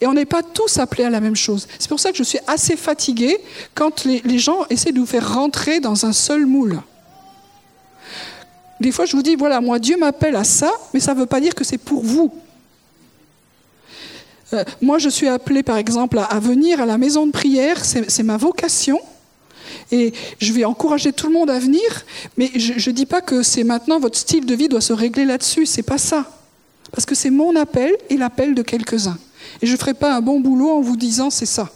Et 0.00 0.06
on 0.06 0.12
n'est 0.12 0.26
pas 0.26 0.42
tous 0.42 0.78
appelés 0.78 1.04
à 1.04 1.10
la 1.10 1.20
même 1.20 1.36
chose. 1.36 1.66
C'est 1.78 1.88
pour 1.88 2.00
ça 2.00 2.10
que 2.10 2.18
je 2.18 2.22
suis 2.22 2.38
assez 2.46 2.76
fatiguée 2.76 3.38
quand 3.74 4.04
les, 4.04 4.20
les, 4.24 4.38
gens 4.38 4.66
essaient 4.68 4.92
de 4.92 5.00
vous 5.00 5.06
faire 5.06 5.34
rentrer 5.34 5.80
dans 5.80 6.04
un 6.04 6.12
seul 6.12 6.44
moule. 6.44 6.82
Des 8.80 8.92
fois, 8.92 9.06
je 9.06 9.16
vous 9.16 9.22
dis, 9.22 9.36
voilà, 9.36 9.62
moi, 9.62 9.78
Dieu 9.78 9.96
m'appelle 9.96 10.36
à 10.36 10.44
ça, 10.44 10.70
mais 10.92 11.00
ça 11.00 11.14
ne 11.14 11.20
veut 11.20 11.26
pas 11.26 11.40
dire 11.40 11.54
que 11.54 11.64
c'est 11.64 11.78
pour 11.78 12.04
vous. 12.04 12.34
Euh, 14.52 14.64
moi, 14.80 14.98
je 14.98 15.08
suis 15.08 15.28
appelée, 15.28 15.62
par 15.62 15.76
exemple, 15.76 16.18
à, 16.18 16.38
venir 16.38 16.80
à 16.80 16.86
la 16.86 16.98
maison 16.98 17.26
de 17.26 17.32
prière. 17.32 17.84
C'est 17.84 18.22
ma 18.22 18.36
vocation. 18.36 19.00
Et 19.90 20.12
je 20.40 20.52
vais 20.52 20.64
encourager 20.64 21.12
tout 21.12 21.26
le 21.26 21.32
monde 21.32 21.50
à 21.50 21.58
venir, 21.58 21.82
mais 22.36 22.50
je 22.56 22.90
ne 22.90 22.94
dis 22.94 23.06
pas 23.06 23.20
que 23.20 23.42
c'est 23.42 23.64
maintenant 23.64 24.00
votre 24.00 24.18
style 24.18 24.46
de 24.46 24.54
vie 24.54 24.68
doit 24.68 24.80
se 24.80 24.92
régler 24.92 25.24
là-dessus. 25.24 25.66
C'est 25.66 25.82
pas 25.82 25.98
ça. 25.98 26.24
Parce 26.92 27.06
que 27.06 27.14
c'est 27.14 27.30
mon 27.30 27.54
appel 27.56 27.92
et 28.10 28.16
l'appel 28.16 28.54
de 28.54 28.62
quelques-uns. 28.62 29.18
Et 29.62 29.66
je 29.66 29.72
ne 29.72 29.76
ferai 29.76 29.94
pas 29.94 30.14
un 30.14 30.20
bon 30.20 30.40
boulot 30.40 30.70
en 30.70 30.80
vous 30.80 30.96
disant 30.96 31.30
c'est 31.30 31.46
ça. 31.46 31.70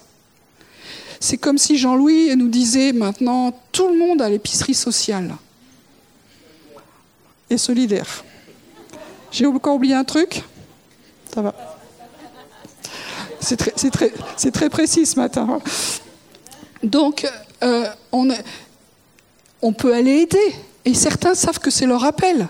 C'est 1.21 1.37
comme 1.37 1.59
si 1.59 1.77
Jean-Louis 1.77 2.35
nous 2.37 2.49
disait 2.49 2.93
maintenant 2.93 3.53
tout 3.73 3.89
le 3.89 3.99
monde 3.99 4.23
a 4.23 4.29
l'épicerie 4.29 4.75
sociale 4.75 5.37
et 7.49 7.59
solidaire. 7.59 8.25
J'ai 9.31 9.47
encore 9.47 9.77
oublié 9.77 9.95
un 9.95 10.05
truc? 10.05 10.43
Ça 11.33 11.43
va. 11.43 11.70
C'est 13.41 14.53
très, 14.53 14.71
précis 14.71 15.07
ce 15.07 15.17
matin. 15.17 15.61
Donc, 16.83 17.27
euh, 17.63 17.87
on, 18.13 18.29
on 19.63 19.73
peut 19.73 19.95
aller 19.95 20.23
aider. 20.23 20.55
Et 20.85 20.95
certains 20.95 21.35
savent 21.35 21.59
que 21.59 21.71
c'est 21.71 21.87
leur 21.87 22.05
appel. 22.05 22.49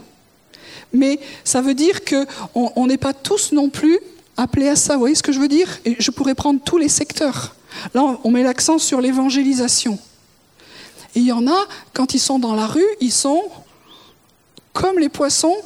Mais 0.93 1.21
ça 1.45 1.61
veut 1.61 1.75
dire 1.75 2.01
qu'on 2.05 2.87
n'est 2.87 2.99
pas 2.99 3.13
tous 3.13 3.53
non 3.53 3.71
plus 3.71 3.99
appelés 4.37 4.69
à 4.69 4.77
ça. 4.77 4.95
Vous 4.95 5.01
voyez 5.01 5.15
ce 5.15 5.23
que 5.23 5.33
je 5.33 5.39
veux 5.39 5.49
dire? 5.49 5.69
Et 5.85 5.97
Je 5.99 6.11
pourrais 6.11 6.35
prendre 6.35 6.61
tous 6.65 6.79
les 6.79 6.89
secteurs. 6.89 7.55
Là, 7.95 8.19
on 8.25 8.31
met 8.31 8.43
l'accent 8.43 8.79
sur 8.79 9.01
l'évangélisation. 9.01 9.99
Et 11.15 11.21
il 11.21 11.27
y 11.27 11.33
en 11.33 11.47
a, 11.47 11.67
quand 11.93 12.15
ils 12.15 12.21
sont 12.21 12.39
dans 12.39 12.55
la 12.55 12.67
rue, 12.67 12.87
ils 13.01 13.13
sont 13.13 13.43
comme 14.73 14.99
les 14.99 15.09
poissons 15.09 15.57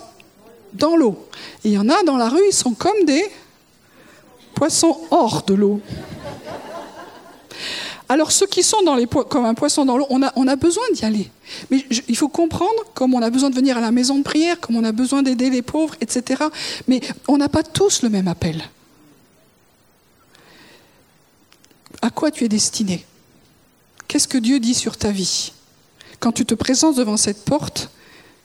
dans 0.73 0.97
l'eau. 0.97 1.29
Et 1.65 1.69
il 1.69 1.73
y 1.73 1.79
en 1.79 1.89
a 1.89 2.03
dans 2.05 2.17
la 2.17 2.29
rue, 2.29 2.43
ils 2.49 2.55
sont 2.55 2.73
comme 2.73 3.05
des 3.05 3.25
poissons 4.55 4.99
hors 5.11 5.43
de 5.43 5.55
l'eau. 5.55 5.81
Alors 8.09 8.33
ceux 8.33 8.47
qui 8.47 8.63
sont 8.63 8.79
comme 9.29 9.45
un 9.45 9.55
poisson 9.55 9.85
dans 9.87 9.97
l'eau, 9.97 10.07
on 10.11 10.23
a, 10.23 10.33
on 10.37 10.47
a, 10.47 10.57
besoin 10.57 10.85
d'y 10.93 11.05
aller. 11.05 11.31
Mais 11.71 11.85
il 12.07 12.17
faut 12.17 12.29
comprendre 12.29 12.85
comme 12.95 13.15
on 13.15 13.23
a 13.23 13.31
besoin 13.31 13.51
de 13.51 13.55
venir 13.55 13.79
à 13.79 13.81
la 13.81 13.91
maison 13.91 14.19
de 14.19 14.23
prière, 14.23 14.61
comme 14.61 14.77
on 14.77 14.85
a 14.85 14.93
besoin 14.93 15.23
d'aider 15.23 15.49
les 15.49 15.63
pauvres, 15.63 15.95
etc. 16.01 16.45
Mais 16.87 17.01
on 17.29 17.39
n'a 17.39 17.49
pas 17.49 17.63
tous 17.63 18.03
le 18.03 18.11
même 18.11 18.29
appel. 18.29 18.63
À 22.03 22.11
quoi 22.11 22.31
tu 22.31 22.45
es 22.45 22.49
destiné? 22.49 23.05
Qu'est-ce 24.07 24.29
que 24.29 24.39
Dieu 24.39 24.61
dit 24.61 24.75
sur 24.75 24.99
ta 24.99 25.11
vie? 25.11 25.53
Quand 26.21 26.33
tu 26.33 26.45
te 26.45 26.55
présentes 26.55 26.97
devant 26.97 27.17
cette 27.17 27.45
porte, 27.45 27.91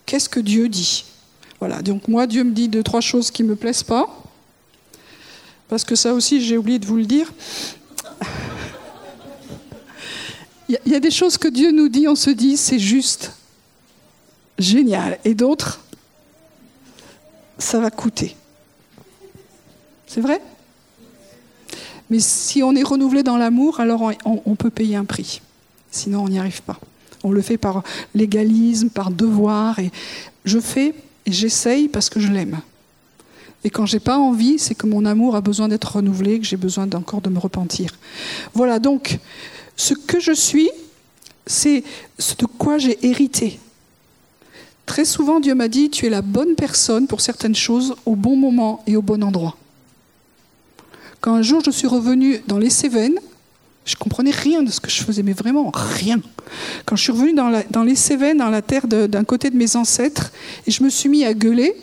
qu'est-ce 0.06 0.30
que 0.30 0.40
Dieu 0.40 0.70
dit? 0.70 1.04
Voilà, 1.60 1.82
donc 1.82 2.08
moi, 2.08 2.26
Dieu 2.26 2.46
me 2.46 2.52
dit 2.52 2.70
deux, 2.70 2.84
trois 2.84 3.02
choses 3.02 3.30
qui 3.30 3.44
ne 3.44 3.50
me 3.50 3.56
plaisent 3.58 3.84
pas 3.84 4.24
parce 5.70 5.84
que 5.84 5.96
ça 5.96 6.14
aussi, 6.14 6.42
j'ai 6.42 6.58
oublié 6.58 6.80
de 6.80 6.86
vous 6.86 6.98
le 6.98 7.06
dire. 7.06 7.32
Il 10.68 10.92
y 10.92 10.96
a 10.96 11.00
des 11.00 11.12
choses 11.12 11.38
que 11.38 11.48
Dieu 11.48 11.72
nous 11.72 11.90
dit, 11.90 12.08
on 12.08 12.16
se 12.16 12.30
dit, 12.30 12.58
c'est 12.58 12.80
juste, 12.80 13.34
génial. 14.58 15.18
Et 15.24 15.34
d'autres, 15.34 15.80
ça 17.58 17.80
va 17.80 17.90
coûter. 17.90 18.36
C'est 20.06 20.22
vrai? 20.22 20.42
Mais 22.10 22.20
si 22.20 22.64
on 22.64 22.76
est 22.76 22.84
renouvelé 22.84 23.22
dans 23.24 23.38
l'amour, 23.38 23.80
alors 23.80 24.12
on, 24.26 24.56
peut 24.56 24.72
payer 24.72 24.96
un 24.96 25.06
prix. 25.06 25.42
Sinon, 25.92 26.24
on 26.24 26.30
n'y 26.30 26.40
arrive 26.40 26.64
pas. 26.64 26.80
On 27.24 27.32
le 27.32 27.42
fait 27.42 27.58
par 27.58 27.84
légalisme, 28.16 28.90
par 28.90 29.12
devoir. 29.12 29.78
Et 29.80 29.92
je 30.46 30.60
fais 30.60 30.96
et 31.26 31.32
j'essaye 31.32 31.88
parce 31.88 32.10
que 32.10 32.20
je 32.20 32.32
l'aime. 32.32 32.60
Et 33.64 33.70
quand 33.70 33.86
j'ai 33.86 34.00
pas 34.00 34.18
envie, 34.18 34.58
c'est 34.58 34.76
que 34.76 34.88
mon 34.88 35.06
amour 35.06 35.36
a 35.36 35.42
besoin 35.42 35.68
d'être 35.68 35.96
renouvelé, 35.98 36.40
que 36.40 36.46
j'ai 36.46 36.58
besoin 36.58 36.88
encore 36.94 37.22
de 37.22 37.30
me 37.30 37.40
repentir. 37.40 37.92
Voilà, 38.54 38.80
donc, 38.80 39.20
ce 39.76 39.94
que 39.94 40.20
je 40.20 40.32
suis, 40.32 40.70
c'est 41.46 41.84
de 42.38 42.46
quoi 42.46 42.78
j'ai 42.78 43.06
hérité. 43.06 43.60
Très 44.86 45.06
souvent, 45.06 45.40
Dieu 45.40 45.56
m'a 45.56 45.68
dit, 45.68 45.90
tu 45.90 46.06
es 46.06 46.10
la 46.10 46.22
bonne 46.22 46.56
personne 46.56 47.06
pour 47.06 47.22
certaines 47.22 47.56
choses 47.56 47.96
au 48.06 48.16
bon 48.16 48.36
moment 48.36 48.84
et 48.88 48.96
au 48.96 49.02
bon 49.02 49.24
endroit. 49.24 49.56
Quand 51.22 51.34
un 51.34 51.42
jour 51.42 51.62
je 51.66 51.70
suis 51.70 51.88
revenue 51.88 52.42
dans 52.48 52.58
les 52.58 52.70
Cévennes, 52.70 53.20
je 53.84 53.96
comprenais 53.96 54.32
rien 54.32 54.64
de 54.64 54.72
ce 54.72 54.80
que 54.80 54.90
je 54.90 55.04
faisais, 55.04 55.22
mais 55.22 55.34
vraiment 55.34 55.72
rien. 55.74 56.22
Quand 56.86 56.96
je 56.96 57.04
suis 57.04 57.12
revenue 57.12 57.34
dans 57.34 57.84
les 57.84 57.96
Cévennes, 57.96 58.38
dans 58.38 58.50
la 58.50 58.62
terre 58.62 58.88
d'un 58.88 59.24
côté 59.26 59.50
de 59.50 59.58
mes 59.58 59.76
ancêtres, 59.76 60.32
et 60.66 60.72
je 60.72 60.82
me 60.82 60.90
suis 60.90 61.10
mis 61.10 61.26
à 61.26 61.34
gueuler, 61.34 61.76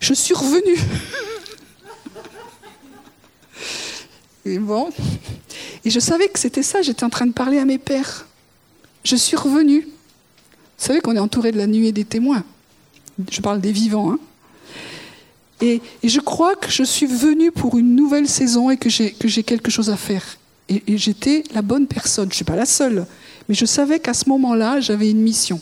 je 0.00 0.14
suis 0.14 0.34
revenue. 0.34 0.78
Et 4.44 4.58
bon, 4.58 4.90
et 5.84 5.90
je 5.90 6.00
savais 6.00 6.28
que 6.28 6.38
c'était 6.38 6.62
ça, 6.62 6.82
j'étais 6.82 7.04
en 7.04 7.10
train 7.10 7.26
de 7.26 7.32
parler 7.32 7.58
à 7.58 7.64
mes 7.64 7.78
pères. 7.78 8.26
Je 9.04 9.16
suis 9.16 9.36
revenue. 9.36 9.82
Vous 9.82 10.86
savez 10.86 11.00
qu'on 11.00 11.16
est 11.16 11.20
entouré 11.20 11.52
de 11.52 11.58
la 11.58 11.66
nuée 11.66 11.92
des 11.92 12.04
témoins. 12.04 12.44
Je 13.30 13.40
parle 13.40 13.60
des 13.60 13.72
vivants. 13.72 14.12
Hein. 14.12 14.18
Et, 15.60 15.80
je 16.04 16.20
crois 16.20 16.54
que 16.56 16.70
je 16.70 16.82
suis 16.82 17.06
venue 17.06 17.50
pour 17.50 17.78
une 17.78 17.94
nouvelle 17.94 18.28
saison 18.28 18.70
et 18.70 18.76
que 18.76 18.88
j'ai 18.88 19.42
quelque 19.42 19.70
chose 19.70 19.90
à 19.90 19.96
faire. 19.96 20.38
Et, 20.68 20.82
et 20.86 20.98
j'étais 20.98 21.42
la 21.52 21.62
bonne 21.62 21.86
personne. 21.86 22.26
Je 22.26 22.34
ne 22.34 22.36
suis 22.36 22.44
pas 22.44 22.56
la 22.56 22.66
seule. 22.66 23.06
Mais 23.48 23.54
je 23.54 23.64
savais 23.64 23.98
qu'à 23.98 24.14
ce 24.14 24.28
moment-là, 24.28 24.80
j'avais 24.80 25.10
une 25.10 25.20
mission. 25.20 25.60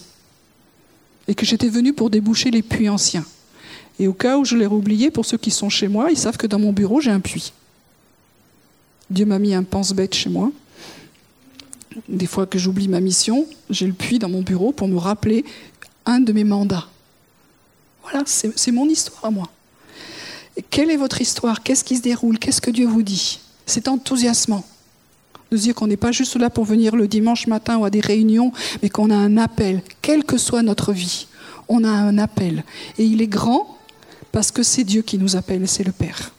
Et 1.29 1.35
que 1.35 1.47
j'étais 1.47 1.69
venue 1.69 1.93
pour 1.93 2.11
déboucher 2.11 2.51
les 2.51 2.63
puits 2.63 2.89
anciens. 2.89 3.25
Et 3.99 4.09
au 4.09 4.13
cas 4.13 4.37
où 4.37 4.45
je 4.45 4.57
l'ai 4.57 4.67
oublié, 4.67 5.11
pour 5.11 5.25
ceux 5.25 5.39
qui 5.39 5.51
sont 5.51 5.69
chez 5.69 5.89
moi, 5.89 6.11
ils 6.11 6.19
savent 6.19 6.37
que 6.37 6.47
dans 6.47 6.59
mon 6.59 6.73
bureau, 6.73 7.01
j'ai 7.01 7.11
un 7.11 7.21
puits. 7.21 7.53
Dieu 9.09 9.25
m'a 9.25 9.39
mis 9.39 9.55
un 9.55 9.63
pense-bête 9.63 10.15
chez 10.15 10.29
moi. 10.29 10.51
Des 12.09 12.27
fois 12.27 12.47
que 12.47 12.59
j'oublie 12.59 12.89
ma 12.89 13.01
mission, 13.01 13.47
j'ai 13.71 13.87
le 13.87 13.93
puits 13.93 14.19
dans 14.19 14.29
mon 14.29 14.43
bureau 14.43 14.73
pour 14.73 14.89
me 14.89 14.99
rappeler 14.99 15.45
un 16.05 16.21
de 16.21 16.33
mes 16.33 16.45
mandats. 16.45 16.89
Voilà, 18.03 18.23
c'est 18.27 18.71
mon 18.71 18.87
histoire 18.89 19.25
à 19.25 19.31
moi. 19.31 19.49
quelle 20.71 20.91
est 20.91 20.97
votre 20.97 21.21
histoire? 21.21 21.63
Qu'est-ce 21.63 21.83
qui 21.83 21.97
se 21.97 22.03
déroule? 22.03 22.39
Qu'est-ce 22.39 22.61
que 22.61 22.71
Dieu 22.71 22.87
vous 22.87 23.03
dit? 23.03 23.41
C'est 23.65 23.89
enthousiasmant. 23.89 24.65
de 25.51 25.57
dire 25.57 25.75
qu'on 25.75 25.87
n'est 25.87 25.97
pas 25.97 26.13
juste 26.13 26.37
là 26.37 26.51
pour 26.51 26.65
venir 26.65 26.97
le 26.97 27.09
dimanche 27.09 27.47
matin 27.47 27.79
ou 27.79 27.85
à 27.85 27.91
des 27.91 28.01
réunions, 28.01 28.53
mais 28.83 28.91
qu'on 28.91 29.11
a 29.11 29.17
un 29.17 29.37
appel, 29.37 29.83
quelle 30.03 30.25
que 30.25 30.39
soit 30.39 30.63
notre 30.63 30.93
vie. 30.93 31.27
On 31.69 31.83
a 31.83 31.89
un 31.89 32.19
appel. 32.19 32.63
Et 32.99 33.05
il 33.05 33.23
est 33.23 33.27
grand 33.27 33.76
parce 34.37 34.51
que 34.51 34.63
c'est 34.63 34.85
Dieu 34.85 35.01
qui 35.01 35.17
nous 35.17 35.35
appelle 35.35 35.67
c'est 35.67 35.83
le 35.83 35.93
Père. 35.93 36.31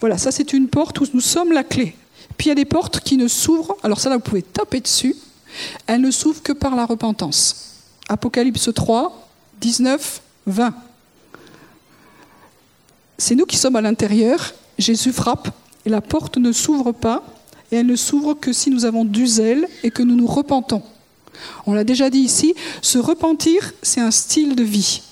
Voilà, 0.00 0.18
ça 0.18 0.32
c'est 0.32 0.52
une 0.52 0.66
porte 0.66 0.98
où 0.98 1.06
nous 1.14 1.20
sommes 1.20 1.52
la 1.52 1.62
clé. 1.62 1.94
Puis 2.36 2.46
il 2.46 2.48
y 2.48 2.50
a 2.50 2.56
des 2.56 2.64
portes 2.64 2.98
qui 2.98 3.16
ne 3.16 3.28
s'ouvrent, 3.28 3.76
alors 3.84 4.00
ça 4.00 4.10
là 4.10 4.16
vous 4.16 4.22
pouvez 4.22 4.42
taper 4.42 4.80
dessus, 4.80 5.14
elles 5.86 6.00
ne 6.00 6.10
s'ouvrent 6.10 6.42
que 6.42 6.50
par 6.50 6.74
la 6.74 6.84
repentance. 6.84 7.76
Apocalypse 8.08 8.68
3, 8.74 9.28
19, 9.60 10.22
20. 10.48 10.74
C'est 13.16 13.36
nous 13.36 13.46
qui 13.46 13.58
sommes 13.58 13.76
à 13.76 13.80
l'intérieur, 13.80 14.52
Jésus 14.76 15.12
frappe 15.12 15.54
et 15.86 15.88
la 15.88 16.00
porte 16.00 16.36
ne 16.36 16.50
s'ouvre 16.50 16.90
pas 16.90 17.22
et 17.70 17.76
elle 17.76 17.86
ne 17.86 17.94
s'ouvre 17.94 18.34
que 18.34 18.52
si 18.52 18.70
nous 18.70 18.84
avons 18.86 19.04
du 19.04 19.24
zèle 19.28 19.68
et 19.84 19.92
que 19.92 20.02
nous 20.02 20.16
nous 20.16 20.26
repentons. 20.26 20.82
On 21.64 21.74
l'a 21.74 21.84
déjà 21.84 22.10
dit 22.10 22.18
ici, 22.18 22.56
se 22.80 22.98
repentir, 22.98 23.72
c'est 23.82 24.00
un 24.00 24.10
style 24.10 24.56
de 24.56 24.64
vie. 24.64 25.02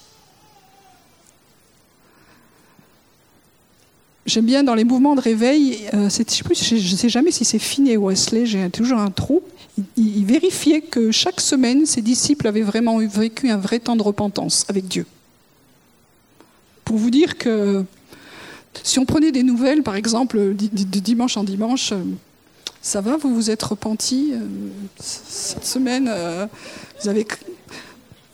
J'aime 4.31 4.47
bien 4.47 4.63
dans 4.63 4.77
les 4.77 4.85
mouvements 4.85 5.17
de 5.17 5.21
réveil, 5.21 5.89
euh, 5.93 6.09
je 6.09 6.75
ne 6.75 6.97
sais 6.97 7.09
jamais 7.09 7.33
si 7.33 7.45
c'est 7.45 7.59
Finney 7.59 7.97
ou 7.97 8.07
Wesley, 8.07 8.47
j'ai 8.47 8.71
toujours 8.71 9.01
un 9.01 9.11
trou. 9.11 9.43
Il, 9.77 10.19
il, 10.19 10.25
vérifiait 10.25 10.83
que 10.83 11.11
chaque 11.11 11.41
semaine, 11.41 11.85
ses 11.85 12.01
disciples 12.01 12.47
avaient 12.47 12.63
vraiment 12.63 12.99
vécu 12.99 13.51
un 13.51 13.57
vrai 13.57 13.81
temps 13.81 13.97
de 13.97 14.03
repentance 14.05 14.67
avec 14.69 14.87
Dieu. 14.87 15.05
Pour 16.85 16.97
vous 16.97 17.11
dire 17.11 17.39
que 17.39 17.85
si 18.85 19.01
on 19.01 19.05
prenait 19.05 19.33
des 19.33 19.43
nouvelles, 19.43 19.83
par 19.83 19.97
exemple, 19.97 20.39
de 20.39 21.01
dimanche 21.01 21.37
en 21.37 21.45
dimanche, 21.45 21.91
euh, 21.91 22.03
ça 22.83 23.01
va, 23.01 23.17
vous 23.17 23.35
vous 23.35 23.51
êtes 23.51 23.63
repenti 23.63 24.33
euh, 24.33 24.39
cette 25.01 25.67
semaine 25.67 26.09
euh, 26.09 26.47
vous 27.03 27.09
avez, 27.09 27.27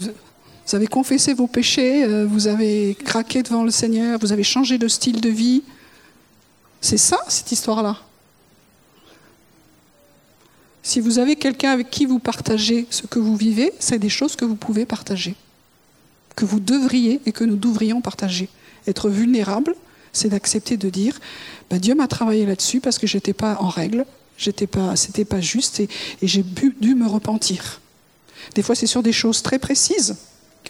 vous 0.00 0.74
avez 0.74 0.86
confessé 0.88 1.32
vos 1.32 1.46
péchés, 1.46 2.06
vous 2.26 2.48
avez 2.48 2.96
craqué 3.02 3.42
devant 3.42 3.64
le 3.64 3.70
Seigneur, 3.70 4.18
vous 4.20 4.32
avez 4.32 4.42
changé 4.42 4.78
de 4.78 4.88
style 4.88 5.20
de 5.20 5.28
vie. 5.30 5.62
C'est 6.80 6.98
ça, 6.98 7.18
cette 7.28 7.50
histoire-là. 7.52 7.96
Si 10.82 11.00
vous 11.00 11.18
avez 11.18 11.34
quelqu'un 11.34 11.72
avec 11.72 11.90
qui 11.90 12.06
vous 12.06 12.20
partagez 12.20 12.86
ce 12.90 13.08
que 13.08 13.18
vous 13.18 13.34
vivez, 13.34 13.72
c'est 13.80 13.98
des 13.98 14.08
choses 14.08 14.36
que 14.36 14.44
vous 14.44 14.54
pouvez 14.54 14.86
partager, 14.86 15.34
que 16.36 16.44
vous 16.44 16.60
devriez 16.60 17.20
et 17.26 17.32
que 17.32 17.42
nous 17.42 17.56
devrions 17.56 18.00
partager. 18.00 18.48
Être 18.86 19.08
vulnérable, 19.10 19.74
c'est 20.12 20.28
d'accepter 20.28 20.76
de 20.76 20.88
dire 20.88 21.18
ben, 21.70 21.78
Dieu 21.78 21.96
m'a 21.96 22.06
travaillé 22.06 22.46
là-dessus 22.46 22.80
parce 22.80 22.98
que 22.98 23.06
j'étais 23.08 23.32
pas 23.32 23.56
en 23.60 23.68
règle, 23.68 24.06
j'étais 24.38 24.68
pas, 24.68 24.94
c'était 24.94 25.24
pas 25.24 25.40
juste 25.40 25.80
et, 25.80 25.88
j'ai 26.22 26.44
dû 26.44 26.94
me 26.94 27.08
repentir. 27.08 27.80
Des 28.54 28.62
fois, 28.62 28.76
c'est 28.76 28.86
sur 28.86 29.02
des 29.02 29.12
choses 29.12 29.42
très 29.42 29.58
précises, 29.58 30.16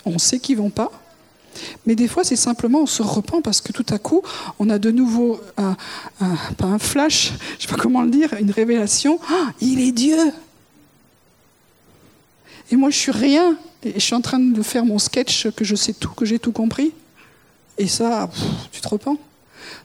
on 0.06 0.18
sait 0.18 0.38
qu'ils 0.38 0.56
vont 0.56 0.70
pas, 0.70 0.90
mais 1.86 1.94
des 1.94 2.08
fois, 2.08 2.24
c'est 2.24 2.36
simplement 2.36 2.80
on 2.80 2.86
se 2.86 3.02
repent 3.02 3.40
parce 3.42 3.60
que 3.60 3.72
tout 3.72 3.86
à 3.90 3.98
coup, 3.98 4.22
on 4.58 4.70
a 4.70 4.78
de 4.78 4.90
nouveau, 4.90 5.40
un, 5.56 5.76
flash, 6.78 7.32
je 7.58 7.66
sais 7.66 7.68
pas 7.68 7.80
comment 7.80 8.02
le 8.02 8.10
dire, 8.10 8.34
une 8.40 8.50
révélation. 8.50 9.18
Ah, 9.28 9.52
il 9.60 9.80
est 9.80 9.92
Dieu. 9.92 10.18
Et 12.70 12.76
moi, 12.76 12.90
je 12.90 12.98
suis 12.98 13.12
rien. 13.12 13.56
Et 13.84 13.94
je 13.94 14.00
suis 14.00 14.14
en 14.14 14.20
train 14.20 14.40
de 14.40 14.62
faire 14.62 14.84
mon 14.84 14.98
sketch 14.98 15.48
que 15.50 15.64
je 15.64 15.76
sais 15.76 15.92
tout, 15.92 16.10
que 16.10 16.24
j'ai 16.24 16.38
tout 16.38 16.52
compris. 16.52 16.92
Et 17.78 17.86
ça, 17.86 18.28
tu 18.72 18.80
te 18.80 18.88
repens. 18.88 19.18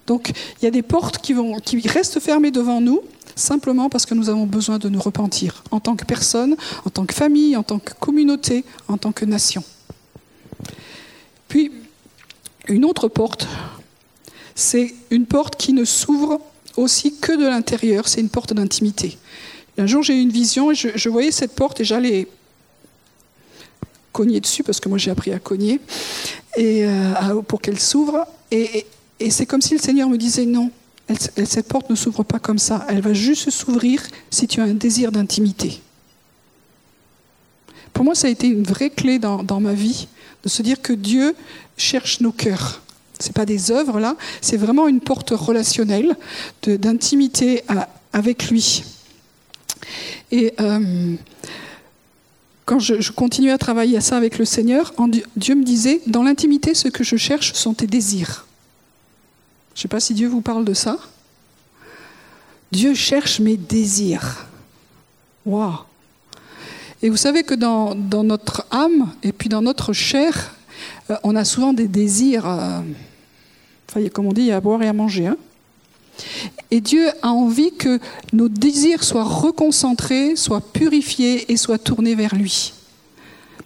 Donc 0.07 0.31
il 0.61 0.65
y 0.65 0.67
a 0.67 0.71
des 0.71 0.81
portes 0.81 1.19
qui, 1.19 1.35
qui 1.63 1.87
restent 1.87 2.19
fermées 2.19 2.51
devant 2.51 2.81
nous, 2.81 3.01
simplement 3.35 3.89
parce 3.89 4.05
que 4.05 4.13
nous 4.13 4.29
avons 4.29 4.45
besoin 4.45 4.79
de 4.79 4.89
nous 4.89 4.99
repentir, 4.99 5.63
en 5.71 5.79
tant 5.79 5.95
que 5.95 6.05
personne, 6.05 6.55
en 6.85 6.89
tant 6.89 7.05
que 7.05 7.13
famille, 7.13 7.55
en 7.55 7.63
tant 7.63 7.79
que 7.79 7.93
communauté, 7.99 8.63
en 8.87 8.97
tant 8.97 9.11
que 9.11 9.25
nation. 9.25 9.63
Puis, 11.51 11.69
une 12.69 12.85
autre 12.85 13.09
porte, 13.09 13.45
c'est 14.55 14.95
une 15.09 15.25
porte 15.25 15.57
qui 15.57 15.73
ne 15.73 15.83
s'ouvre 15.83 16.39
aussi 16.77 17.17
que 17.17 17.33
de 17.33 17.45
l'intérieur, 17.45 18.07
c'est 18.07 18.21
une 18.21 18.29
porte 18.29 18.53
d'intimité. 18.53 19.17
Un 19.77 19.85
jour, 19.85 20.01
j'ai 20.01 20.15
eu 20.15 20.21
une 20.21 20.31
vision 20.31 20.71
et 20.71 20.75
je, 20.75 21.09
voyais 21.09 21.29
cette 21.29 21.51
porte 21.51 21.81
et 21.81 21.83
j'allais 21.83 22.29
cogner 24.13 24.39
dessus, 24.39 24.63
parce 24.63 24.79
que 24.79 24.87
moi 24.87 24.97
j'ai 24.97 25.11
appris 25.11 25.33
à 25.33 25.39
cogner, 25.39 25.81
et, 26.55 26.85
euh, 26.85 27.41
pour 27.45 27.59
qu'elle 27.59 27.81
s'ouvre. 27.81 28.25
Et, 28.49 28.85
et 29.19 29.29
c'est 29.29 29.45
comme 29.45 29.61
si 29.61 29.73
le 29.73 29.81
Seigneur 29.81 30.07
me 30.07 30.17
disait 30.17 30.45
non, 30.45 30.71
cette 31.17 31.67
porte 31.67 31.89
ne 31.89 31.95
s'ouvre 31.95 32.23
pas 32.23 32.39
comme 32.39 32.59
ça, 32.59 32.85
elle 32.87 33.01
va 33.01 33.11
juste 33.11 33.49
s'ouvrir 33.49 34.01
si 34.29 34.47
tu 34.47 34.61
as 34.61 34.63
un 34.63 34.73
désir 34.73 35.11
d'intimité. 35.11 35.81
Pour 37.93 38.05
moi, 38.05 38.15
ça 38.15 38.27
a 38.27 38.29
été 38.29 38.47
une 38.47 38.63
vraie 38.63 38.89
clé 38.89 39.19
dans, 39.19 39.59
ma 39.59 39.73
vie, 39.73 40.07
de 40.43 40.49
se 40.49 40.61
dire 40.61 40.81
que 40.81 40.93
Dieu 40.93 41.35
cherche 41.77 42.21
nos 42.21 42.31
cœurs. 42.31 42.81
Ce 43.19 43.27
n'est 43.27 43.33
pas 43.33 43.45
des 43.45 43.71
œuvres 43.71 43.99
là, 43.99 44.15
c'est 44.41 44.57
vraiment 44.57 44.87
une 44.87 44.99
porte 44.99 45.31
relationnelle 45.31 46.15
d'intimité 46.63 47.63
avec 48.13 48.49
lui. 48.49 48.83
Et 50.31 50.53
euh, 50.59 51.15
quand 52.65 52.79
je, 52.79 52.99
je 53.01 53.11
continuais 53.11 53.51
à 53.51 53.57
travailler 53.57 53.97
à 53.97 54.01
ça 54.01 54.17
avec 54.17 54.37
le 54.37 54.45
Seigneur, 54.45 54.93
Dieu 55.35 55.55
me 55.55 55.63
disait, 55.63 56.01
dans 56.07 56.23
l'intimité, 56.23 56.73
ce 56.73 56.87
que 56.87 57.03
je 57.03 57.15
cherche 57.15 57.53
sont 57.53 57.73
tes 57.73 57.87
désirs. 57.87 58.47
Je 59.75 59.79
ne 59.79 59.81
sais 59.83 59.87
pas 59.87 59.99
si 59.99 60.13
Dieu 60.13 60.27
vous 60.27 60.41
parle 60.41 60.65
de 60.65 60.73
ça. 60.73 60.97
Dieu 62.71 62.93
cherche 62.93 63.39
mes 63.39 63.57
désirs. 63.57 64.47
Waouh 65.45 65.79
Et 67.03 67.09
vous 67.09 67.17
savez 67.17 67.43
que 67.43 67.55
dans, 67.55 67.95
notre 68.23 68.65
âme 68.69 69.11
et 69.23 69.31
puis 69.31 69.49
dans 69.49 69.61
notre 69.61 69.91
chair, 69.91 70.55
euh, 71.09 71.17
on 71.23 71.35
a 71.35 71.45
souvent 71.45 71.73
des 71.73 71.87
désirs. 71.87 72.47
Euh, 72.47 72.81
comme 74.13 74.27
on 74.27 74.33
dit, 74.33 74.41
il 74.41 74.47
y 74.47 74.51
a 74.51 74.57
à 74.57 74.61
boire 74.61 74.81
et 74.83 74.87
à 74.87 74.93
manger. 74.93 75.27
Hein. 75.27 75.37
et 76.69 76.79
Dieu 76.79 77.09
a 77.21 77.29
envie 77.29 77.71
que 77.71 77.99
nos 78.33 78.49
désirs 78.49 79.03
soient 79.03 79.23
reconcentrés, 79.23 80.35
soient 80.35 80.61
purifiés 80.61 81.51
et 81.51 81.57
soient 81.57 81.79
tournés 81.79 82.15
vers 82.15 82.35
lui. 82.35 82.73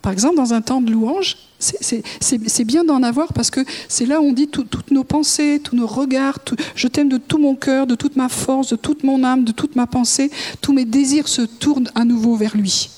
Par 0.01 0.13
exemple, 0.13 0.35
dans 0.35 0.53
un 0.53 0.61
temps 0.61 0.81
de 0.81 0.91
louange, 0.91 1.35
c'est 1.59 2.63
bien 2.63 2.83
d'en 2.83 3.01
avoir 3.01 3.33
parce 3.33 3.49
que 3.49 3.61
c'est 3.89 4.05
là 4.05 4.21
où 4.21 4.25
on 4.25 4.33
dit 4.33 4.47
toutes 4.47 4.91
nos 4.91 5.03
pensées, 5.03 5.59
tous 5.63 5.75
nos 5.75 5.87
regards, 5.87 6.39
je 6.75 6.87
t'aime 6.87 7.09
de 7.09 7.17
tout 7.17 7.39
mon 7.39 7.55
cœur, 7.55 7.87
de 7.87 7.95
toute 7.95 8.15
ma 8.15 8.29
force, 8.29 8.69
de 8.69 8.75
toute 8.75 9.03
mon 9.03 9.23
âme, 9.23 9.43
de 9.43 9.51
toute 9.51 9.75
ma 9.75 9.87
pensée, 9.87 10.29
tous 10.61 10.73
mes 10.73 10.85
désirs 10.85 11.27
se 11.27 11.41
tournent 11.41 11.89
à 11.95 12.05
nouveau 12.05 12.35
vers 12.35 12.55
lui. 12.55 12.89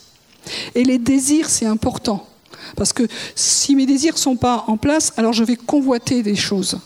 Et 0.76 0.84
les 0.84 0.98
désirs, 0.98 1.50
c'est 1.50 1.66
important. 1.66 2.28
Parce 2.76 2.94
que 2.94 3.04
si 3.36 3.76
mes 3.76 3.86
désirs 3.86 4.14
ne 4.14 4.20
sont 4.20 4.36
pas 4.36 4.66
en 4.68 4.78
place, 4.78 5.14
alors 5.18 5.34
je 5.34 5.44
vais 5.44 5.56
convoiter 5.56 6.24
des 6.24 6.36
choses. 6.36 6.80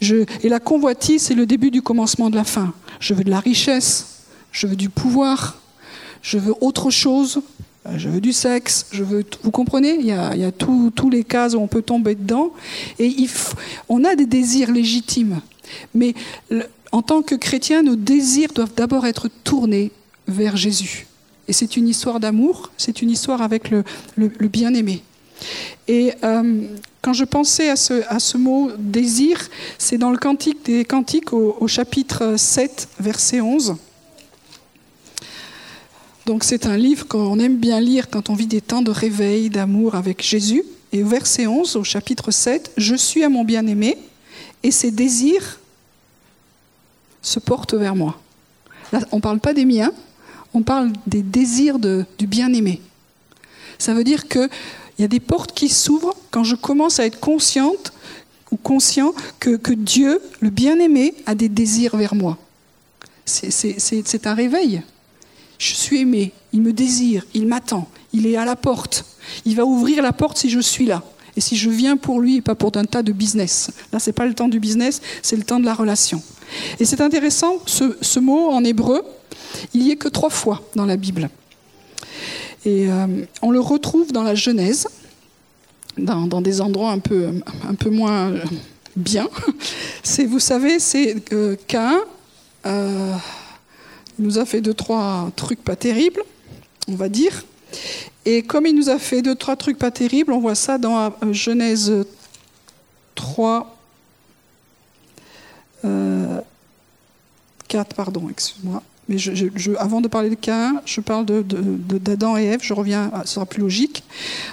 et 0.00 0.48
la 0.48 0.60
convoitise, 0.60 1.22
c'est 1.22 1.34
le 1.34 1.46
début 1.46 1.70
du 1.70 1.82
commencement 1.82 2.30
de 2.30 2.36
la 2.36 2.44
fin. 2.44 2.72
Je 3.00 3.14
veux 3.14 3.24
de 3.24 3.30
la 3.30 3.40
richesse, 3.40 4.24
je 4.52 4.66
veux 4.66 4.76
du 4.76 4.88
pouvoir, 4.88 5.60
je 6.22 6.38
veux 6.38 6.54
autre 6.60 6.90
chose, 6.90 7.40
euh, 7.86 7.98
je 7.98 8.08
veux 8.08 8.20
du 8.20 8.32
sexe, 8.32 8.86
je 8.90 9.04
veux. 9.04 9.24
Vous 9.42 9.50
comprenez? 9.50 9.96
Il 10.00 10.06
y 10.06 10.12
a, 10.12 10.52
tous 10.52 11.10
les 11.10 11.24
cas 11.24 11.50
où 11.50 11.58
on 11.58 11.68
peut 11.68 11.82
tomber 11.82 12.14
dedans. 12.14 12.52
Et 12.98 13.14
on 13.88 14.04
a 14.04 14.14
des 14.14 14.26
désirs 14.26 14.70
légitimes. 14.70 15.40
Mais 15.94 16.14
en 16.92 17.02
tant 17.02 17.22
que 17.22 17.34
chrétien, 17.34 17.82
nos 17.82 17.96
désirs 17.96 18.52
doivent 18.54 18.74
d'abord 18.74 19.06
être 19.06 19.28
tournés 19.44 19.92
vers 20.26 20.56
Jésus. 20.56 21.07
Et 21.48 21.54
c'est 21.54 21.76
une 21.78 21.88
histoire 21.88 22.20
d'amour, 22.20 22.70
c'est 22.76 23.00
une 23.00 23.10
histoire 23.10 23.40
avec 23.40 23.70
le, 23.70 23.82
bien-aimé. 24.48 25.02
Et 25.88 26.12
euh, 26.22 26.66
quand 27.00 27.14
je 27.14 27.24
pensais 27.24 27.70
à 27.70 27.76
ce, 27.76 28.36
mot 28.36 28.70
désir, 28.78 29.48
c'est 29.78 29.96
dans 29.96 30.10
le 30.10 30.18
Cantique 30.18 30.66
des 30.66 30.84
Cantiques 30.84 31.32
au, 31.32 31.66
chapitre 31.66 32.34
7, 32.36 32.88
verset 33.00 33.40
11. 33.40 33.76
Donc 36.26 36.44
c'est 36.44 36.66
un 36.66 36.76
livre 36.76 37.08
qu'on 37.08 37.38
aime 37.38 37.56
bien 37.56 37.80
lire 37.80 38.10
quand 38.10 38.28
on 38.28 38.34
vit 38.34 38.46
des 38.46 38.60
temps 38.60 38.82
de 38.82 38.90
réveil, 38.90 39.48
d'amour 39.48 39.94
avec 39.94 40.22
Jésus. 40.22 40.62
Et 40.92 41.02
au 41.02 41.06
verset 41.06 41.46
11, 41.46 41.76
au 41.76 41.84
chapitre 41.84 42.30
7, 42.30 42.72
Je 42.76 42.94
suis 42.94 43.24
à 43.24 43.30
mon 43.30 43.44
bien-aimé 43.44 43.96
et 44.62 44.70
ses 44.70 44.90
désirs 44.90 45.58
se 47.22 47.38
portent 47.38 47.74
vers 47.74 47.96
moi. 47.96 48.20
Là, 48.92 49.00
on 49.12 49.16
ne 49.16 49.22
parle 49.22 49.40
pas 49.40 49.54
des 49.54 49.64
miens, 49.64 49.92
on 50.54 50.62
parle 50.62 50.92
des 51.06 51.22
désirs 51.22 51.78
du 51.78 52.26
bien-aimé. 52.26 52.80
Ça 53.78 53.94
veut 53.94 54.04
dire 54.04 54.28
qu'il 54.28 54.48
y 54.98 55.04
a 55.04 55.08
des 55.08 55.20
portes 55.20 55.52
qui 55.52 55.68
s'ouvrent 55.68 56.14
quand 56.30 56.44
je 56.44 56.56
commence 56.56 56.98
à 56.98 57.06
être 57.06 57.20
consciente 57.20 57.92
ou 58.50 58.56
conscient 58.56 59.12
que, 59.40 59.72
Dieu, 59.72 60.20
le 60.40 60.50
bien-aimé, 60.50 61.14
a 61.26 61.34
des 61.34 61.48
désirs 61.48 61.96
vers 61.96 62.14
moi. 62.14 62.38
C'est 63.24 64.26
un 64.26 64.34
réveil. 64.34 64.82
Je 65.58 65.74
suis 65.74 66.00
aimé, 66.00 66.32
il 66.52 66.62
me 66.62 66.72
désire, 66.72 67.26
il 67.34 67.46
m'attend, 67.46 67.88
il 68.12 68.26
est 68.26 68.36
à 68.36 68.44
la 68.44 68.56
porte. 68.56 69.04
Il 69.44 69.56
va 69.56 69.64
ouvrir 69.64 70.02
la 70.02 70.12
porte 70.12 70.38
si 70.38 70.50
je 70.50 70.60
suis 70.60 70.86
là. 70.86 71.02
et 71.36 71.40
si 71.40 71.56
je 71.56 71.70
viens 71.70 71.96
pour 71.96 72.20
lui 72.20 72.36
et 72.36 72.40
pas 72.40 72.54
pour 72.54 72.72
un 72.76 72.84
tas 72.84 73.02
de 73.02 73.12
business. 73.12 73.70
Là, 73.92 73.98
c'est 73.98 74.12
pas 74.12 74.26
le 74.26 74.34
temps 74.34 74.48
du 74.48 74.58
business, 74.58 75.00
c'est 75.22 75.36
le 75.36 75.44
temps 75.44 75.60
de 75.60 75.64
la 75.64 75.74
relation. 75.74 76.20
Et 76.80 76.84
c'est 76.84 77.00
intéressant, 77.00 77.58
ce, 77.66 78.18
mot 78.18 78.48
en 78.50 78.64
hébreu, 78.64 79.02
il 79.74 79.82
y 79.82 79.90
est 79.90 79.96
que 79.96 80.08
trois 80.08 80.30
fois 80.30 80.62
dans 80.74 80.86
la 80.86 80.96
Bible. 80.96 81.28
Et 82.64 82.88
euh, 82.88 83.06
on 83.42 83.50
le 83.50 83.60
retrouve 83.60 84.12
dans 84.12 84.22
la 84.22 84.34
Genèse, 84.34 84.88
dans, 85.96 86.40
des 86.40 86.60
endroits 86.60 86.90
un 86.90 86.98
peu, 86.98 87.40
moins 87.90 88.32
bien. 88.96 89.28
C'est, 90.02 90.24
vous 90.24 90.38
savez, 90.38 90.78
c'est 90.78 91.32
euh, 91.32 91.56
Cain 91.66 92.00
nous 94.18 94.38
a 94.38 94.44
fait 94.44 94.60
deux, 94.60 94.74
trois 94.74 95.30
trucs 95.36 95.62
pas 95.62 95.76
terribles, 95.76 96.22
on 96.88 96.94
va 96.94 97.08
dire. 97.08 97.44
Et 98.24 98.42
comme 98.42 98.66
il 98.66 98.74
nous 98.74 98.88
a 98.88 98.98
fait 98.98 99.22
deux, 99.22 99.34
trois 99.34 99.56
trucs 99.56 99.78
pas 99.78 99.90
terribles, 99.90 100.32
on 100.32 100.40
voit 100.40 100.54
ça 100.54 100.78
dans 100.78 101.06
euh, 101.06 101.32
Genèse 101.32 101.92
3, 103.14 103.76
4, 105.82 105.84
euh, 105.84 106.40
pardon, 107.94 108.28
excuse-moi. 108.30 108.82
Mais 109.08 109.16
je, 109.18 109.46
avant 109.78 110.00
de 110.00 110.08
parler 110.08 110.30
de 110.30 110.34
Cain, 110.34 110.82
je 110.84 111.00
parle 111.00 111.24
d'Adam 111.24 112.34
de, 112.34 112.40
et 112.40 112.44
Ève, 112.44 112.60
je 112.62 112.74
reviens, 112.74 113.10
ce 113.24 113.34
sera 113.34 113.46
plus 113.46 113.62
logique. 113.62 114.04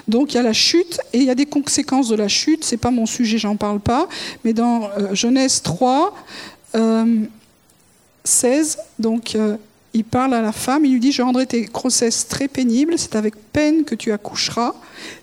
Donc 0.08 0.32
il 0.32 0.36
y 0.36 0.40
a 0.40 0.42
la 0.42 0.54
chute 0.54 0.98
et 1.12 1.18
il 1.18 1.24
y 1.24 1.30
a 1.30 1.34
des 1.34 1.46
conséquences 1.46 2.08
de 2.08 2.16
la 2.16 2.28
chute, 2.28 2.64
c'est 2.64 2.76
pas 2.76 2.90
mon 2.90 3.06
sujet, 3.06 3.38
j'en 3.38 3.56
parle 3.56 3.80
pas, 3.80 4.08
mais 4.44 4.52
dans 4.52 4.88
euh, 4.98 5.14
Genèse 5.14 5.62
3, 5.62 6.14
16, 8.24 8.78
donc 8.98 9.36
il 9.96 10.04
parle 10.04 10.34
à 10.34 10.42
la 10.42 10.52
femme, 10.52 10.84
il 10.84 10.92
lui 10.92 11.00
dit, 11.00 11.10
je 11.10 11.22
rendrai 11.22 11.46
tes 11.46 11.62
grossesses 11.62 12.28
très 12.28 12.48
pénibles, 12.48 12.98
c'est 12.98 13.16
avec 13.16 13.34
peine 13.50 13.84
que 13.84 13.94
tu 13.94 14.12
accoucheras, 14.12 14.74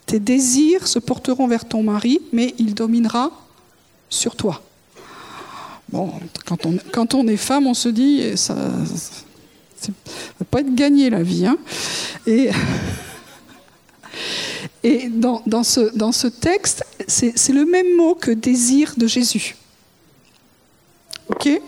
tes 0.08 0.20
désirs 0.20 0.88
se 0.88 0.98
porteront 0.98 1.48
vers 1.48 1.66
ton 1.66 1.84
mari, 1.84 2.22
mais 2.32 2.56
il 2.58 2.74
dominera 2.74 3.32
sur 4.10 4.36
toi. 4.36 4.64
Bon, 5.94 6.12
quand 6.48 6.66
on, 6.66 6.76
quand 6.92 7.14
on 7.14 7.28
est 7.28 7.38
femme, 7.38 7.68
on 7.68 7.76
se 7.76 7.88
dit, 7.88 8.36
ça 8.36 8.56
ne 8.56 9.94
va 10.40 10.46
pas 10.50 10.62
être 10.62 10.74
gagné 10.74 11.12
la 11.12 11.22
vie. 11.22 11.46
Hein. 11.46 11.60
Et, 12.26 12.50
et 14.84 15.08
dans, 15.10 15.44
dans, 15.46 15.62
ce, 15.62 15.96
dans 15.96 16.12
ce 16.12 16.26
texte, 16.26 16.84
c'est 17.08 17.54
le 17.54 17.66
même 17.66 17.96
mot 17.96 18.16
que 18.16 18.32
désir 18.32 18.96
de 18.98 19.06
Jésus. 19.06 19.56
OK? 21.30 21.62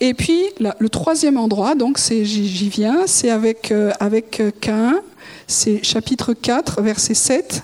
Et 0.00 0.12
puis 0.12 0.42
le 0.58 0.88
troisième 0.90 1.38
endroit, 1.38 1.74
donc 1.76 1.98
j'y 1.98 2.68
viens, 2.68 3.06
c'est 3.06 3.30
avec 3.30 3.72
euh, 3.72 3.90
avec 4.00 4.38
euh, 4.40 4.50
Cain, 4.60 5.00
c'est 5.46 5.82
chapitre 5.82 6.34
4, 6.34 6.82
verset 6.82 7.14
7. 7.14 7.62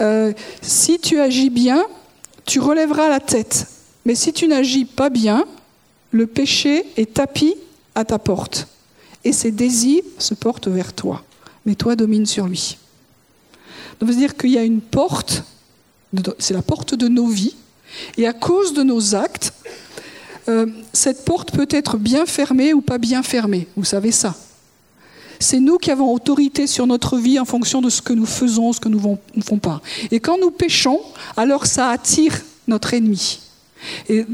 Euh, 0.00 0.32
si 0.62 0.98
tu 0.98 1.20
agis 1.20 1.50
bien, 1.50 1.84
tu 2.46 2.60
relèveras 2.60 3.10
la 3.10 3.20
tête. 3.20 3.66
Mais 4.08 4.14
si 4.14 4.32
tu 4.32 4.48
n'agis 4.48 4.86
pas 4.86 5.10
bien, 5.10 5.44
le 6.12 6.26
péché 6.26 6.86
est 6.96 7.12
tapis 7.12 7.54
à 7.94 8.06
ta 8.06 8.18
porte. 8.18 8.66
Et 9.22 9.34
ses 9.34 9.50
désirs 9.50 10.02
se 10.16 10.32
portent 10.32 10.68
vers 10.68 10.94
toi. 10.94 11.22
Mais 11.66 11.74
toi 11.74 11.94
domine 11.94 12.24
sur 12.24 12.46
lui. 12.46 12.78
Ça 14.00 14.06
veut 14.06 14.14
dire 14.14 14.34
qu'il 14.34 14.50
y 14.50 14.56
a 14.56 14.62
une 14.62 14.80
porte, 14.80 15.44
c'est 16.38 16.54
la 16.54 16.62
porte 16.62 16.94
de 16.94 17.06
nos 17.06 17.26
vies. 17.26 17.54
Et 18.16 18.26
à 18.26 18.32
cause 18.32 18.72
de 18.72 18.82
nos 18.82 19.14
actes, 19.14 19.52
euh, 20.48 20.64
cette 20.94 21.26
porte 21.26 21.50
peut 21.52 21.68
être 21.68 21.98
bien 21.98 22.24
fermée 22.24 22.72
ou 22.72 22.80
pas 22.80 22.96
bien 22.96 23.22
fermée. 23.22 23.68
Vous 23.76 23.84
savez 23.84 24.12
ça. 24.12 24.34
C'est 25.38 25.60
nous 25.60 25.76
qui 25.76 25.90
avons 25.90 26.14
autorité 26.14 26.66
sur 26.66 26.86
notre 26.86 27.18
vie 27.18 27.38
en 27.38 27.44
fonction 27.44 27.82
de 27.82 27.90
ce 27.90 28.00
que 28.00 28.14
nous 28.14 28.24
faisons, 28.24 28.72
ce 28.72 28.80
que 28.80 28.88
nous 28.88 29.18
ne 29.34 29.42
faisons 29.42 29.58
pas. 29.58 29.82
Et 30.10 30.18
quand 30.18 30.38
nous 30.38 30.50
péchons, 30.50 30.98
alors 31.36 31.66
ça 31.66 31.90
attire 31.90 32.40
notre 32.66 32.94
ennemi. 32.94 33.40
Et 34.08 34.24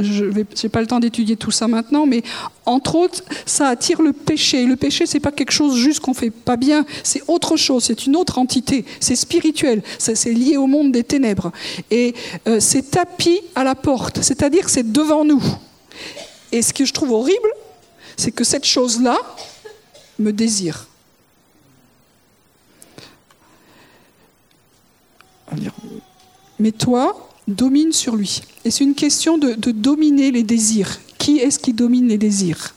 je 0.00 0.24
n'ai 0.24 0.68
pas 0.70 0.80
le 0.80 0.86
temps 0.86 1.00
d'étudier 1.00 1.36
tout 1.36 1.50
ça 1.50 1.68
maintenant, 1.68 2.06
mais 2.06 2.22
entre 2.66 2.96
autres, 2.96 3.22
ça 3.46 3.68
attire 3.68 4.02
le 4.02 4.12
péché. 4.12 4.64
Le 4.64 4.76
péché, 4.76 5.06
c'est 5.06 5.20
pas 5.20 5.32
quelque 5.32 5.52
chose 5.52 5.76
juste 5.76 6.00
qu'on 6.00 6.14
fait 6.14 6.30
pas 6.30 6.56
bien, 6.56 6.84
c'est 7.02 7.22
autre 7.28 7.56
chose, 7.56 7.84
c'est 7.84 8.06
une 8.06 8.16
autre 8.16 8.38
entité, 8.38 8.84
c'est 9.00 9.16
spirituel, 9.16 9.82
c'est 9.98 10.32
lié 10.32 10.56
au 10.56 10.66
monde 10.66 10.92
des 10.92 11.04
ténèbres. 11.04 11.52
Et 11.90 12.14
euh, 12.46 12.60
c'est 12.60 12.90
tapis 12.90 13.40
à 13.54 13.64
la 13.64 13.74
porte, 13.74 14.22
c'est-à-dire 14.22 14.68
c'est 14.68 14.92
devant 14.92 15.24
nous. 15.24 15.42
Et 16.52 16.62
ce 16.62 16.72
que 16.72 16.84
je 16.84 16.92
trouve 16.92 17.12
horrible, 17.12 17.50
c'est 18.16 18.32
que 18.32 18.44
cette 18.44 18.64
chose-là 18.64 19.18
me 20.18 20.32
désire. 20.32 20.86
Mais 26.58 26.72
toi, 26.72 27.27
domine 27.48 27.92
sur 27.92 28.14
lui. 28.14 28.42
Et 28.64 28.70
c'est 28.70 28.84
une 28.84 28.94
question 28.94 29.38
de, 29.38 29.54
dominer 29.70 30.30
les 30.30 30.42
désirs. 30.44 31.00
Qui 31.18 31.38
est-ce 31.38 31.58
qui 31.58 31.72
domine 31.72 32.08
les 32.08 32.18
désirs? 32.18 32.74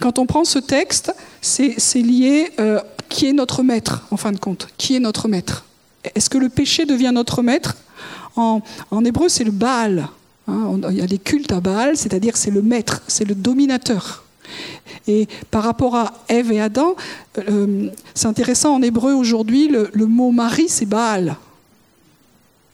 Quand 0.00 0.18
on 0.18 0.26
prend 0.26 0.44
ce 0.44 0.58
texte, 0.58 1.14
c'est 1.40 1.78
lié 1.96 2.50
euh, 2.58 2.80
qui 3.08 3.26
est 3.26 3.32
notre 3.32 3.62
maître, 3.62 4.06
en 4.10 4.16
fin 4.16 4.32
de 4.32 4.38
compte? 4.38 4.68
Qui 4.76 4.96
est 4.96 5.00
notre 5.00 5.28
maître? 5.28 5.64
Est-ce 6.14 6.28
que 6.30 6.38
le 6.38 6.48
péché 6.48 6.86
devient 6.86 7.12
notre 7.14 7.42
maître? 7.42 7.76
En, 8.36 8.62
hébreu, 9.04 9.28
c'est 9.28 9.44
le 9.44 9.50
Baal. 9.50 10.08
Hein. 10.48 10.80
il 10.90 10.96
y 10.96 11.02
a 11.02 11.06
des 11.06 11.18
cultes 11.18 11.52
à 11.52 11.60
Baal, 11.60 11.96
c'est-à-dire 11.96 12.36
c'est 12.36 12.50
le 12.50 12.62
maître, 12.62 13.02
c'est 13.06 13.24
le 13.24 13.34
dominateur. 13.34 14.24
Et 15.06 15.28
par 15.50 15.62
rapport 15.62 15.94
à 15.94 16.12
Ève 16.28 16.50
et 16.50 16.60
Adam, 16.60 16.96
euh, 17.38 17.90
c'est 18.14 18.26
intéressant 18.26 18.74
en 18.74 18.82
hébreu 18.82 19.12
aujourd'hui, 19.12 19.68
le, 19.68 19.90
le 19.92 20.06
mot 20.06 20.30
mari, 20.30 20.68
c'est 20.68 20.86
Baal 20.86 21.36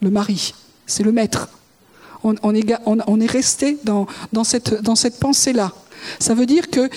le 0.01 0.09
mari, 0.09 0.53
c'est 0.85 1.03
le 1.03 1.11
maître. 1.11 1.49
On, 2.23 2.53
est, 2.53 3.31
resté 3.31 3.77
dans, 3.83 4.07
cette, 4.43 5.19
pensée-là. 5.19 5.71
Ça 6.19 6.33
veut 6.33 6.45
dire 6.45 6.69
que 6.69 6.89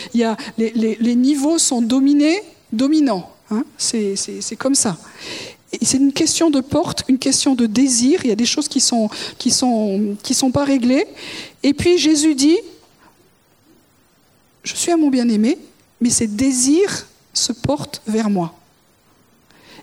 les, 0.58 1.14
niveaux 1.14 1.58
sont 1.58 1.82
dominés, 1.82 2.42
dominants. 2.72 3.30
Hein. 3.50 3.64
c'est 3.76 4.56
comme 4.58 4.74
ça. 4.74 4.96
C'est 5.82 5.98
une 5.98 6.12
question 6.12 6.50
de 6.50 6.60
porte, 6.60 7.04
une 7.08 7.18
question 7.18 7.54
de 7.54 7.66
désir. 7.66 8.20
Il 8.24 8.28
y 8.28 8.32
a 8.32 8.36
des 8.36 8.46
choses 8.46 8.66
qui 8.66 8.82
qui 9.38 9.50
sont 9.50 10.50
pas 10.52 10.64
réglées. 10.64 11.06
Et 11.62 11.74
puis 11.74 11.98
Jésus 11.98 12.34
dit 12.34 12.58
Je 14.64 14.74
suis 14.74 14.90
à 14.90 14.96
mon 14.96 15.10
bien-aimé, 15.10 15.58
mais 16.00 16.10
ses 16.10 16.26
désirs 16.26 17.06
se 17.32 17.52
portent 17.52 18.02
vers 18.06 18.30
moi. 18.30 18.59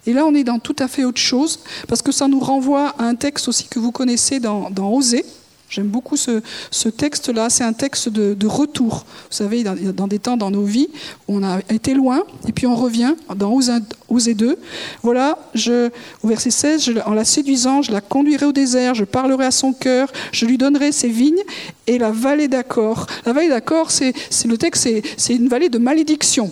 Et 0.07 0.13
là, 0.13 0.25
on 0.25 0.33
est 0.33 0.45
dans 0.45 0.57
tout 0.57 0.75
à 0.79 0.87
fait 0.87 1.03
autre 1.03 1.19
chose, 1.19 1.59
parce 1.87 2.01
que 2.01 2.13
ça 2.13 2.29
nous 2.29 2.39
renvoie 2.39 2.95
à 2.97 3.03
un 3.03 3.15
texte 3.15 3.49
aussi 3.49 3.67
que 3.67 3.77
vous 3.77 3.91
connaissez 3.91 4.39
dans, 4.39 4.71
Osée. 4.77 5.25
J'aime 5.69 5.87
beaucoup 5.87 6.15
ce, 6.15 6.41
texte-là. 6.87 7.49
C'est 7.49 7.65
un 7.65 7.73
texte 7.73 8.07
de, 8.07 8.47
retour. 8.47 9.05
Vous 9.29 9.35
savez, 9.35 9.63
dans, 9.63 9.75
dans, 9.75 10.07
des 10.07 10.19
temps 10.19 10.37
dans 10.37 10.49
nos 10.49 10.63
vies, 10.63 10.87
on 11.27 11.43
a 11.43 11.59
été 11.69 11.93
loin, 11.93 12.23
et 12.47 12.53
puis 12.53 12.65
on 12.67 12.75
revient 12.75 13.15
dans 13.35 13.59
Osée 14.07 14.33
2. 14.33 14.57
Voilà, 15.03 15.37
je, 15.53 15.89
au 16.23 16.29
verset 16.29 16.51
16, 16.51 16.93
en 17.05 17.13
la 17.13 17.25
séduisant, 17.25 17.81
je 17.81 17.91
la 17.91 17.99
conduirai 17.99 18.45
au 18.45 18.53
désert, 18.53 18.95
je 18.95 19.03
parlerai 19.03 19.47
à 19.47 19.51
son 19.51 19.73
cœur, 19.73 20.09
je 20.31 20.45
lui 20.45 20.57
donnerai 20.57 20.93
ses 20.93 21.09
vignes 21.09 21.43
et 21.85 21.97
la 21.97 22.11
vallée 22.11 22.47
d'accord. 22.47 23.07
La 23.25 23.33
vallée 23.33 23.49
d'accord, 23.49 23.91
c'est 23.91 24.13
le 24.45 24.57
texte, 24.57 24.87
c'est 25.17 25.35
une 25.35 25.49
vallée 25.49 25.67
de 25.67 25.79
malédiction 25.79 26.49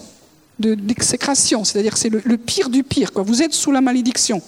d'exécration, 0.60 1.64
c'est-à-dire 1.64 1.97
c'est 1.97 2.10
le, 2.10 2.38
pire 2.38 2.70
du 2.70 2.84
pire. 2.84 3.12
Quoi. 3.12 3.24
Vous 3.24 3.41
êtes 3.41 3.53
sous 3.53 3.72
la 3.72 3.82
malédiction. 3.82 4.41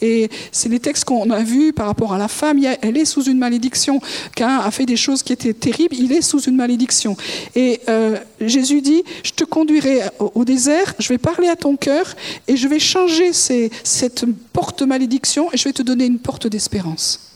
Et 0.00 0.30
c'est 0.50 0.68
les 0.68 0.80
textes 0.80 1.04
qu'on 1.04 1.30
a 1.30 1.42
vus 1.42 1.72
par 1.72 1.86
rapport 1.86 2.12
à 2.12 2.18
la 2.18 2.28
femme, 2.28 2.60
elle 2.80 2.96
est 2.96 3.04
sous 3.04 3.24
une 3.24 3.38
malédiction. 3.38 4.00
Cain 4.34 4.58
a 4.58 4.70
fait 4.70 4.86
des 4.86 4.96
choses 4.96 5.22
qui 5.22 5.32
étaient 5.32 5.54
terribles, 5.54 5.94
il 5.96 6.12
est 6.12 6.22
sous 6.22 6.40
une 6.40 6.56
malédiction. 6.56 7.16
Et 7.54 7.80
euh, 7.88 8.18
Jésus 8.40 8.80
dit, 8.80 9.02
je 9.22 9.32
te 9.32 9.44
conduirai 9.44 10.00
au, 10.18 10.44
désert, 10.44 10.94
je 10.98 11.08
vais 11.08 11.18
parler 11.18 11.48
à 11.48 11.56
ton 11.56 11.76
cœur 11.76 12.14
et 12.48 12.56
je 12.56 12.68
vais 12.68 12.78
changer 12.78 13.32
cette 13.32 14.24
porte 14.52 14.82
malédiction 14.82 15.52
et 15.52 15.56
je 15.56 15.64
vais 15.64 15.72
te 15.72 15.82
donner 15.82 16.06
une 16.06 16.18
porte 16.18 16.46
d'espérance. 16.46 17.32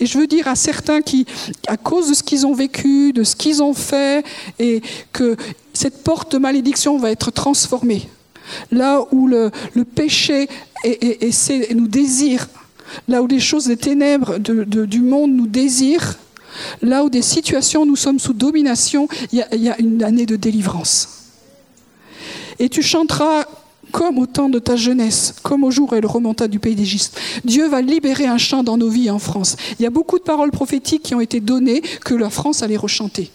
Et 0.00 0.06
je 0.06 0.18
veux 0.18 0.26
dire 0.26 0.48
à 0.48 0.54
certains 0.54 1.02
qui, 1.02 1.26
à 1.66 1.76
cause 1.76 2.08
de 2.08 2.14
ce 2.14 2.22
qu'ils 2.22 2.46
ont 2.46 2.54
vécu, 2.54 3.12
de 3.12 3.24
ce 3.24 3.36
qu'ils 3.36 3.62
ont 3.62 3.74
fait, 3.74 4.24
et 4.58 4.82
que 5.12 5.36
cette 5.74 6.02
porte 6.02 6.32
de 6.32 6.38
malédiction 6.38 6.96
va 6.96 7.10
être 7.10 7.30
transformée. 7.30 8.08
Là 8.70 9.02
où 9.12 9.26
le, 9.26 9.50
péché 9.94 10.48
et, 10.84 11.74
nous 11.74 11.88
désire, 11.88 12.48
là 13.08 13.22
où 13.22 13.26
les 13.26 13.40
choses 13.40 13.66
des 13.66 13.76
ténèbres 13.76 14.38
du 14.38 15.00
monde 15.00 15.32
nous 15.32 15.46
désirent, 15.46 16.16
là 16.82 17.04
où 17.04 17.10
des 17.10 17.22
situations 17.22 17.84
nous 17.84 17.96
sommes 17.96 18.18
sous 18.18 18.32
domination, 18.32 19.08
il 19.32 19.44
y, 19.52 19.68
a 19.68 19.80
une 19.80 20.02
année 20.02 20.26
de 20.26 20.36
délivrance. 20.36 21.08
Et 22.58 22.68
tu 22.68 22.82
chanteras 22.82 23.44
comme 23.90 24.18
au 24.18 24.26
temps 24.26 24.48
de 24.48 24.58
ta 24.58 24.76
jeunesse, 24.76 25.34
comme 25.42 25.62
au 25.62 25.70
jour 25.70 25.92
où 25.92 25.94
elle 25.94 26.06
remonta 26.06 26.48
du 26.48 26.58
pays 26.58 26.74
d'Égypte. 26.74 27.18
Dieu 27.44 27.68
va 27.68 27.80
libérer 27.80 28.26
un 28.26 28.38
chant 28.38 28.64
dans 28.64 28.76
nos 28.76 28.88
vies 28.88 29.10
en 29.10 29.20
France. 29.20 29.56
Il 29.78 29.82
y 29.82 29.86
a 29.86 29.90
beaucoup 29.90 30.18
de 30.18 30.24
paroles 30.24 30.50
prophétiques 30.50 31.02
qui 31.02 31.14
ont 31.14 31.20
été 31.20 31.40
données 31.40 31.80
que 32.04 32.14
la 32.14 32.30
France 32.30 32.62
allait 32.62 32.76
rechanter. 32.76 33.30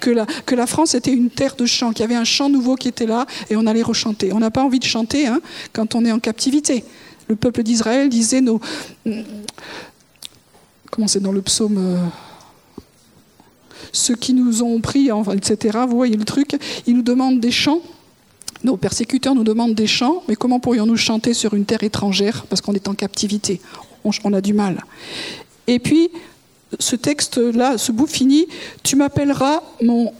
Que 0.00 0.10
la, 0.54 0.66
France 0.66 0.94
était 0.94 1.12
une 1.12 1.30
terre 1.30 1.56
de 1.56 1.66
chant, 1.66 1.92
qu'il 1.92 2.00
y 2.00 2.04
avait 2.04 2.14
un 2.14 2.24
chant 2.24 2.48
nouveau 2.48 2.76
qui 2.76 2.88
était 2.88 3.06
là 3.06 3.26
et 3.48 3.56
on 3.56 3.66
allait 3.66 3.82
rechanter. 3.82 4.32
On 4.32 4.38
n'a 4.38 4.50
pas 4.50 4.62
envie 4.62 4.78
de 4.78 4.84
chanter 4.84 5.26
hein, 5.26 5.40
quand 5.72 5.94
on 5.94 6.04
est 6.04 6.12
en 6.12 6.18
captivité. 6.18 6.84
Le 7.28 7.36
peuple 7.36 7.62
d'Israël 7.62 8.08
disait 8.08 8.40
nos. 8.40 8.60
Comment 10.90 11.06
c'est 11.06 11.20
dans 11.20 11.32
le 11.32 11.42
psaume 11.42 11.76
euh, 11.78 12.06
Ceux 13.92 14.16
qui 14.16 14.34
nous 14.34 14.62
ont 14.62 14.80
pris, 14.80 15.10
etc. 15.32 15.78
Vous 15.88 15.96
voyez 15.96 16.16
le 16.16 16.24
truc 16.24 16.56
Ils 16.86 16.96
nous 16.96 17.02
demandent 17.02 17.40
des 17.40 17.52
chants. 17.52 17.80
Nos 18.62 18.76
persécuteurs 18.76 19.34
nous 19.34 19.44
demandent 19.44 19.74
des 19.74 19.86
chants, 19.86 20.22
mais 20.28 20.36
comment 20.36 20.60
pourrions-nous 20.60 20.96
chanter 20.96 21.32
sur 21.32 21.54
une 21.54 21.64
terre 21.64 21.82
étrangère 21.82 22.44
parce 22.46 22.60
qu'on 22.60 22.74
est 22.74 22.88
en 22.88 22.94
captivité? 22.94 23.60
On 24.04 24.32
a 24.32 24.40
du 24.40 24.52
mal. 24.52 24.84
Et 25.66 25.78
puis, 25.78 26.10
ce 26.78 26.96
texte-là, 26.96 27.78
ce 27.78 27.92
bout 27.92 28.06
fini, 28.06 28.46
tu 28.82 28.96
m'appelleras 28.96 29.62
mon 29.82 30.12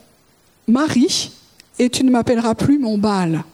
mari 0.67 1.31
et 1.79 1.89
tu 1.89 2.05
ne 2.05 2.11
m'appelleras 2.11 2.55
plus 2.55 2.79
mon 2.79 2.99
Baal. 2.99 3.45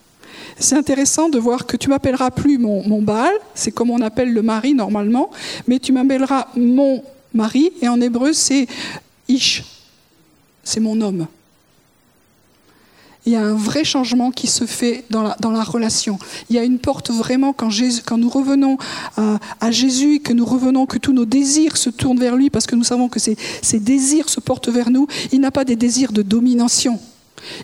C'est 0.59 0.77
intéressant 0.77 1.29
de 1.29 1.39
voir 1.39 1.67
que 1.67 1.77
tu 1.77 1.89
m'appelleras 1.89 2.31
plus 2.31 2.59
mon, 2.59 2.87
mon 2.89 3.03
Baal, 3.03 3.35
c'est 3.55 3.71
comme 3.71 3.91
on 3.91 4.01
appelle 4.01 4.33
le 4.33 4.43
mari 4.43 4.75
normalement, 4.75 5.31
mais 5.67 5.79
tu 5.79 5.93
m'appelleras 5.93 6.49
mon 6.57 7.03
mari, 7.35 7.73
et 7.83 7.89
en 7.89 8.01
hébreu 8.01 8.33
c'est 8.33 8.67
Ish, 9.29 9.65
c'est 10.65 10.81
mon 10.81 11.01
homme 11.01 11.27
il 13.27 13.33
y 13.33 13.37
a 13.37 13.43
un 13.43 13.55
vrai 13.55 13.83
changement 13.83 14.31
qui 14.31 14.47
se 14.47 14.67
fait 14.67 15.05
dans 15.11 15.23
la, 15.23 15.65
relation. 15.65 16.19
Il 16.49 16.57
y 16.57 16.59
a 16.61 16.65
une 16.65 16.79
porte 16.79 17.11
vraiment 17.11 17.53
quand, 17.53 17.69
nous 18.17 18.29
revenons 18.29 18.79
à, 19.17 19.39
à, 19.61 19.71
Jésus 19.73 20.21
que 20.21 20.33
nous 20.33 20.47
revenons, 20.47 20.87
que 20.87 20.99
tous 20.99 21.13
nos 21.13 21.25
désirs 21.25 21.77
se 21.77 21.91
tournent 21.91 22.21
vers 22.21 22.37
lui 22.37 22.51
parce 22.51 22.67
que 22.67 22.77
nous 22.77 22.85
savons 22.85 23.09
que 23.09 23.19
ces, 23.19 23.37
ces 23.63 23.81
désirs 23.81 24.29
se 24.29 24.39
portent 24.39 24.69
vers 24.69 24.91
nous. 24.91 25.09
Il 25.33 25.41
n'a 25.41 25.51
pas 25.51 25.65
des 25.65 25.75
désirs 25.75 26.13
de 26.13 26.23
domination. 26.23 27.01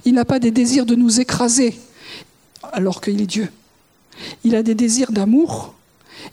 Il 0.05 0.15
n'a 0.15 0.25
pas 0.25 0.41
des 0.41 0.51
désirs 0.51 0.85
de 0.85 0.97
nous 0.97 1.21
écraser 1.21 1.79
alors 2.73 3.01
qu'il 3.01 3.21
est 3.21 3.27
Dieu. 3.27 3.49
Il 4.45 4.55
a 4.57 4.63
des 4.63 4.75
désirs 4.75 5.13
d'amour, 5.13 5.75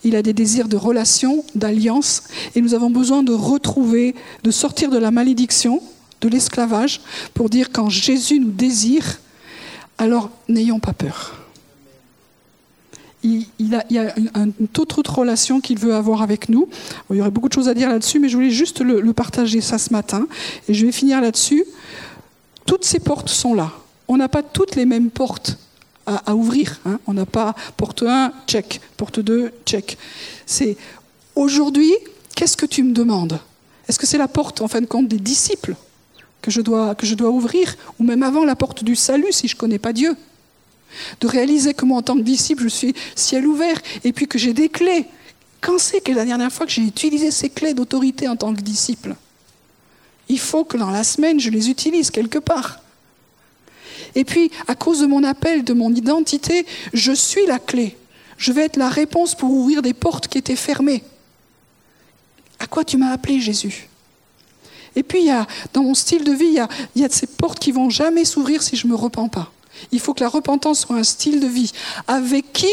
il 0.04 0.16
a 0.16 0.22
des 0.22 0.34
désirs 0.34 0.68
de 0.68 0.78
relation, 0.78 1.44
d'alliance, 1.56 2.24
et 2.56 2.62
nous 2.62 2.74
avons 2.74 2.90
besoin 2.90 3.24
de 3.24 3.34
retrouver, 3.34 4.16
de 4.44 4.52
sortir 4.52 4.90
de 4.90 4.98
la 4.98 5.12
malédiction, 5.12 5.82
de 6.22 6.28
l'esclavage, 6.28 7.02
pour 7.34 7.50
dire 7.50 7.72
quand 7.72 7.90
Jésus 7.90 8.40
nous 8.40 8.52
désire, 8.52 9.20
alors 9.98 10.30
n'ayons 10.48 10.80
pas 10.80 10.94
peur. 10.94 11.36
Il, 13.22 13.46
y 13.60 13.98
a 13.98 14.18
une, 14.18 14.54
toute 14.72 14.98
autre 14.98 15.20
relation 15.20 15.60
qu'il 15.60 15.78
veut 15.78 15.94
avoir 15.94 16.22
avec 16.22 16.48
nous. 16.48 16.70
il 17.10 17.18
y 17.18 17.22
aurait 17.22 17.32
beaucoup 17.32 17.50
de 17.50 17.54
choses 17.54 17.68
à 17.68 17.74
dire 17.74 17.90
là-dessus, 17.90 18.18
mais 18.18 18.30
je 18.30 18.38
voulais 18.38 18.50
juste 18.50 18.80
le, 18.80 19.12
partager 19.12 19.60
ça 19.60 19.78
ce 19.78 19.92
matin. 19.92 20.26
Et 20.70 20.74
je 20.74 20.86
vais 20.86 20.94
finir 20.94 21.20
là-dessus. 21.20 21.66
Toutes 22.66 22.86
ces 22.86 23.00
portes 23.00 23.28
sont 23.28 23.54
là. 23.54 23.72
On 24.08 24.16
n'a 24.16 24.30
pas 24.30 24.42
toutes 24.42 24.78
les 24.78 24.86
mêmes 24.86 25.10
portes 25.10 25.58
à, 26.06 26.32
à 26.32 26.34
ouvrir. 26.34 26.80
Hein. 26.86 27.00
On 27.08 27.14
n'a 27.14 27.26
pas 27.26 27.56
porte 27.76 28.04
1, 28.04 28.32
check. 28.48 28.80
Porte 28.96 29.20
2, 29.20 29.52
check. 29.66 29.98
C'est 30.46 30.78
aujourd'hui, 31.36 31.92
qu'est-ce 32.36 32.56
que 32.56 32.66
tu 32.66 32.84
me 32.84 32.94
demandes? 32.94 33.38
Est-ce 33.90 34.00
que 34.00 34.06
c'est 34.08 34.18
la 34.18 34.30
porte, 34.30 34.62
en 34.62 34.70
fin 34.70 34.80
de 34.80 34.86
compte, 34.86 35.10
des 35.10 35.20
disciples? 35.20 35.76
Que 36.42 36.52
je 36.52 36.62
dois, 36.62 36.96
ouvrir, 37.30 37.76
ou 38.00 38.04
même 38.04 38.24
avant 38.24 38.46
la 38.46 38.56
porte 38.56 38.84
du 38.84 38.96
salut 38.96 39.32
si 39.32 39.48
je 39.48 39.56
ne 39.56 39.60
connais 39.60 39.80
pas 39.80 39.94
Dieu. 39.94 40.16
De 41.20 41.28
réaliser 41.28 41.74
que 41.74 41.86
moi, 41.86 41.98
en 42.00 42.02
tant 42.02 42.16
que 42.16 42.22
disciple, 42.22 42.64
je 42.64 42.70
suis 42.70 42.96
ciel 43.16 43.46
ouvert, 43.46 43.80
et 44.04 44.14
puis 44.14 44.28
que 44.28 44.40
j'ai 44.40 44.54
des 44.54 44.70
clés. 44.70 45.06
Quand 45.62 45.78
c'est 45.78 46.02
que 46.02 46.12
la 46.12 46.26
dernière 46.26 46.52
fois 46.52 46.66
que 46.66 46.72
j'ai 46.72 46.84
utilisé 46.84 47.32
ces 47.32 47.50
clés 47.50 47.74
d'autorité 47.74 48.28
en 48.28 48.36
tant 48.36 48.54
que 48.54 48.62
disciple? 48.62 49.16
Il 50.30 50.40
faut 50.40 50.64
que 50.64 50.78
dans 50.78 50.92
la 50.92 51.04
semaine, 51.04 51.40
je 51.40 51.50
les 51.50 51.70
utilise 51.70 52.12
quelque 52.12 52.38
part. 52.38 52.82
Et 54.16 54.24
puis, 54.24 54.52
à 54.68 54.76
cause 54.76 55.02
de 55.02 55.06
mon 55.06 55.24
appel, 55.24 55.64
de 55.64 55.74
mon 55.74 55.94
identité, 55.94 56.66
je 56.94 57.12
suis 57.12 57.46
la 57.46 57.60
clé. 57.60 57.98
Je 58.38 58.52
vais 58.52 58.64
être 58.66 58.78
la 58.78 58.90
réponse 58.90 59.36
pour 59.36 59.52
ouvrir 59.52 59.82
des 59.82 59.94
portes 59.94 60.28
qui 60.28 60.38
étaient 60.38 60.56
fermées. 60.56 61.04
À 62.60 62.68
quoi 62.68 62.84
tu 62.84 62.98
m'as 62.98 63.12
appelé, 63.12 63.40
Jésus? 63.40 63.90
Et 64.96 65.04
puis, 65.04 65.30
dans 65.74 65.84
mon 65.84 65.94
style 65.94 66.24
de 66.24 66.32
vie, 66.32 66.46
il 66.46 66.54
y, 66.54 66.60
a, 66.60 66.68
il 66.96 67.08
ces 67.12 67.28
portes 67.28 67.60
qui 67.60 67.72
vont 67.72 67.90
jamais 67.90 68.26
s'ouvrir 68.26 68.62
si 68.64 68.76
je 68.76 68.88
ne 68.88 68.92
me 68.92 68.98
repens 68.98 69.30
pas. 69.30 69.52
Il 69.92 70.00
faut 70.00 70.14
que 70.14 70.22
la 70.22 70.30
repentance 70.30 70.82
soit 70.82 70.96
un 70.96 71.04
style 71.04 71.40
de 71.40 71.48
vie 71.48 71.72
avec 72.08 72.52
qui, 72.54 72.72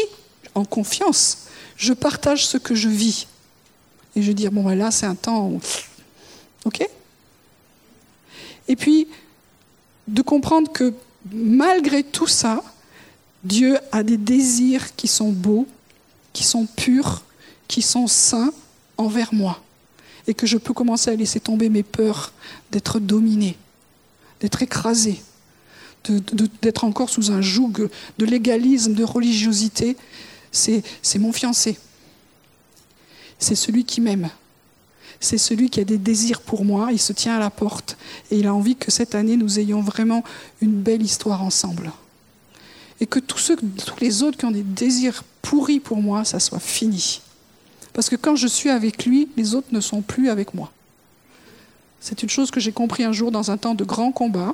en 0.55 0.65
confiance, 0.65 1.47
je 1.77 1.93
partage 1.93 2.45
ce 2.45 2.57
que 2.57 2.75
je 2.75 2.89
vis. 2.89 3.27
Et 4.15 4.21
je 4.21 4.31
dis, 4.31 4.49
bon, 4.49 4.63
ben 4.63 4.75
là, 4.75 4.91
c'est 4.91 5.05
un 5.05 5.15
temps 5.15 5.47
où... 5.47 5.61
OK 6.65 6.87
Et 8.67 8.75
puis, 8.75 9.07
de 10.07 10.21
comprendre 10.21 10.71
que 10.71 10.93
malgré 11.31 12.03
tout 12.03 12.27
ça, 12.27 12.63
Dieu 13.43 13.77
a 13.91 14.03
des 14.03 14.17
désirs 14.17 14.95
qui 14.95 15.07
sont 15.07 15.31
beaux, 15.31 15.67
qui 16.33 16.43
sont 16.43 16.65
purs, 16.65 17.23
qui 17.67 17.81
sont 17.81 18.07
saints 18.07 18.51
envers 18.97 19.33
moi 19.33 19.61
et 20.27 20.33
que 20.33 20.45
je 20.45 20.57
peux 20.57 20.73
commencer 20.73 21.09
à 21.09 21.15
laisser 21.15 21.39
tomber 21.39 21.69
mes 21.69 21.83
peurs 21.83 22.33
d'être 22.71 22.99
dominé, 22.99 23.57
d'être 24.41 24.61
écrasé, 24.61 25.21
d'être 26.61 26.83
encore 26.83 27.09
sous 27.09 27.31
un 27.31 27.41
joug 27.41 27.89
de 28.17 28.25
légalisme, 28.25 28.93
de 28.93 29.03
religiosité, 29.03 29.97
c'est 30.51 31.19
mon 31.19 31.31
fiancé. 31.31 31.77
C'est 33.39 33.55
celui 33.55 33.85
qui 33.85 34.01
m'aime. 34.01 34.29
C'est 35.19 35.37
celui 35.37 35.69
qui 35.69 35.79
a 35.79 35.83
des 35.83 35.97
désirs 35.97 36.41
pour 36.41 36.63
moi. 36.63 36.89
Il 36.91 36.99
se 36.99 37.13
tient 37.13 37.35
à 37.35 37.39
la 37.39 37.49
porte 37.49 37.97
et 38.31 38.37
il 38.37 38.47
a 38.47 38.53
envie 38.53 38.75
que 38.75 38.91
cette 38.91 39.15
année, 39.15 39.37
nous 39.37 39.59
ayons 39.59 39.81
vraiment 39.81 40.23
une 40.61 40.73
belle 40.73 41.01
histoire 41.01 41.43
ensemble. 41.43 41.91
Et 42.99 43.05
que 43.05 43.19
tous, 43.19 43.37
ceux, 43.37 43.55
tous 43.55 43.99
les 43.99 44.23
autres 44.23 44.37
qui 44.37 44.45
ont 44.45 44.51
des 44.51 44.63
désirs 44.63 45.23
pourris 45.41 45.79
pour 45.79 46.01
moi, 46.01 46.25
ça 46.25 46.39
soit 46.39 46.59
fini. 46.59 47.21
Parce 47.97 48.09
que 48.09 48.15
quand 48.15 48.35
je 48.35 48.45
suis 48.45 48.69
avec 48.69 49.07
lui, 49.07 49.27
les 49.37 49.55
autres 49.55 49.69
ne 49.71 49.81
sont 49.81 50.03
plus 50.03 50.29
avec 50.29 50.53
moi. 50.53 50.71
C'est 51.99 52.21
une 52.21 52.29
chose 52.29 52.51
que 52.51 52.59
j'ai 52.59 52.71
compris 52.71 53.03
un 53.03 53.11
jour 53.11 53.31
dans 53.31 53.49
un 53.49 53.57
temps 53.57 53.73
de 53.73 53.83
grand 53.83 54.11
combat. 54.11 54.53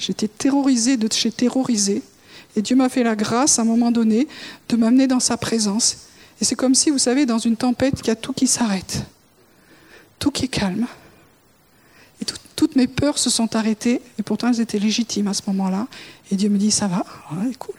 J'étais 0.00 0.26
terrorisée 0.26 0.96
de 0.96 1.06
chez 1.12 1.30
terrorisée. 1.30 2.02
Et 2.56 2.62
Dieu 2.62 2.74
m'a 2.74 2.88
fait 2.88 3.04
la 3.04 3.14
grâce, 3.14 3.60
à 3.60 3.62
un 3.62 3.64
moment 3.66 3.92
donné, 3.92 4.26
de 4.68 4.74
m'amener 4.74 5.06
dans 5.06 5.20
sa 5.20 5.36
présence. 5.36 6.08
Et 6.40 6.44
c'est 6.44 6.56
comme 6.56 6.74
si, 6.74 6.90
vous 6.90 6.98
savez, 6.98 7.24
dans 7.24 7.38
une 7.38 7.56
tempête, 7.56 8.00
il 8.02 8.08
y 8.08 8.10
a 8.10 8.16
tout 8.16 8.32
qui 8.32 8.48
s'arrête. 8.48 9.04
Tout 10.18 10.32
qui 10.32 10.46
est 10.46 10.48
calme. 10.48 10.88
Et 12.20 12.24
tout, 12.24 12.34
toutes 12.56 12.74
mes 12.74 12.88
peurs 12.88 13.18
se 13.18 13.30
sont 13.30 13.54
arrêtées. 13.54 14.02
Et 14.18 14.24
pourtant, 14.24 14.48
elles 14.48 14.60
étaient 14.60 14.80
légitimes 14.80 15.28
à 15.28 15.34
ce 15.34 15.42
moment-là. 15.46 15.86
Et 16.32 16.34
Dieu 16.34 16.48
me 16.48 16.58
dit, 16.58 16.72
ça 16.72 16.88
va 16.88 17.06
Ouais, 17.30 17.54
cool. 17.60 17.76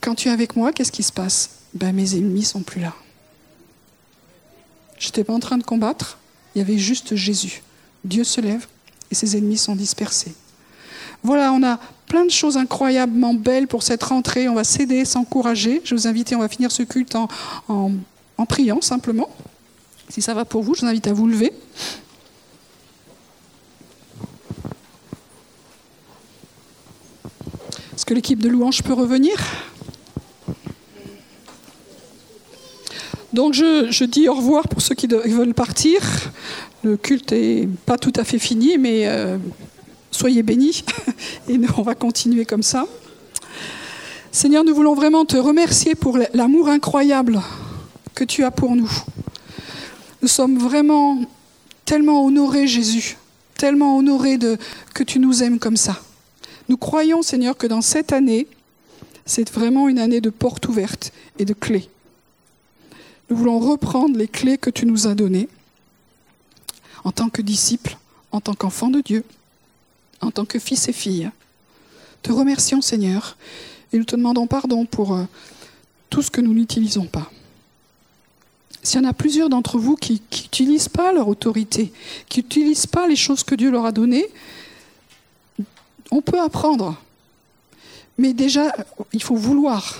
Quand 0.00 0.14
tu 0.14 0.28
es 0.28 0.30
avec 0.30 0.56
moi, 0.56 0.72
qu'est-ce 0.72 0.92
qui 0.92 1.02
se 1.02 1.12
passe? 1.12 1.50
Ben, 1.74 1.94
Mes 1.94 2.16
ennemis 2.16 2.44
sont 2.44 2.62
plus 2.62 2.80
là. 2.80 2.94
Je 4.98 5.06
n'étais 5.06 5.24
pas 5.24 5.32
en 5.32 5.40
train 5.40 5.58
de 5.58 5.62
combattre, 5.62 6.18
il 6.54 6.58
y 6.58 6.62
avait 6.62 6.78
juste 6.78 7.14
Jésus. 7.14 7.62
Dieu 8.04 8.24
se 8.24 8.40
lève 8.40 8.66
et 9.10 9.14
ses 9.14 9.36
ennemis 9.36 9.58
sont 9.58 9.76
dispersés. 9.76 10.34
Voilà, 11.22 11.52
on 11.52 11.62
a 11.64 11.78
plein 12.06 12.24
de 12.24 12.30
choses 12.30 12.56
incroyablement 12.56 13.34
belles 13.34 13.66
pour 13.66 13.82
cette 13.82 14.02
rentrée. 14.02 14.48
On 14.48 14.54
va 14.54 14.64
s'aider, 14.64 15.04
s'encourager. 15.04 15.82
Je 15.84 15.94
vous 15.94 16.06
invite, 16.06 16.32
on 16.32 16.38
va 16.38 16.48
finir 16.48 16.70
ce 16.70 16.82
culte 16.82 17.14
en, 17.16 17.28
en, 17.68 17.92
en 18.36 18.46
priant 18.46 18.80
simplement. 18.80 19.28
Si 20.08 20.22
ça 20.22 20.32
va 20.32 20.44
pour 20.44 20.62
vous, 20.62 20.74
je 20.74 20.82
vous 20.82 20.86
invite 20.86 21.06
à 21.06 21.12
vous 21.12 21.26
lever. 21.26 21.52
Est-ce 27.94 28.06
que 28.06 28.14
l'équipe 28.14 28.38
de 28.38 28.48
louange 28.48 28.82
peut 28.82 28.92
revenir? 28.92 29.36
Donc 33.38 33.54
je, 33.54 34.04
dis 34.04 34.28
au 34.28 34.34
revoir 34.34 34.66
pour 34.66 34.82
ceux 34.82 34.96
qui 34.96 35.06
veulent 35.06 35.54
partir. 35.54 36.00
Le 36.82 36.96
culte 36.96 37.30
n'est 37.30 37.68
pas 37.86 37.96
tout 37.96 38.12
à 38.16 38.24
fait 38.24 38.40
fini, 38.40 38.78
mais 38.78 39.06
euh, 39.06 39.38
soyez 40.10 40.42
bénis 40.42 40.82
et 41.48 41.56
on 41.76 41.82
va 41.82 41.94
continuer 41.94 42.44
comme 42.44 42.64
ça. 42.64 42.88
Seigneur, 44.32 44.64
nous 44.64 44.74
voulons 44.74 44.94
vraiment 44.96 45.24
te 45.24 45.36
remercier 45.36 45.94
pour 45.94 46.18
l'amour 46.34 46.68
incroyable 46.68 47.40
que 48.16 48.24
tu 48.24 48.42
as 48.42 48.50
pour 48.50 48.74
nous. 48.74 48.90
Nous 50.20 50.28
sommes 50.28 50.58
vraiment 50.58 51.20
tellement 51.84 52.24
honorés, 52.24 52.66
Jésus, 52.66 53.18
tellement 53.56 53.98
honorés 53.98 54.40
que 54.94 55.04
tu 55.04 55.20
nous 55.20 55.44
aimes 55.44 55.60
comme 55.60 55.76
ça. 55.76 56.02
Nous 56.68 56.76
croyons, 56.76 57.22
Seigneur, 57.22 57.56
que 57.56 57.68
dans 57.68 57.82
cette 57.82 58.12
année, 58.12 58.48
c'est 59.26 59.48
vraiment 59.48 59.88
une 59.88 60.00
année 60.00 60.20
de 60.20 60.30
portes 60.30 60.66
ouvertes 60.66 61.12
et 61.38 61.44
de 61.44 61.54
clés. 61.54 61.88
Nous 63.30 63.36
voulons 63.36 63.58
reprendre 63.58 64.16
les 64.16 64.28
clés 64.28 64.58
que 64.58 64.70
tu 64.70 64.86
nous 64.86 65.06
as 65.06 65.14
données 65.14 65.48
en 67.04 67.12
tant 67.12 67.28
que 67.28 67.42
disciples, 67.42 67.96
en 68.32 68.40
tant 68.40 68.54
qu'enfants 68.54 68.90
de 68.90 69.00
Dieu, 69.00 69.24
en 70.20 70.30
tant 70.30 70.44
que 70.44 70.58
fils 70.58 70.88
et 70.88 70.92
filles. 70.92 71.30
Te 72.22 72.32
remercions 72.32 72.80
Seigneur 72.80 73.36
et 73.92 73.98
nous 73.98 74.04
te 74.04 74.16
demandons 74.16 74.46
pardon 74.46 74.86
pour 74.86 75.14
euh, 75.14 75.24
tout 76.10 76.22
ce 76.22 76.30
que 76.30 76.40
nous 76.40 76.54
n'utilisons 76.54 77.06
pas. 77.06 77.30
S'il 78.82 79.02
y 79.02 79.04
en 79.04 79.08
a 79.08 79.12
plusieurs 79.12 79.48
d'entre 79.48 79.78
vous 79.78 79.96
qui 79.96 80.14
n'utilisent 80.14 80.88
pas 80.88 81.12
leur 81.12 81.28
autorité, 81.28 81.92
qui 82.28 82.40
n'utilisent 82.40 82.86
pas 82.86 83.06
les 83.06 83.16
choses 83.16 83.44
que 83.44 83.54
Dieu 83.54 83.70
leur 83.70 83.84
a 83.84 83.92
données, 83.92 84.26
on 86.10 86.22
peut 86.22 86.40
apprendre. 86.40 86.96
Mais 88.16 88.32
déjà, 88.32 88.74
il 89.12 89.22
faut 89.22 89.36
vouloir. 89.36 89.98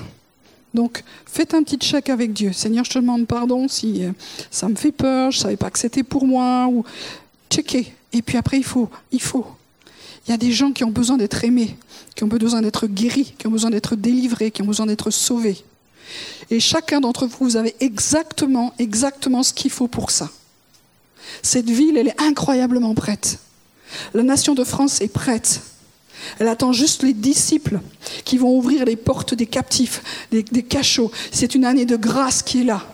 Donc, 0.75 1.03
faites 1.27 1.55
un 1.55 1.63
petit 1.63 1.77
check 1.77 2.11
avec 2.11 2.33
Dieu. 2.33 2.53
Seigneur, 2.53 2.85
je 2.85 2.91
te 2.91 2.99
demande 2.99 3.27
pardon 3.27 3.69
si 3.69 4.05
euh, 4.05 4.13
ça 4.51 4.69
me 4.69 4.75
fait 4.75 4.93
peur, 4.93 5.31
je 5.31 5.39
ne 5.39 5.43
savais 5.43 5.57
pas 5.57 5.71
que 5.71 5.79
c'était 5.79 6.03
pour 6.03 6.27
moi. 6.27 6.67
Ou... 6.69 6.85
Checker. 7.51 7.93
Et 8.13 8.23
puis 8.23 8.37
après, 8.37 8.59
il 8.59 8.65
faut, 8.65 8.89
il 9.11 9.21
faut. 9.21 9.47
Il 10.27 10.31
y 10.31 10.35
a 10.35 10.37
des 10.37 10.53
gens 10.53 10.73
qui 10.73 10.85
ont 10.85 10.91
besoin 10.91 11.17
d'être 11.17 11.43
aimés, 11.45 11.77
qui 12.15 12.25
ont 12.25 12.29
besoin 12.29 12.61
d'être 12.61 12.87
guéris, 12.87 13.35
qui 13.39 13.47
ont 13.47 13.51
besoin 13.51 13.71
d'être 13.71 13.97
délivrés, 13.97 14.51
qui 14.51 14.61
ont 14.61 14.67
besoin 14.67 14.85
d'être 14.87 15.11
sauvés. 15.11 15.65
Et 16.51 16.61
chacun 16.61 17.01
d'entre 17.01 17.27
vous, 17.27 17.37
vous 17.41 17.57
avez 17.57 17.75
exactement, 17.81 18.75
exactement 18.79 19.43
ce 19.43 19.53
qu'il 19.53 19.71
faut 19.71 19.89
pour 19.89 20.11
ça. 20.11 20.31
Cette 21.43 21.69
ville, 21.69 21.97
elle 21.97 22.09
est 22.09 22.21
incroyablement 22.21 22.95
prête. 22.95 23.39
La 24.15 24.23
nation 24.23 24.55
de 24.55 24.65
France 24.65 25.01
est 25.01 25.13
prête. 25.13 25.63
Elle 26.39 26.49
attend 26.49 26.73
juste 26.73 27.03
les 27.03 27.13
disciples 27.13 27.81
qui 28.25 28.39
vont 28.39 28.57
ouvrir 28.57 28.85
les 28.85 28.97
portes 28.97 29.35
des 29.35 29.47
captifs, 29.47 30.03
des, 30.31 30.43
cachots. 30.63 31.11
C'est 31.31 31.55
une 31.55 31.65
année 31.65 31.87
de 31.87 31.97
grâce 31.97 32.43
qui 32.43 32.61
est 32.61 32.65
là, 32.65 32.87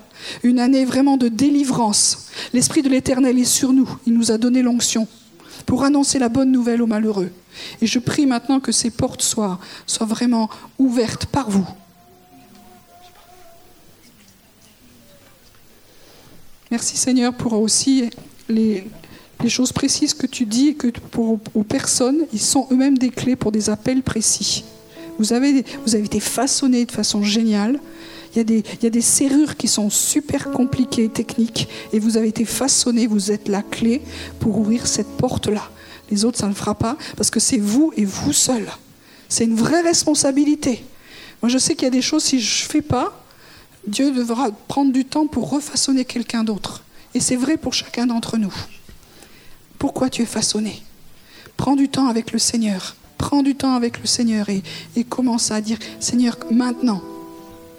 une 0.43 0.59
année 0.59 0.85
vraiment 0.85 1.16
de 1.16 1.29
délivrance. 1.29 2.29
L'Esprit 2.53 2.83
de 2.83 2.89
l'Éternel 2.89 3.39
est 3.39 3.45
sur 3.45 3.72
nous. 3.72 3.89
Il 4.07 4.14
nous 4.14 4.31
a 4.31 4.39
donné 4.39 4.62
l'onction 4.62 5.09
pour 5.66 5.85
annoncer 5.85 6.18
la 6.18 6.29
bonne 6.29 6.53
nouvelle 6.53 6.83
aux 6.83 6.87
malheureux. 6.87 7.31
Et 7.81 7.87
je 7.87 7.99
prie 7.99 8.27
maintenant 8.27 8.61
que 8.61 8.72
ces 8.72 8.91
portes 8.91 9.22
soient, 9.22 9.59
vraiment 10.01 10.51
ouvertes 10.79 11.27
par 11.27 11.51
vous. 11.51 11.66
Merci 16.70 16.97
Seigneur 16.97 17.33
pour 17.35 17.53
aussi 17.53 18.11
les, 18.49 18.85
les 19.43 19.51
choses 19.51 19.72
précises 19.72 20.14
que 20.14 20.26
tu 20.26 20.47
dis 20.47 20.74
que 20.74 20.89
pour 21.11 21.39
aux 21.55 21.62
personnes, 21.64 22.26
ils 22.32 22.41
sont 22.41 22.66
eux-mêmes 22.70 22.99
des 22.99 23.11
clés 23.11 23.37
pour 23.37 23.53
des 23.53 23.70
appels 23.70 24.03
précis. 24.03 24.64
Vous 25.18 25.32
avez, 25.32 25.64
vous 25.87 25.95
avez 25.95 26.05
été 26.05 26.20
façonnés 26.20 26.87
de 26.87 26.93
façon 26.93 27.22
géniale. 27.22 27.78
Il 28.35 28.39
y, 28.39 28.41
a 28.41 28.45
des, 28.45 28.64
il 28.80 28.82
y 28.82 28.87
a 28.87 28.91
des 28.91 29.01
serrures 29.01 29.57
qui 29.57 29.68
sont 29.68 29.91
super 29.91 30.51
compliquées, 30.51 31.09
techniques, 31.09 31.68
et 31.93 32.01
vous 32.01 32.16
avez 32.16 32.28
été 32.28 32.45
façonnés, 32.45 33.07
vous 33.07 33.30
êtes 33.30 33.47
la 33.47 33.62
clé 33.62 34.03
pour 34.41 34.59
ouvrir 34.59 34.89
cette 34.89 35.07
porte-là. 35.16 35.70
Les 36.11 36.24
autres, 36.24 36.39
ça 36.39 36.47
ne 36.47 36.51
le 36.51 36.57
fera 36.57 36.74
pas, 36.74 36.97
parce 37.16 37.30
que 37.30 37.39
c'est 37.39 37.59
vous 37.59 37.93
et 37.97 38.05
vous 38.05 38.32
seul. 38.32 38.68
C'est 39.28 39.45
une 39.45 39.55
vraie 39.55 39.82
responsabilité. 39.82 40.85
Moi, 41.43 41.49
je 41.49 41.59
sais 41.59 41.74
qu'il 41.76 41.85
y 41.85 41.87
a 41.87 41.91
des 41.91 42.03
choses, 42.03 42.24
si 42.24 42.41
je 42.41 42.64
ne 42.64 42.68
fais 42.68 42.82
pas, 42.82 43.24
Dieu 43.87 44.11
devra 44.11 44.51
prendre 44.66 44.93
du 44.93 45.05
temps 45.05 45.28
pour 45.28 45.51
refaçonner 45.51 46.05
quelqu'un 46.05 46.43
d'autre. 46.43 46.82
Et 47.14 47.20
c'est 47.20 47.37
vrai 47.37 47.57
pour 47.57 47.72
chacun 47.72 48.07
d'entre 48.07 48.37
nous 48.37 48.55
pourquoi 49.79 50.11
tu 50.11 50.22
es 50.22 50.27
façonné? 50.27 50.83
Prends 51.57 51.77
du 51.77 51.89
temps 51.89 52.09
avec 52.09 52.33
le 52.33 52.39
Seigneur. 52.39 52.97
Prends 53.18 53.43
du 53.43 53.55
temps 53.55 53.75
avec 53.75 54.01
le 54.01 54.07
Seigneur 54.07 54.49
et, 54.49 54.62
commence 55.05 55.51
à 55.51 55.61
dire, 55.61 55.79
Seigneur, 56.01 56.37
maintenant, 56.51 57.01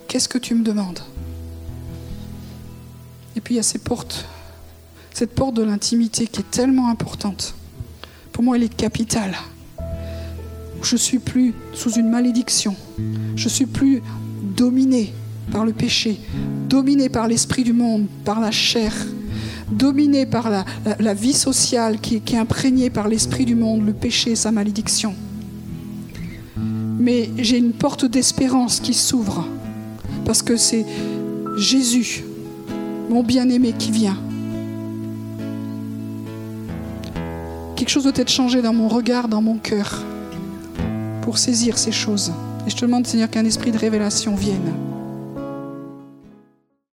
qu'est-ce 0.08 0.30
que 0.30 0.38
tu 0.38 0.56
me 0.56 0.64
demandes? 0.64 1.00
Et 3.36 3.41
puis 3.41 3.56
il 3.56 3.58
y 3.58 3.60
a 3.60 3.64
ces 3.64 3.80
portes, 3.80 4.26
cette 5.14 5.36
porte 5.36 5.54
de 5.56 5.64
l'intimité 5.64 6.28
qui 6.28 6.39
est 6.39 6.52
tellement 6.52 6.89
importante. 6.89 7.54
Pour 8.32 8.43
moi, 8.43 8.56
elle 8.56 8.64
est 8.64 8.76
capitale. 8.76 9.36
Je 10.82 10.96
suis 10.96 11.20
plus 11.20 11.54
sous 11.74 11.91
une 11.91 12.10
malédiction. 12.10 12.76
Je 13.36 13.50
suis 13.50 13.66
plus 13.66 14.02
dominé 14.56 15.14
par 15.52 15.66
le 15.66 15.74
péché, 15.74 16.20
dominé 16.70 17.10
par 17.10 17.28
l'esprit 17.28 17.64
du 17.64 17.74
monde, 17.74 18.08
par 18.24 18.39
la 18.39 18.52
chair, 18.52 18.93
dominé 19.72 20.26
par 20.26 20.49
la, 20.49 21.13
vie 21.13 21.34
sociale 21.34 21.99
qui, 21.99 22.22
qui 22.22 22.36
est 22.36 22.39
imprégnée 22.39 22.89
par 22.89 23.07
l'esprit 23.07 23.45
du 23.45 23.55
monde, 23.55 23.86
le 23.86 23.93
péché, 23.93 24.36
sa 24.36 24.51
malédiction. 24.51 25.13
Mais 26.57 27.30
j'ai 27.38 27.57
une 27.57 27.74
porte 27.74 28.05
d'espérance 28.05 28.80
qui 28.80 28.93
s'ouvre 28.93 29.47
parce 30.26 30.41
que 30.41 30.57
c'est 30.57 30.86
Jésus, 31.57 32.24
mon 33.09 33.24
bien-aimé, 33.24 33.74
qui 33.78 33.91
vient. 33.91 34.18
Quelque 37.76 37.89
chose 37.89 38.03
doit 38.03 38.13
être 38.16 38.32
changé 38.32 38.61
dans 38.61 38.74
mon 38.74 38.88
regard, 38.88 39.28
dans 39.28 39.41
mon 39.41 39.57
cœur, 39.57 40.03
pour 41.22 41.38
saisir 41.38 41.78
ces 41.78 41.91
choses. 41.91 42.32
Et 42.66 42.70
je 42.70 42.76
te 42.76 42.86
demande, 42.86 43.05
Seigneur, 43.05 43.30
qu'un 43.30 43.45
esprit 43.45 43.72
de 43.72 43.78
révélation 43.78 44.36
vienne. 44.36 44.74